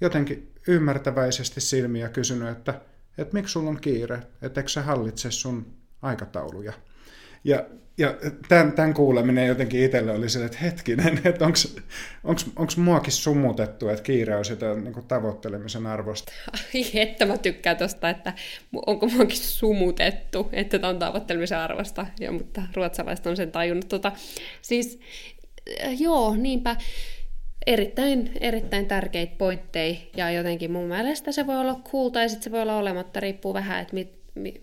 jotenkin 0.00 0.52
ymmärtäväisesti 0.68 1.60
silmiä 1.60 2.08
kysynyt, 2.08 2.48
että, 2.48 2.80
että 3.18 3.34
miksi 3.34 3.52
sulla 3.52 3.70
on 3.70 3.80
kiire, 3.80 4.18
että 4.42 4.60
eikö 4.60 4.70
sä 4.70 4.82
hallitse 4.82 5.30
sun 5.30 5.66
aikatauluja. 6.02 6.72
Ja, 7.44 7.66
ja 7.98 8.14
tämän, 8.48 8.72
tämän 8.72 8.94
kuuleminen 8.94 9.46
jotenkin 9.46 9.84
itselle 9.84 10.12
oli 10.12 10.28
sille, 10.28 10.46
että 10.46 10.58
hetkinen, 10.58 11.20
että 11.24 11.44
onko 11.44 12.72
muakin 12.76 13.12
sumutettu, 13.12 13.88
että 13.88 14.02
kiire 14.02 14.36
on 14.36 14.44
sitä 14.44 14.74
niin 14.74 15.06
tavoittelemisen 15.08 15.86
arvosta. 15.86 16.32
Ai 16.52 17.00
että 17.00 17.26
mä 17.26 17.38
tykkään 17.38 17.76
tosta, 17.76 18.10
että 18.10 18.32
onko 18.86 19.06
muakin 19.06 19.36
sumutettu, 19.36 20.48
että 20.52 20.78
tämä 20.78 20.90
on 20.90 20.98
tavoittelemisen 20.98 21.58
arvosta, 21.58 22.06
ja, 22.20 22.32
mutta 22.32 22.62
ruotsalaiset 22.74 23.26
on 23.26 23.36
sen 23.36 23.52
tajunnut. 23.52 23.88
Tota, 23.88 24.12
siis 24.62 25.00
äh, 25.84 26.00
joo, 26.00 26.36
niinpä 26.36 26.76
erittäin, 27.66 28.30
erittäin 28.40 28.86
tärkeitä 28.86 29.34
pointteja, 29.38 29.96
ja 30.16 30.30
jotenkin 30.30 30.70
mun 30.70 30.84
mielestä 30.84 31.32
se 31.32 31.46
voi 31.46 31.56
olla 31.56 31.80
cool, 31.92 32.08
tai 32.08 32.28
sitten 32.28 32.44
se 32.44 32.50
voi 32.50 32.62
olla 32.62 32.78
olematta, 32.78 33.20
riippuu 33.20 33.54
vähän, 33.54 33.82
että 33.82 33.94
mit, 33.94 34.12
mit, 34.34 34.60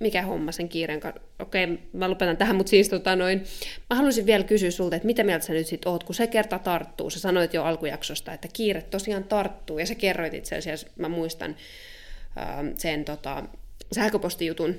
mikä 0.00 0.22
homma 0.22 0.52
sen 0.52 0.68
kiireen 0.68 1.00
kanssa. 1.00 1.20
Okei, 1.38 1.66
mä 1.92 2.10
lopetan 2.10 2.36
tähän, 2.36 2.56
mutta 2.56 2.70
siis 2.70 2.88
tota 2.88 3.16
noin, 3.16 3.44
mä 3.90 3.96
haluaisin 3.96 4.26
vielä 4.26 4.44
kysyä 4.44 4.70
sulta, 4.70 4.96
että 4.96 5.06
mitä 5.06 5.24
mieltä 5.24 5.46
sä 5.46 5.52
nyt 5.52 5.66
sit 5.66 5.86
oot, 5.86 6.04
kun 6.04 6.14
se 6.14 6.26
kerta 6.26 6.58
tarttuu. 6.58 7.10
Sä 7.10 7.20
sanoit 7.20 7.54
jo 7.54 7.64
alkujaksosta, 7.64 8.32
että 8.32 8.48
kiire 8.52 8.82
tosiaan 8.82 9.24
tarttuu, 9.24 9.78
ja 9.78 9.86
sä 9.86 9.94
kerroit 9.94 10.34
itse 10.34 10.56
asiassa, 10.56 10.86
mä 10.96 11.08
muistan 11.08 11.56
ähm, 12.38 12.66
sen 12.74 13.04
tota, 13.04 13.42
sähköpostijutun, 13.92 14.74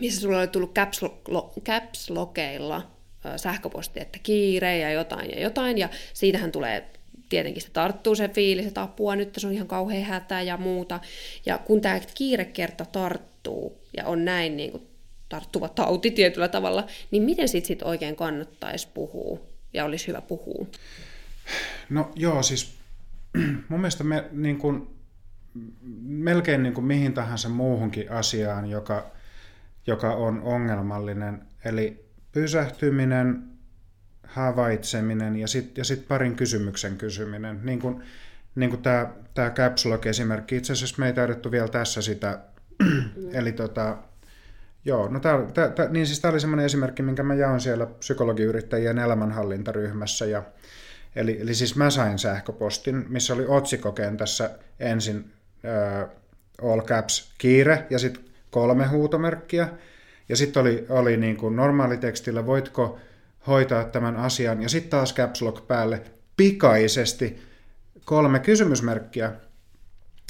missä 0.00 0.20
sulla 0.20 0.38
oli 0.38 0.48
tullut 0.48 0.74
caps, 0.74 1.02
lo, 1.28 1.52
caps 1.64 2.10
lokeilla 2.10 2.76
äh, 2.76 3.32
sähköposti, 3.36 4.00
että 4.00 4.18
kiire 4.22 4.78
ja 4.78 4.90
jotain 4.90 5.30
ja 5.30 5.40
jotain, 5.40 5.78
ja 5.78 5.88
siitähän 6.12 6.52
tulee 6.52 6.84
tietenkin 7.28 7.62
se 7.62 7.70
tarttuu 7.70 8.14
se 8.14 8.28
fiilis, 8.28 8.66
että 8.66 8.82
apua 8.82 9.16
nyt 9.16 9.34
se 9.36 9.46
on 9.46 9.52
ihan 9.52 9.68
kauhean 9.68 10.04
hätää 10.04 10.42
ja 10.42 10.56
muuta. 10.56 11.00
Ja 11.46 11.58
kun 11.58 11.80
tämä 11.80 12.00
kiirekerta 12.14 12.84
tarttuu 12.84 13.80
ja 13.96 14.06
on 14.06 14.24
näin 14.24 14.56
niin 14.56 14.70
kuin 14.70 14.86
tarttuva 15.28 15.68
tauti 15.68 16.10
tietyllä 16.10 16.48
tavalla, 16.48 16.86
niin 17.10 17.22
miten 17.22 17.48
sitten 17.48 17.68
sit 17.68 17.82
oikein 17.82 18.16
kannattaisi 18.16 18.88
puhua 18.94 19.40
ja 19.74 19.84
olisi 19.84 20.06
hyvä 20.06 20.20
puhua? 20.20 20.66
No 21.90 22.10
joo, 22.16 22.42
siis 22.42 22.74
mun 23.68 23.80
mielestä 23.80 24.04
me, 24.04 24.24
niin 24.32 24.58
kuin, 24.58 24.86
melkein 26.02 26.62
niin 26.62 26.74
kuin 26.74 26.84
mihin 26.84 27.14
tahansa 27.14 27.48
muuhunkin 27.48 28.12
asiaan, 28.12 28.70
joka, 28.70 29.10
joka 29.86 30.14
on 30.14 30.42
ongelmallinen, 30.42 31.42
eli 31.64 32.06
pysähtyminen, 32.32 33.55
havaitseminen 34.26 35.36
ja 35.36 35.48
sitten 35.48 35.80
ja 35.80 35.84
sit 35.84 36.08
parin 36.08 36.36
kysymyksen 36.36 36.96
kysyminen. 36.96 37.60
Niin 37.62 37.80
kuin, 37.80 38.02
niin 38.54 38.70
kuin 38.70 38.82
tämä, 38.82 39.12
tämä 39.34 39.50
Caps 39.50 39.86
Lock-esimerkki, 39.86 40.56
itse 40.56 40.72
asiassa 40.72 40.96
me 40.98 41.06
ei 41.06 41.12
taidettu 41.12 41.50
vielä 41.50 41.68
tässä 41.68 42.02
sitä, 42.02 42.40
eli 43.32 43.52
tota, 43.52 43.96
joo, 44.84 45.08
no 45.08 45.20
tää, 45.20 45.42
tää, 45.54 45.68
tää, 45.68 45.88
niin 45.88 46.06
siis 46.06 46.20
tämä 46.20 46.32
oli 46.32 46.40
semmoinen 46.40 46.66
esimerkki, 46.66 47.02
minkä 47.02 47.22
mä 47.22 47.34
jaoin 47.34 47.60
siellä 47.60 47.86
psykologiyrittäjien 47.86 48.98
elämänhallintaryhmässä, 48.98 50.26
ja, 50.26 50.42
eli, 51.16 51.40
eli 51.40 51.54
siis 51.54 51.76
mä 51.76 51.90
sain 51.90 52.18
sähköpostin, 52.18 53.04
missä 53.08 53.34
oli 53.34 53.44
otsikokentässä 53.48 54.50
ensin 54.80 55.32
äh, 55.64 56.08
all 56.62 56.80
caps 56.80 57.32
kiire 57.38 57.86
ja 57.90 57.98
sitten 57.98 58.24
kolme 58.50 58.86
huutomerkkiä, 58.86 59.68
ja 60.28 60.36
sitten 60.36 60.60
oli, 60.60 60.86
oli 60.88 61.16
niin 61.16 61.36
kuin 61.36 61.56
normaalitekstillä, 61.56 62.46
voitko 62.46 62.98
hoitaa 63.46 63.84
tämän 63.84 64.16
asian. 64.16 64.62
Ja 64.62 64.68
sitten 64.68 64.90
taas 64.90 65.14
caps 65.14 65.42
lock 65.42 65.66
päälle 65.66 66.02
pikaisesti 66.36 67.36
kolme 68.04 68.38
kysymysmerkkiä. 68.38 69.32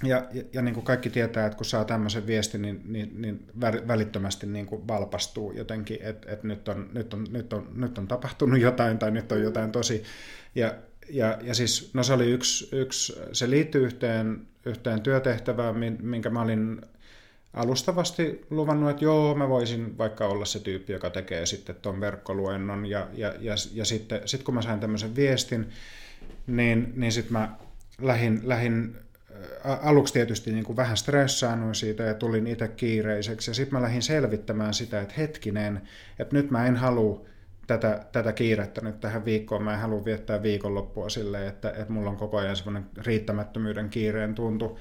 Ja, 0.03 0.27
ja, 0.33 0.43
ja 0.53 0.63
niin 0.63 0.75
kuin 0.75 0.85
kaikki 0.85 1.11
tietää, 1.11 1.47
että 1.47 1.57
kun 1.57 1.67
saa 1.67 1.85
tämmöisen 1.85 2.27
viestin, 2.27 2.63
niin, 2.63 2.83
niin, 2.85 3.23
niin 3.23 3.47
välittömästi 3.89 4.47
niin 4.47 4.67
kuin 4.67 4.89
valpastuu 4.89 5.53
jotenkin, 5.53 5.99
että, 6.03 6.33
että 6.33 6.47
nyt, 6.47 6.69
on, 6.69 6.91
nyt, 6.93 7.15
on, 7.15 7.27
nyt, 7.31 7.53
on, 7.53 7.69
nyt 7.75 7.99
on 7.99 8.09
tapahtunut 8.09 8.61
jotain 8.61 8.99
tai 8.99 9.11
nyt 9.11 9.33
on 9.33 9.43
jotain 9.43 9.73
tosi. 9.73 10.03
Ja, 10.55 10.75
ja, 11.11 11.39
ja 11.43 11.55
siis, 11.55 11.91
no 11.95 12.03
se 12.03 12.13
oli 12.13 12.31
yksi, 12.31 12.77
yksi 12.77 13.21
se 13.33 13.51
liittyy 13.51 13.85
yhteen, 13.85 14.47
yhteen 14.67 15.01
työtehtävään, 15.01 15.77
minkä 16.01 16.31
mä 16.31 16.43
olin 16.43 16.81
alustavasti 17.55 18.47
luvannut, 18.51 18.91
että 18.91 19.05
joo, 19.05 19.35
mä 19.35 19.49
voisin 19.49 19.99
vaikka 19.99 20.27
olla 20.27 20.45
se 20.45 20.61
tyyppi, 20.61 20.93
joka 20.93 21.11
tekee 21.11 21.47
sitten 21.47 21.77
tuon 21.83 22.01
verkkoluennon. 22.01 22.87
Ja, 22.87 23.09
ja, 23.15 23.35
ja, 23.41 23.55
ja 23.75 23.85
sitten 23.85 24.21
sit 24.25 24.43
kun 24.43 24.55
mä 24.55 24.63
sain 24.63 24.81
tämmöisen 24.81 25.17
viestin, 25.17 25.69
niin, 26.47 26.93
niin 26.97 27.13
sitten 27.13 27.33
mä 27.33 27.57
lähin, 28.01 28.41
lähin 28.45 28.97
aluksi 29.65 30.13
tietysti 30.13 30.53
niin 30.53 30.65
kuin 30.65 30.77
vähän 30.77 30.97
stressaannuin 30.97 31.75
siitä 31.75 32.03
ja 32.03 32.15
tulin 32.15 32.47
itse 32.47 32.69
kiireiseksi. 32.69 33.51
Ja 33.51 33.55
sitten 33.55 33.79
mä 33.79 33.83
lähdin 33.83 34.03
selvittämään 34.03 34.75
sitä, 34.75 35.01
että 35.01 35.15
hetkinen, 35.19 35.83
että 36.19 36.37
nyt 36.37 36.51
mä 36.51 36.67
en 36.67 36.77
halua 36.77 37.27
tätä, 37.67 38.07
tätä 38.13 38.33
kiirettä 38.33 38.81
nyt 38.81 39.01
tähän 39.01 39.25
viikkoon. 39.25 39.63
Mä 39.63 39.75
en 39.75 39.81
halua 39.81 40.05
viettää 40.05 40.43
viikonloppua 40.43 41.09
silleen, 41.09 41.49
että, 41.49 41.71
että 41.71 41.93
mulla 41.93 42.11
on 42.11 42.17
koko 42.17 42.37
ajan 42.37 42.57
semmoinen 42.57 42.91
riittämättömyyden 42.97 43.91
kiireen 43.91 44.35
tuntu. 44.35 44.79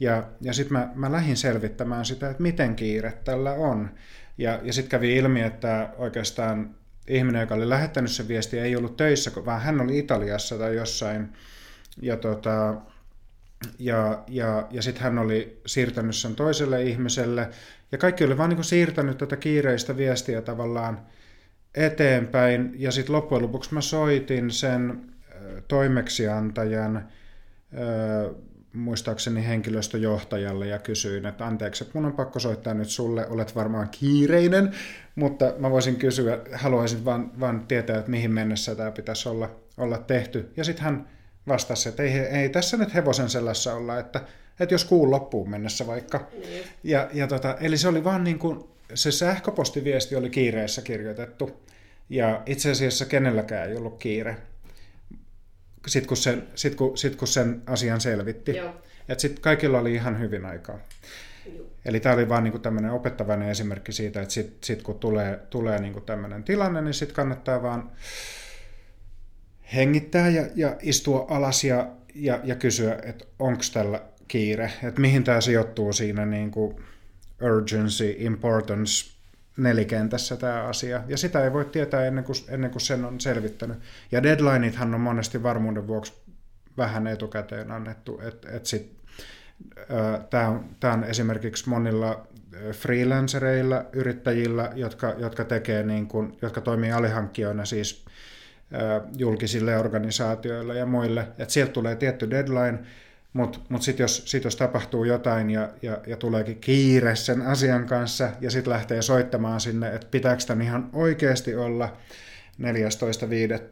Ja, 0.00 0.24
ja 0.40 0.52
sitten 0.52 0.72
mä, 0.72 0.88
mä 0.94 1.12
lähdin 1.12 1.36
selvittämään 1.36 2.04
sitä, 2.04 2.30
että 2.30 2.42
miten 2.42 2.76
kiire 2.76 3.12
tällä 3.24 3.52
on. 3.52 3.90
Ja, 4.38 4.60
ja 4.62 4.72
sitten 4.72 4.90
kävi 4.90 5.16
ilmi, 5.16 5.42
että 5.42 5.90
oikeastaan 5.96 6.74
ihminen, 7.08 7.40
joka 7.40 7.54
oli 7.54 7.68
lähettänyt 7.68 8.10
sen 8.10 8.28
viesti, 8.28 8.58
ei 8.58 8.76
ollut 8.76 8.96
töissä, 8.96 9.30
vaan 9.44 9.60
hän 9.60 9.80
oli 9.80 9.98
Italiassa 9.98 10.58
tai 10.58 10.76
jossain. 10.76 11.32
Ja, 12.02 12.16
tota, 12.16 12.74
ja, 13.78 14.24
ja, 14.28 14.68
ja 14.70 14.82
sitten 14.82 15.02
hän 15.02 15.18
oli 15.18 15.60
siirtänyt 15.66 16.16
sen 16.16 16.34
toiselle 16.34 16.82
ihmiselle. 16.82 17.48
Ja 17.92 17.98
kaikki 17.98 18.24
oli 18.24 18.38
vaan 18.38 18.50
niin 18.50 18.64
siirtänyt 18.64 19.18
tätä 19.18 19.36
kiireistä 19.36 19.96
viestiä 19.96 20.42
tavallaan 20.42 21.06
eteenpäin. 21.74 22.74
Ja 22.78 22.92
sitten 22.92 23.14
loppujen 23.14 23.42
lopuksi 23.42 23.74
mä 23.74 23.80
soitin 23.80 24.50
sen 24.50 25.14
toimeksiantajan 25.68 27.08
muistaakseni 28.74 29.46
henkilöstöjohtajalle 29.46 30.66
ja 30.66 30.78
kysyin, 30.78 31.26
että 31.26 31.46
anteeksi, 31.46 31.84
että 31.84 31.98
mun 31.98 32.06
on 32.06 32.12
pakko 32.12 32.38
soittaa 32.38 32.74
nyt 32.74 32.88
sulle, 32.88 33.26
olet 33.28 33.54
varmaan 33.54 33.88
kiireinen, 33.88 34.72
mutta 35.14 35.52
mä 35.58 35.70
voisin 35.70 35.96
kysyä, 35.96 36.38
haluaisin 36.52 37.04
vaan, 37.04 37.40
vaan 37.40 37.66
tietää, 37.66 37.98
että 37.98 38.10
mihin 38.10 38.32
mennessä 38.32 38.74
tämä 38.74 38.90
pitäisi 38.90 39.28
olla, 39.28 39.50
olla 39.78 39.98
tehty. 39.98 40.52
Ja 40.56 40.64
sitten 40.64 40.84
hän 40.84 41.08
vastasi, 41.48 41.88
että 41.88 42.02
ei, 42.02 42.18
ei 42.18 42.48
tässä 42.48 42.76
nyt 42.76 42.94
hevosen 42.94 43.28
sellaisessa 43.30 43.74
olla, 43.74 43.98
että, 43.98 44.20
että 44.60 44.74
jos 44.74 44.84
kuun 44.84 45.10
loppuun 45.10 45.50
mennessä 45.50 45.86
vaikka. 45.86 46.28
Niin. 46.32 46.64
Ja, 46.84 47.08
ja 47.12 47.26
tota, 47.26 47.56
eli 47.60 47.78
se 47.78 47.88
oli 47.88 48.04
vaan 48.04 48.24
niin 48.24 48.38
kuin, 48.38 48.64
se 48.94 49.12
sähköpostiviesti 49.12 50.16
oli 50.16 50.30
kiireessä 50.30 50.82
kirjoitettu, 50.82 51.64
ja 52.10 52.42
itse 52.46 52.70
asiassa 52.70 53.04
kenelläkään 53.04 53.68
ei 53.68 53.76
ollut 53.76 53.98
kiire 53.98 54.36
sitten 55.90 56.08
kun, 56.08 56.16
sen, 56.16 56.48
sit 56.54 56.74
kun, 56.74 56.98
sit 56.98 57.16
kun 57.16 57.28
sen 57.28 57.62
asian 57.66 58.00
selvitti. 58.00 58.54
Että 59.08 59.22
sitten 59.22 59.42
kaikilla 59.42 59.78
oli 59.78 59.94
ihan 59.94 60.20
hyvin 60.20 60.46
aikaa. 60.46 60.78
Joo. 61.56 61.66
Eli 61.84 62.00
tämä 62.00 62.14
oli 62.14 62.28
vain 62.28 62.44
niinku 62.44 62.58
tämmöinen 62.58 62.90
opettavainen 62.90 63.48
esimerkki 63.48 63.92
siitä, 63.92 64.22
että 64.22 64.34
sitten 64.34 64.58
sit 64.62 64.82
kun 64.82 64.98
tulee, 64.98 65.40
tulee 65.50 65.80
niinku 65.80 66.00
tämmöinen 66.00 66.44
tilanne, 66.44 66.82
niin 66.82 66.94
sitten 66.94 67.16
kannattaa 67.16 67.62
vaan 67.62 67.90
hengittää 69.74 70.28
ja, 70.28 70.46
ja 70.54 70.76
istua 70.82 71.26
alas 71.30 71.64
ja, 71.64 71.90
ja, 72.14 72.40
ja 72.44 72.54
kysyä, 72.54 72.98
että 73.02 73.24
onko 73.38 73.62
tällä 73.72 74.02
kiire, 74.28 74.72
että 74.82 75.00
mihin 75.00 75.24
tämä 75.24 75.40
sijoittuu 75.40 75.92
siinä 75.92 76.26
niinku 76.26 76.80
urgency, 77.56 78.14
importance, 78.18 79.13
nelikentässä 79.56 80.36
tämä 80.36 80.62
asia, 80.62 81.02
ja 81.08 81.16
sitä 81.16 81.44
ei 81.44 81.52
voi 81.52 81.64
tietää 81.64 82.06
ennen 82.06 82.24
kuin, 82.24 82.36
ennen 82.48 82.70
kuin 82.70 82.82
sen 82.82 83.04
on 83.04 83.20
selvittänyt. 83.20 83.78
Ja 84.12 84.22
deadlineithan 84.22 84.94
on 84.94 85.00
monesti 85.00 85.42
varmuuden 85.42 85.86
vuoksi 85.86 86.12
vähän 86.76 87.06
etukäteen 87.06 87.70
annettu, 87.70 88.20
että 88.24 88.48
et 88.52 88.66
sit, 88.66 89.04
Tämä 90.30 90.92
on, 90.92 91.04
esimerkiksi 91.04 91.68
monilla 91.68 92.26
freelancereilla, 92.72 93.84
yrittäjillä, 93.92 94.72
jotka, 94.74 95.14
jotka, 95.18 95.44
tekee 95.44 95.82
niin 95.82 96.06
kuin, 96.06 96.38
jotka 96.42 96.60
toimii 96.60 96.92
alihankkijoina 96.92 97.64
siis 97.64 98.04
julkisille 99.16 99.78
organisaatioille 99.78 100.78
ja 100.78 100.86
muille, 100.86 101.20
että 101.20 101.54
sieltä 101.54 101.72
tulee 101.72 101.96
tietty 101.96 102.30
deadline, 102.30 102.78
mutta 103.34 103.58
mut, 103.58 103.70
mut 103.70 103.82
sitten 103.82 104.04
jos, 104.04 104.22
sit 104.26 104.44
jos 104.44 104.56
tapahtuu 104.56 105.04
jotain 105.04 105.50
ja, 105.50 105.68
ja, 105.82 105.98
ja 106.06 106.16
tuleekin 106.16 106.60
kiire 106.60 107.16
sen 107.16 107.42
asian 107.42 107.86
kanssa 107.86 108.30
ja 108.40 108.50
sitten 108.50 108.72
lähtee 108.72 109.02
soittamaan 109.02 109.60
sinne, 109.60 109.94
että 109.94 110.06
pitääkö 110.10 110.44
tämän 110.46 110.66
ihan 110.66 110.90
oikeasti 110.92 111.54
olla 111.54 111.96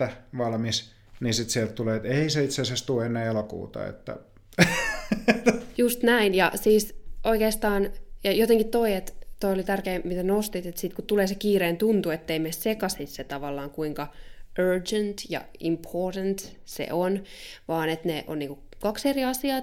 14.5. 0.07 0.13
valmis, 0.39 0.93
niin 1.21 1.35
sitten 1.35 1.53
sieltä 1.53 1.73
tulee, 1.73 1.97
että 1.97 2.09
ei 2.09 2.31
se 2.31 2.45
itse 2.45 2.63
asiassa 2.63 2.87
tule 2.87 3.07
ennen 3.07 3.27
elokuuta. 3.27 3.87
Että 3.87 4.17
Just 5.79 6.03
näin, 6.03 6.35
ja 6.35 6.53
siis 6.55 6.95
oikeastaan, 7.25 7.91
ja 8.25 8.33
jotenkin 8.33 8.69
toi, 8.69 8.95
että 8.95 9.13
toi 9.41 9.53
oli 9.53 9.65
tärkeä, 9.65 10.01
mitä 10.05 10.23
nostit, 10.23 10.67
että 10.67 10.81
sit 10.81 10.95
kun 10.95 11.07
tulee 11.07 11.27
se 11.27 11.35
kiireen 11.35 11.77
tuntu, 11.77 12.11
ettei 12.11 12.39
me 12.39 12.53
sekaisin 12.53 13.09
se 13.09 13.25
tavallaan 13.25 13.71
kuinka 13.71 14.13
urgent 14.59 15.19
ja 15.29 15.45
important 15.61 16.57
se 16.65 16.89
on, 16.93 17.23
vaan 17.69 17.89
että 17.89 18.09
ne 18.09 18.25
on 18.27 18.39
niinku 18.39 18.59
kaksi 18.83 19.09
eri 19.09 19.25
asiaa 19.25 19.61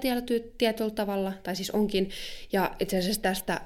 tietyllä 0.58 0.90
tavalla, 0.90 1.32
tai 1.42 1.56
siis 1.56 1.70
onkin. 1.70 2.10
Ja 2.52 2.74
itse 2.80 2.98
asiassa 2.98 3.22
tästä 3.22 3.60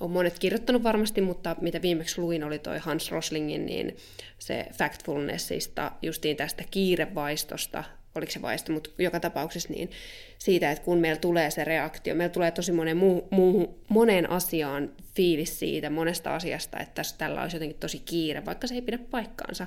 on 0.00 0.10
monet 0.10 0.38
kirjoittanut 0.38 0.82
varmasti, 0.82 1.20
mutta 1.20 1.56
mitä 1.60 1.82
viimeksi 1.82 2.20
luin 2.20 2.44
oli 2.44 2.58
toi 2.58 2.78
Hans 2.78 3.10
Roslingin, 3.10 3.66
niin 3.66 3.96
se 4.38 4.66
factfulnessista, 4.72 5.92
justiin 6.02 6.36
tästä 6.36 6.64
kiirevaistosta, 6.70 7.84
oliko 8.14 8.32
se 8.32 8.42
vaisto, 8.42 8.72
mutta 8.72 8.90
joka 8.98 9.20
tapauksessa 9.20 9.72
niin 9.72 9.90
siitä, 10.38 10.70
että 10.70 10.84
kun 10.84 10.98
meillä 10.98 11.20
tulee 11.20 11.50
se 11.50 11.64
reaktio, 11.64 12.14
meillä 12.14 12.32
tulee 12.32 12.50
tosi 12.50 12.72
monen, 12.72 12.96
muu, 12.96 13.28
muu, 13.30 13.84
monen 13.88 14.30
asiaan 14.30 14.92
fiilis 15.14 15.58
siitä, 15.58 15.90
monesta 15.90 16.34
asiasta, 16.34 16.78
että 16.78 16.94
tässä, 16.94 17.18
tällä 17.18 17.42
olisi 17.42 17.56
jotenkin 17.56 17.78
tosi 17.80 17.98
kiire, 17.98 18.44
vaikka 18.44 18.66
se 18.66 18.74
ei 18.74 18.82
pidä 18.82 18.98
paikkaansa 18.98 19.66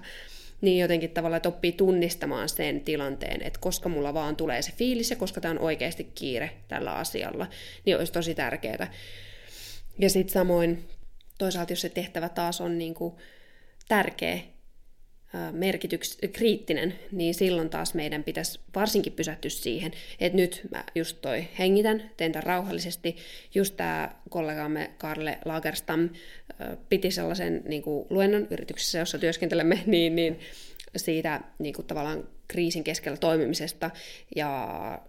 niin 0.64 0.80
jotenkin 0.80 1.10
tavallaan, 1.10 1.38
että 1.38 1.50
oppii 1.50 1.72
tunnistamaan 1.72 2.50
sen 2.50 2.82
tilanteen, 2.82 3.42
että 3.42 3.60
koska 3.60 3.90
mulla 3.90 4.14
vaan 4.14 4.36
tulee 4.36 4.62
se 4.62 4.72
fiilis 4.72 5.10
ja 5.10 5.16
koska 5.16 5.42
tämä 5.42 5.52
on 5.52 5.60
oikeasti 5.60 6.04
kiire 6.16 6.52
tällä 6.68 6.94
asialla, 6.94 7.48
niin 7.86 7.98
olisi 7.98 8.14
tosi 8.14 8.36
tärkeää. 8.36 8.94
Ja 10.00 10.10
sitten 10.10 10.34
samoin 10.34 10.88
toisaalta, 11.38 11.72
jos 11.72 11.82
se 11.82 11.90
tehtävä 11.90 12.30
taas 12.30 12.62
on 12.62 12.78
niin 12.78 12.94
kuin 12.94 13.16
tärkeä, 13.88 14.40
merkityks, 15.52 16.18
kriittinen, 16.34 16.96
niin 17.12 17.34
silloin 17.34 17.70
taas 17.70 17.94
meidän 17.94 18.24
pitäisi 18.24 18.60
varsinkin 18.76 19.14
pysähtyä 19.14 19.50
siihen, 19.50 19.92
että 20.20 20.38
nyt 20.38 20.62
mä 20.72 20.84
just 20.96 21.18
toi 21.22 21.48
hengitän, 21.60 22.12
teen 22.18 22.32
tämän 22.32 22.44
rauhallisesti. 22.44 23.16
Just 23.56 23.78
tämä 23.78 24.16
kollegamme 24.30 24.92
Karle 24.98 25.38
Lagerstam 25.46 26.10
piti 26.90 27.12
sellaisen 27.12 27.62
niin 27.68 27.82
kuin 27.82 28.08
luennon 28.10 28.48
yrityksessä, 28.50 29.00
jossa 29.00 29.20
työskentelemme, 29.20 29.84
niin, 29.86 30.16
niin 30.16 30.40
siitä 30.96 31.42
niin 31.60 31.74
kuin 31.74 31.88
tavallaan 31.88 32.28
kriisin 32.48 32.84
keskellä 32.84 33.18
toimimisesta 33.18 33.92
ja 34.36 35.02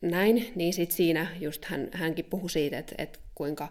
näin, 0.00 0.52
niin 0.54 0.72
sitten 0.72 0.96
siinä 0.96 1.26
just 1.40 1.64
hän, 1.64 1.88
hänkin 1.92 2.24
puhui 2.24 2.50
siitä, 2.50 2.78
että, 2.78 2.94
että 2.98 3.18
kuinka 3.34 3.68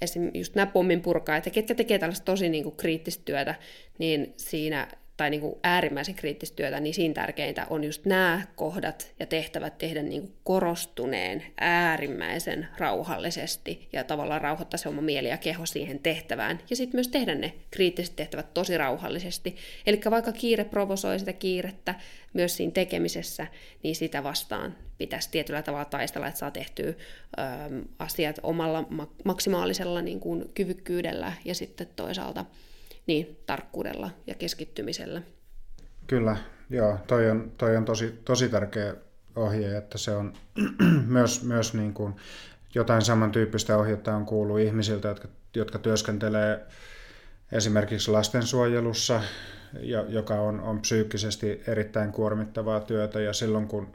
esim. 0.00 0.30
just 0.34 0.54
nämä 0.54 0.66
pommin 0.66 1.02
purkaa, 1.02 1.36
että 1.36 1.50
ketkä 1.50 1.74
tekee 1.74 1.98
tällaista 1.98 2.24
tosi 2.24 2.48
niin 2.48 2.64
kuin 2.64 2.76
kriittistä 2.76 3.22
työtä, 3.24 3.54
niin 3.98 4.34
siinä 4.36 4.88
tai 5.18 5.30
niin 5.30 5.40
kuin 5.40 5.54
äärimmäisen 5.62 6.14
kriittistä 6.14 6.56
työtä, 6.56 6.80
niin 6.80 6.94
siinä 6.94 7.14
tärkeintä 7.14 7.66
on 7.70 7.84
just 7.84 8.04
nämä 8.04 8.46
kohdat 8.56 9.14
ja 9.20 9.26
tehtävät 9.26 9.78
tehdä 9.78 10.02
niin 10.02 10.20
kuin 10.20 10.32
korostuneen, 10.44 11.42
äärimmäisen 11.60 12.68
rauhallisesti 12.78 13.88
ja 13.92 14.04
tavallaan 14.04 14.40
rauhoittaa 14.40 14.78
se 14.78 14.88
oma 14.88 15.02
mieli 15.02 15.28
ja 15.28 15.36
keho 15.36 15.66
siihen 15.66 15.98
tehtävään. 15.98 16.58
Ja 16.70 16.76
sitten 16.76 16.96
myös 16.96 17.08
tehdä 17.08 17.34
ne 17.34 17.54
kriittiset 17.70 18.16
tehtävät 18.16 18.54
tosi 18.54 18.78
rauhallisesti. 18.78 19.56
Eli 19.86 20.00
vaikka 20.10 20.32
kiire 20.32 20.64
provosoi 20.64 21.18
sitä 21.18 21.32
kiirettä 21.32 21.94
myös 22.32 22.56
siinä 22.56 22.72
tekemisessä, 22.72 23.46
niin 23.82 23.96
sitä 23.96 24.22
vastaan 24.22 24.76
pitäisi 24.98 25.30
tietyllä 25.30 25.62
tavalla 25.62 25.84
taistella, 25.84 26.26
että 26.26 26.40
saa 26.40 26.50
tehtyä 26.50 26.88
ö, 26.88 26.94
asiat 27.98 28.40
omalla 28.42 28.84
maksimaalisella 29.24 30.02
niin 30.02 30.20
kuin, 30.20 30.44
kyvykkyydellä 30.54 31.32
ja 31.44 31.54
sitten 31.54 31.88
toisaalta 31.96 32.44
niin, 33.08 33.38
tarkkuudella 33.46 34.10
ja 34.26 34.34
keskittymisellä. 34.34 35.22
Kyllä, 36.06 36.36
joo, 36.70 36.98
toi 37.06 37.30
on, 37.30 37.52
toi 37.58 37.76
on 37.76 37.84
tosi, 37.84 38.20
tosi 38.24 38.48
tärkeä 38.48 38.94
ohje, 39.36 39.76
että 39.76 39.98
se 39.98 40.10
on 40.10 40.32
myös, 41.06 41.44
myös 41.44 41.74
niin 41.74 41.94
kuin 41.94 42.14
jotain 42.74 43.02
samantyyppistä 43.02 43.76
ohjetta 43.76 44.16
on 44.16 44.26
kuullut 44.26 44.60
ihmisiltä, 44.60 45.08
jotka, 45.08 45.28
jotka 45.56 45.78
työskentelee 45.78 46.66
esimerkiksi 47.52 48.10
lastensuojelussa, 48.10 49.22
joka 50.08 50.34
on, 50.34 50.60
on 50.60 50.80
psyykkisesti 50.80 51.62
erittäin 51.66 52.12
kuormittavaa 52.12 52.80
työtä 52.80 53.20
ja 53.20 53.32
silloin 53.32 53.68
kun 53.68 53.92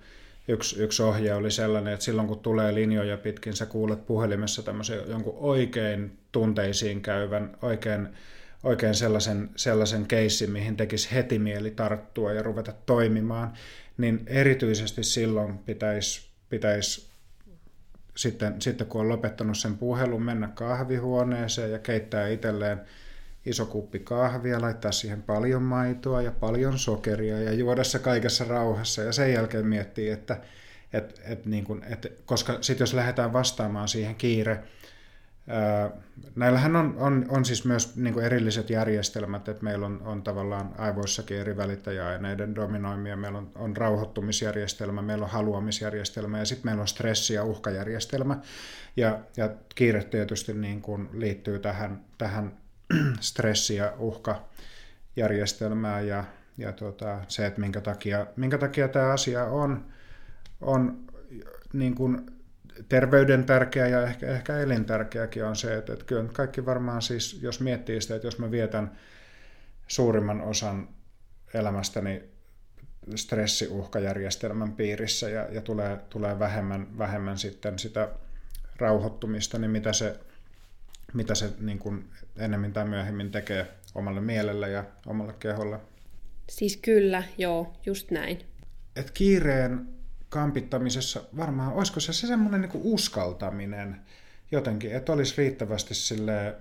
yksi, 0.47 0.83
yksi 0.83 1.03
ohje 1.03 1.33
oli 1.33 1.51
sellainen, 1.51 1.93
että 1.93 2.05
silloin 2.05 2.27
kun 2.27 2.39
tulee 2.39 2.73
linjoja 2.73 3.17
pitkin, 3.17 3.55
sä 3.55 3.65
kuulet 3.65 4.05
puhelimessa 4.05 4.63
tämmöisen 4.63 4.99
jonkun 5.07 5.35
oikein 5.37 6.17
tunteisiin 6.31 7.01
käyvän, 7.01 7.57
oikein 7.61 8.09
oikein 8.63 8.95
sellaisen, 8.95 9.49
sellaisen 9.55 10.07
keissin, 10.07 10.51
mihin 10.51 10.77
tekisi 10.77 11.11
heti 11.13 11.39
mieli 11.39 11.71
tarttua 11.71 12.33
ja 12.33 12.43
ruveta 12.43 12.73
toimimaan, 12.85 13.53
niin 13.97 14.23
erityisesti 14.27 15.03
silloin 15.03 15.57
pitäisi, 15.57 16.29
pitäisi 16.49 17.07
sitten, 18.15 18.61
sitten 18.61 18.87
kun 18.87 19.01
on 19.01 19.09
lopettanut 19.09 19.57
sen 19.57 19.77
puhelun, 19.77 20.23
mennä 20.23 20.47
kahvihuoneeseen 20.47 21.71
ja 21.71 21.79
keittää 21.79 22.27
itselleen 22.27 22.81
iso 23.45 23.65
kuppi 23.65 23.99
kahvia, 23.99 24.61
laittaa 24.61 24.91
siihen 24.91 25.21
paljon 25.21 25.61
maitoa 25.61 26.21
ja 26.21 26.31
paljon 26.31 26.79
sokeria 26.79 27.39
ja 27.39 27.53
juoda 27.53 27.83
se 27.83 27.99
kaikessa 27.99 28.43
rauhassa 28.43 29.01
ja 29.01 29.11
sen 29.11 29.33
jälkeen 29.33 29.67
miettii, 29.67 30.09
että 30.09 30.41
et, 30.93 31.21
et 31.23 31.45
niin 31.45 31.63
kun, 31.63 31.83
et, 31.89 32.13
koska 32.25 32.57
sitten 32.61 32.83
jos 32.83 32.93
lähdetään 32.93 33.33
vastaamaan 33.33 33.87
siihen 33.87 34.15
kiire, 34.15 34.63
Näillähän 36.35 36.75
on, 36.75 36.95
on, 36.97 37.25
on 37.29 37.45
siis 37.45 37.65
myös 37.65 37.95
niin 37.95 38.19
erilliset 38.19 38.69
järjestelmät, 38.69 39.47
että 39.47 39.63
meillä 39.63 39.85
on, 39.85 40.01
on 40.05 40.23
tavallaan 40.23 40.75
aivoissakin 40.77 41.37
eri 41.37 41.57
välittäjäaineiden 41.57 42.55
dominoimia, 42.55 43.15
meillä 43.15 43.37
on, 43.37 43.51
on 43.55 43.77
rauhoittumisjärjestelmä, 43.77 45.01
meillä 45.01 45.23
on 45.23 45.31
haluamisjärjestelmä 45.31 46.39
ja 46.39 46.45
sitten 46.45 46.67
meillä 46.67 46.81
on 46.81 46.87
stressi- 46.87 47.33
ja 47.33 47.43
uhkajärjestelmä. 47.43 48.37
Ja, 48.97 49.19
ja 49.37 49.49
kiire 49.75 50.03
tietysti 50.03 50.53
niin 50.53 50.81
kuin 50.81 51.09
liittyy 51.13 51.59
tähän, 51.59 52.01
tähän 52.17 52.57
stressi- 53.19 53.75
ja 53.75 53.93
uhkajärjestelmään 53.97 56.07
ja, 56.07 56.23
ja 56.57 56.71
tota, 56.71 57.19
se, 57.27 57.45
että 57.45 57.59
minkä 57.59 57.81
takia, 57.81 58.27
minkä 58.35 58.57
takia 58.57 58.87
tämä 58.87 59.11
asia 59.11 59.45
on, 59.45 59.85
on 60.61 60.97
niin 61.73 61.95
kuin 61.95 62.32
terveyden 62.89 63.45
tärkeä 63.45 63.87
ja 63.87 64.03
ehkä, 64.03 64.27
ehkä 64.27 64.59
elintärkeäkin 64.59 65.45
on 65.45 65.55
se, 65.55 65.77
että, 65.77 65.93
että 65.93 66.05
kyllä 66.05 66.29
kaikki 66.33 66.65
varmaan 66.65 67.01
siis, 67.01 67.39
jos 67.41 67.59
miettii 67.59 68.01
sitä, 68.01 68.15
että 68.15 68.27
jos 68.27 68.39
mä 68.39 68.51
vietän 68.51 68.97
suurimman 69.87 70.41
osan 70.41 70.89
elämästäni 71.53 72.23
stressiuhkajärjestelmän 73.15 74.73
piirissä 74.73 75.29
ja, 75.29 75.47
ja 75.51 75.61
tulee, 75.61 75.97
tulee 76.09 76.39
vähemmän, 76.39 76.97
vähemmän 76.97 77.37
sitten 77.37 77.79
sitä 77.79 78.09
rauhoittumista, 78.75 79.59
niin 79.59 79.71
mitä 79.71 79.93
se, 79.93 80.19
mitä 81.13 81.35
se 81.35 81.49
niin 81.59 81.79
kuin 81.79 82.09
ennemmin 82.37 82.73
tai 82.73 82.85
myöhemmin 82.85 83.31
tekee 83.31 83.67
omalle 83.95 84.21
mielelle 84.21 84.69
ja 84.69 84.83
omalle 85.05 85.33
keholle. 85.39 85.79
Siis 86.49 86.77
kyllä, 86.77 87.23
joo, 87.37 87.73
just 87.85 88.11
näin. 88.11 88.39
Et 88.95 89.11
kiireen 89.11 89.87
kampittamisessa 90.33 91.23
varmaan, 91.37 91.73
olisiko 91.73 91.99
se, 91.99 92.13
se 92.13 92.27
semmoinen 92.27 92.61
niin 92.61 92.71
uskaltaminen 92.83 94.01
jotenkin, 94.51 94.95
että 94.95 95.13
olisi 95.13 95.33
riittävästi 95.37 95.95
sille 95.95 96.55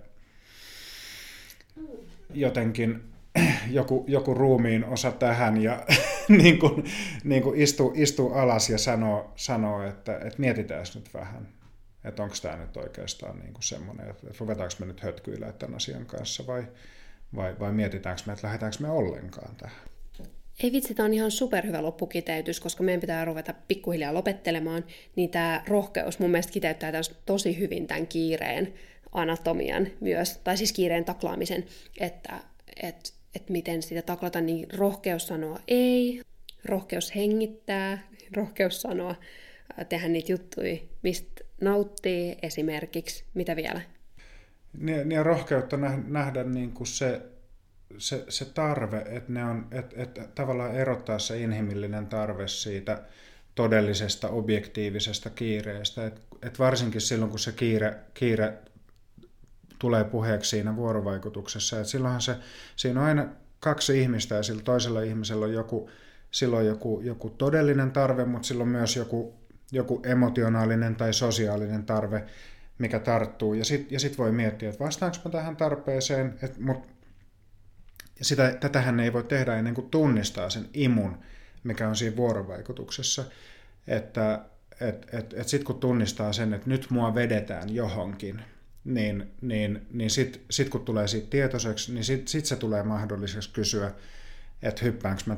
jotenkin 2.34 3.02
joku, 3.70 4.04
joku 4.08 4.34
ruumiin 4.34 4.84
osa 4.84 5.12
tähän 5.12 5.62
ja 5.62 5.86
niin 6.42 6.58
kuin, 6.58 6.84
niin 7.24 7.42
kuin 7.42 7.60
istuu, 7.60 7.92
istuu 7.94 8.32
alas 8.32 8.70
ja 8.70 8.78
sanoo, 8.78 9.32
sanoo 9.36 9.82
että, 9.82 10.16
että 10.16 10.38
mietitään 10.40 10.86
nyt 10.94 11.14
vähän, 11.14 11.48
että 12.04 12.22
onko 12.22 12.34
tämä 12.42 12.56
nyt 12.56 12.76
oikeastaan 12.76 13.38
niin 13.38 13.52
kuin 13.52 13.64
semmoinen, 13.64 14.10
että 14.10 14.26
ruvetaanko 14.40 14.74
me 14.78 14.86
nyt 14.86 15.00
hötkyilemään 15.00 15.54
tämän 15.54 15.76
asian 15.76 16.06
kanssa 16.06 16.46
vai, 16.46 16.66
vai, 17.36 17.58
vai 17.58 17.72
mietitäänkö 17.72 18.22
me, 18.26 18.32
että 18.32 18.46
lähdetäänkö 18.46 18.78
me 18.80 18.90
ollenkaan 18.90 19.56
tähän. 19.56 19.91
Ei 20.62 20.72
vitsi, 20.72 20.94
tämä 20.94 21.06
on 21.06 21.14
ihan 21.14 21.30
superhyvä 21.30 21.82
loppukiteytys, 21.82 22.60
koska 22.60 22.82
meidän 22.82 23.00
pitää 23.00 23.24
ruveta 23.24 23.54
pikkuhiljaa 23.68 24.14
lopettelemaan, 24.14 24.84
niin 25.16 25.30
tämä 25.30 25.62
rohkeus 25.68 26.18
mun 26.18 26.30
mielestä 26.30 26.52
kiteyttää 26.52 26.92
tosi 27.26 27.58
hyvin 27.58 27.86
tämän 27.86 28.06
kiireen 28.06 28.72
anatomian 29.12 29.88
myös, 30.00 30.38
tai 30.44 30.56
siis 30.56 30.72
kiireen 30.72 31.04
taklaamisen, 31.04 31.64
että 32.00 32.40
et, 32.82 33.14
et 33.34 33.50
miten 33.50 33.82
sitä 33.82 34.02
taklata, 34.02 34.40
niin 34.40 34.66
rohkeus 34.72 35.26
sanoa 35.26 35.58
ei, 35.68 36.22
rohkeus 36.64 37.14
hengittää, 37.14 38.08
rohkeus 38.36 38.82
sanoa, 38.82 39.14
tehdä 39.88 40.08
niitä 40.08 40.32
juttuja, 40.32 40.76
mistä 41.02 41.44
nauttii 41.60 42.36
esimerkiksi, 42.42 43.24
mitä 43.34 43.56
vielä? 43.56 43.80
Niin, 44.78 45.08
niin 45.08 45.26
rohkeutta 45.26 45.76
nähdä 46.06 46.44
niin 46.44 46.72
kuin 46.72 46.86
se 46.86 47.20
se, 47.98 48.24
se 48.28 48.44
tarve, 48.44 48.98
että 48.98 49.32
ne 49.32 49.44
on, 49.44 49.66
että, 49.70 50.02
että 50.02 50.28
tavallaan 50.34 50.74
erottaa 50.74 51.18
se 51.18 51.40
inhimillinen 51.40 52.06
tarve 52.06 52.48
siitä 52.48 53.02
todellisesta 53.54 54.28
objektiivisesta 54.28 55.30
kiireestä. 55.30 56.06
Että, 56.06 56.20
että 56.42 56.58
varsinkin 56.58 57.00
silloin, 57.00 57.30
kun 57.30 57.38
se 57.38 57.52
kiire, 57.52 57.94
kiire 58.14 58.52
tulee 59.78 60.04
puheeksi 60.04 60.50
siinä 60.50 60.76
vuorovaikutuksessa, 60.76 61.76
että 61.76 61.88
silloinhan 61.88 62.20
se, 62.20 62.36
siinä 62.76 63.00
on 63.00 63.06
aina 63.06 63.26
kaksi 63.60 64.00
ihmistä 64.00 64.34
ja 64.34 64.42
sillä 64.42 64.62
toisella 64.62 65.00
ihmisellä 65.02 65.44
on 65.44 65.52
joku, 65.52 65.90
silloin 66.30 66.66
joku, 66.66 67.00
joku 67.00 67.30
todellinen 67.30 67.90
tarve, 67.90 68.24
mutta 68.24 68.48
silloin 68.48 68.68
myös 68.68 68.96
joku, 68.96 69.34
joku 69.72 70.00
emotionaalinen 70.04 70.96
tai 70.96 71.12
sosiaalinen 71.12 71.84
tarve, 71.84 72.24
mikä 72.78 72.98
tarttuu. 72.98 73.54
Ja 73.54 73.64
sitten 73.64 73.92
ja 73.92 74.00
sit 74.00 74.18
voi 74.18 74.32
miettiä, 74.32 74.68
että 74.68 74.84
vastaanko 74.84 75.16
mä 75.24 75.30
tähän 75.30 75.56
tarpeeseen, 75.56 76.34
että 76.42 76.60
mut, 76.60 76.91
ja 78.22 78.26
sitä, 78.26 78.56
tätähän 78.60 79.00
ei 79.00 79.12
voi 79.12 79.24
tehdä 79.24 79.56
ennen 79.56 79.74
kuin 79.74 79.90
tunnistaa 79.90 80.50
sen 80.50 80.68
imun, 80.74 81.18
mikä 81.64 81.88
on 81.88 81.96
siinä 81.96 82.16
vuorovaikutuksessa. 82.16 83.24
Että 83.86 84.44
et, 84.80 85.06
et, 85.12 85.34
et 85.36 85.48
sitten 85.48 85.66
kun 85.66 85.80
tunnistaa 85.80 86.32
sen, 86.32 86.54
että 86.54 86.70
nyt 86.70 86.90
mua 86.90 87.14
vedetään 87.14 87.74
johonkin, 87.74 88.42
niin, 88.84 89.30
niin, 89.40 89.86
niin 89.92 90.10
sitten 90.10 90.42
sit 90.50 90.68
kun 90.68 90.84
tulee 90.84 91.08
siitä 91.08 91.30
tietoiseksi, 91.30 91.94
niin 91.94 92.04
sitten 92.04 92.28
sit 92.28 92.46
se 92.46 92.56
tulee 92.56 92.82
mahdolliseksi 92.82 93.50
kysyä, 93.52 93.92
että 94.62 94.84
hyppäänkö 94.84 95.22
mä 95.26 95.36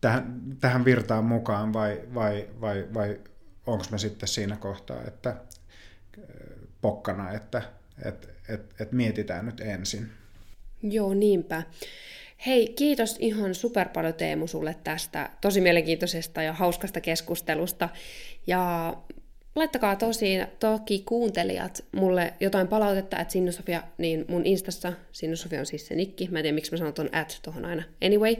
tähän, 0.00 0.40
tähän 0.60 0.84
virtaan 0.84 1.24
mukaan 1.24 1.72
vai, 1.72 2.02
vai, 2.14 2.48
vai, 2.60 2.86
vai 2.94 3.20
onko 3.66 3.84
mä 3.90 3.98
sitten 3.98 4.28
siinä 4.28 4.56
kohtaa, 4.56 5.02
että 5.06 5.36
pokkana, 6.80 7.32
että 7.32 7.62
et, 8.04 8.28
et, 8.48 8.74
et 8.80 8.92
mietitään 8.92 9.46
nyt 9.46 9.60
ensin. 9.60 10.10
Joo, 10.92 11.14
niinpä. 11.14 11.62
Hei, 12.46 12.68
kiitos 12.68 13.16
ihan 13.18 13.54
super 13.54 13.88
paljon 13.88 14.14
Teemu 14.14 14.46
sulle 14.46 14.76
tästä 14.84 15.30
tosi 15.40 15.60
mielenkiintoisesta 15.60 16.42
ja 16.42 16.52
hauskasta 16.52 17.00
keskustelusta. 17.00 17.88
Ja 18.46 18.94
laittakaa 19.56 19.96
tosi, 19.96 20.38
toki 20.58 21.02
kuuntelijat 21.06 21.84
mulle 21.92 22.34
jotain 22.40 22.68
palautetta, 22.68 23.18
että 23.18 23.32
Sinnusofia, 23.32 23.82
niin 23.98 24.24
mun 24.28 24.46
instassa, 24.46 24.92
Sinnusofia 25.12 25.60
on 25.60 25.66
siis 25.66 25.86
se 25.86 25.94
nikki, 25.94 26.28
mä 26.30 26.38
en 26.38 26.42
tiedä 26.42 26.54
miksi 26.54 26.72
mä 26.72 26.78
sanon 26.78 26.94
ton 26.94 27.08
at 27.14 27.40
tuohon 27.42 27.64
aina, 27.64 27.82
anyway, 28.04 28.36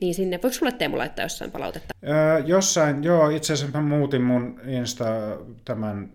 niin 0.00 0.14
sinne, 0.14 0.40
voiko 0.42 0.54
sulle 0.54 0.72
Teemu 0.72 0.98
laittaa 0.98 1.24
jossain 1.24 1.50
palautetta? 1.50 1.94
Öö, 2.08 2.38
jossain, 2.38 3.04
joo, 3.04 3.28
itse 3.28 3.52
asiassa 3.52 3.80
mä 3.80 3.96
muutin 3.96 4.22
mun 4.22 4.60
insta 4.66 5.04
tämän 5.64 6.12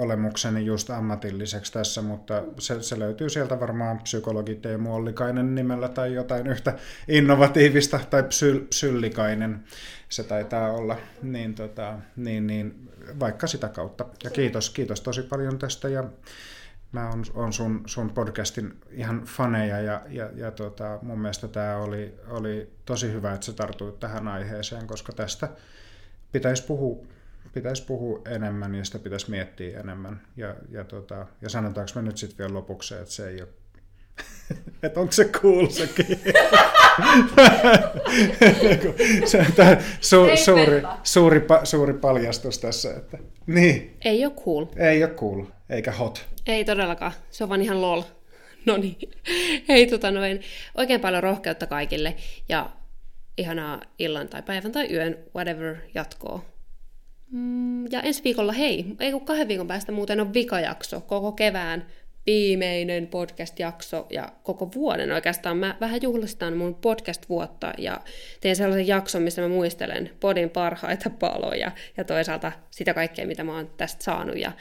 olemukseni 0.00 0.66
just 0.66 0.90
ammatilliseksi 0.90 1.72
tässä, 1.72 2.02
mutta 2.02 2.42
se, 2.58 2.82
se 2.82 2.98
löytyy 2.98 3.28
sieltä 3.28 3.60
varmaan 3.60 3.98
psykologi 3.98 4.54
Teemu 4.54 4.94
Ollikainen 4.94 5.54
nimellä 5.54 5.88
tai 5.88 6.14
jotain 6.14 6.46
yhtä 6.46 6.78
innovatiivista, 7.08 8.00
tai 8.10 8.22
psy, 8.22 8.66
psyllikainen 8.68 9.64
se 10.08 10.22
taitaa 10.22 10.72
olla, 10.72 10.96
niin, 11.22 11.54
tota, 11.54 11.98
niin, 12.16 12.46
niin 12.46 12.88
vaikka 13.20 13.46
sitä 13.46 13.68
kautta. 13.68 14.04
Ja 14.24 14.30
kiitos, 14.30 14.70
kiitos 14.70 15.00
tosi 15.00 15.22
paljon 15.22 15.58
tästä 15.58 15.88
ja 15.88 16.04
mä 16.92 17.08
on, 17.08 17.24
on 17.34 17.52
sun, 17.52 17.82
sun 17.86 18.10
podcastin 18.10 18.80
ihan 18.90 19.22
faneja 19.24 19.80
ja, 19.80 20.02
ja, 20.08 20.30
ja 20.34 20.50
tota, 20.50 20.98
mun 21.02 21.18
mielestä 21.18 21.48
tämä 21.48 21.76
oli, 21.76 22.14
oli 22.28 22.72
tosi 22.84 23.12
hyvä, 23.12 23.32
että 23.32 23.46
sä 23.46 23.52
tartuit 23.52 24.00
tähän 24.00 24.28
aiheeseen, 24.28 24.86
koska 24.86 25.12
tästä 25.12 25.48
pitäisi 26.32 26.66
puhua 26.66 27.06
pitäisi 27.52 27.84
puhua 27.84 28.22
enemmän 28.26 28.74
ja 28.74 28.84
sitä 28.84 28.98
pitäisi 28.98 29.30
miettiä 29.30 29.80
enemmän. 29.80 30.20
Ja, 30.36 30.54
ja, 30.70 30.84
tota, 30.84 31.26
ja 31.42 31.48
sanotaanko 31.48 31.92
me 31.94 32.02
nyt 32.02 32.18
sitten 32.18 32.38
vielä 32.38 32.54
lopuksi, 32.54 32.94
että 32.94 33.10
se 33.10 33.28
ei 33.28 33.42
ole 33.42 33.48
että 34.82 35.00
onko 35.00 35.12
se 35.12 35.24
cool 35.24 35.68
sekin? 35.68 36.20
se 39.24 39.38
on 39.38 39.52
tämä 39.56 39.76
su, 40.00 40.26
suuri, 40.44 40.82
suuri, 41.02 41.42
suuri 41.64 41.94
paljastus 41.94 42.58
tässä. 42.58 42.90
Että, 42.96 43.18
niin. 43.46 43.96
Ei 44.04 44.24
ole 44.24 44.34
cool. 44.44 44.66
Ei 44.76 45.04
ole 45.04 45.14
cool, 45.14 45.44
eikä 45.70 45.92
hot. 45.92 46.26
Ei 46.46 46.64
todellakaan, 46.64 47.12
se 47.30 47.44
on 47.44 47.48
vaan 47.48 47.62
ihan 47.62 47.80
lol. 47.80 48.02
No 48.66 48.76
niin. 48.76 48.96
Hei, 49.68 49.86
tota 49.86 50.10
noin. 50.10 50.40
Oikein 50.74 51.00
paljon 51.00 51.22
rohkeutta 51.22 51.66
kaikille 51.66 52.16
ja 52.48 52.70
ihanaa 53.38 53.80
illan 53.98 54.28
tai 54.28 54.42
päivän 54.42 54.72
tai 54.72 54.92
yön, 54.92 55.18
whatever, 55.36 55.76
jatkoa. 55.94 56.44
Mm, 57.30 57.92
ja 57.92 58.00
ensi 58.00 58.24
viikolla, 58.24 58.52
hei, 58.52 58.86
ei 59.00 59.12
kun 59.12 59.24
kahden 59.24 59.48
viikon 59.48 59.66
päästä 59.66 59.92
muuten 59.92 60.20
on 60.20 60.34
vikajakso 60.34 61.00
koko 61.00 61.32
kevään 61.32 61.86
viimeinen 62.26 63.06
podcast-jakso 63.06 64.06
ja 64.10 64.32
koko 64.42 64.70
vuoden 64.74 65.12
oikeastaan. 65.12 65.56
Mä 65.56 65.76
vähän 65.80 66.02
juhlistan 66.02 66.56
mun 66.56 66.74
podcast-vuotta 66.74 67.72
ja 67.78 68.00
teen 68.40 68.56
sellaisen 68.56 68.86
jakson, 68.86 69.22
missä 69.22 69.42
mä 69.42 69.48
muistelen 69.48 70.10
podin 70.20 70.50
parhaita 70.50 71.10
paloja 71.10 71.72
ja 71.96 72.04
toisaalta 72.04 72.52
sitä 72.70 72.94
kaikkea, 72.94 73.26
mitä 73.26 73.44
mä 73.44 73.54
oon 73.54 73.70
tästä 73.76 74.04
saanut 74.04 74.36
ja, 74.36 74.52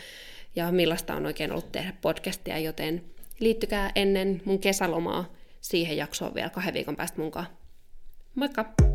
ja 0.56 0.72
millaista 0.72 1.16
on 1.16 1.26
oikein 1.26 1.52
ollut 1.52 1.72
tehdä 1.72 1.94
podcastia, 2.02 2.58
joten 2.58 3.04
liittykää 3.40 3.92
ennen 3.96 4.42
mun 4.46 4.60
kesälomaa 4.60 5.34
siihen 5.62 5.98
jaksoon 5.98 6.36
vielä 6.36 6.50
kahden 6.50 6.74
viikon 6.74 6.96
päästä 6.96 7.22
munkaan. 7.22 7.48
Moikka! 8.36 8.89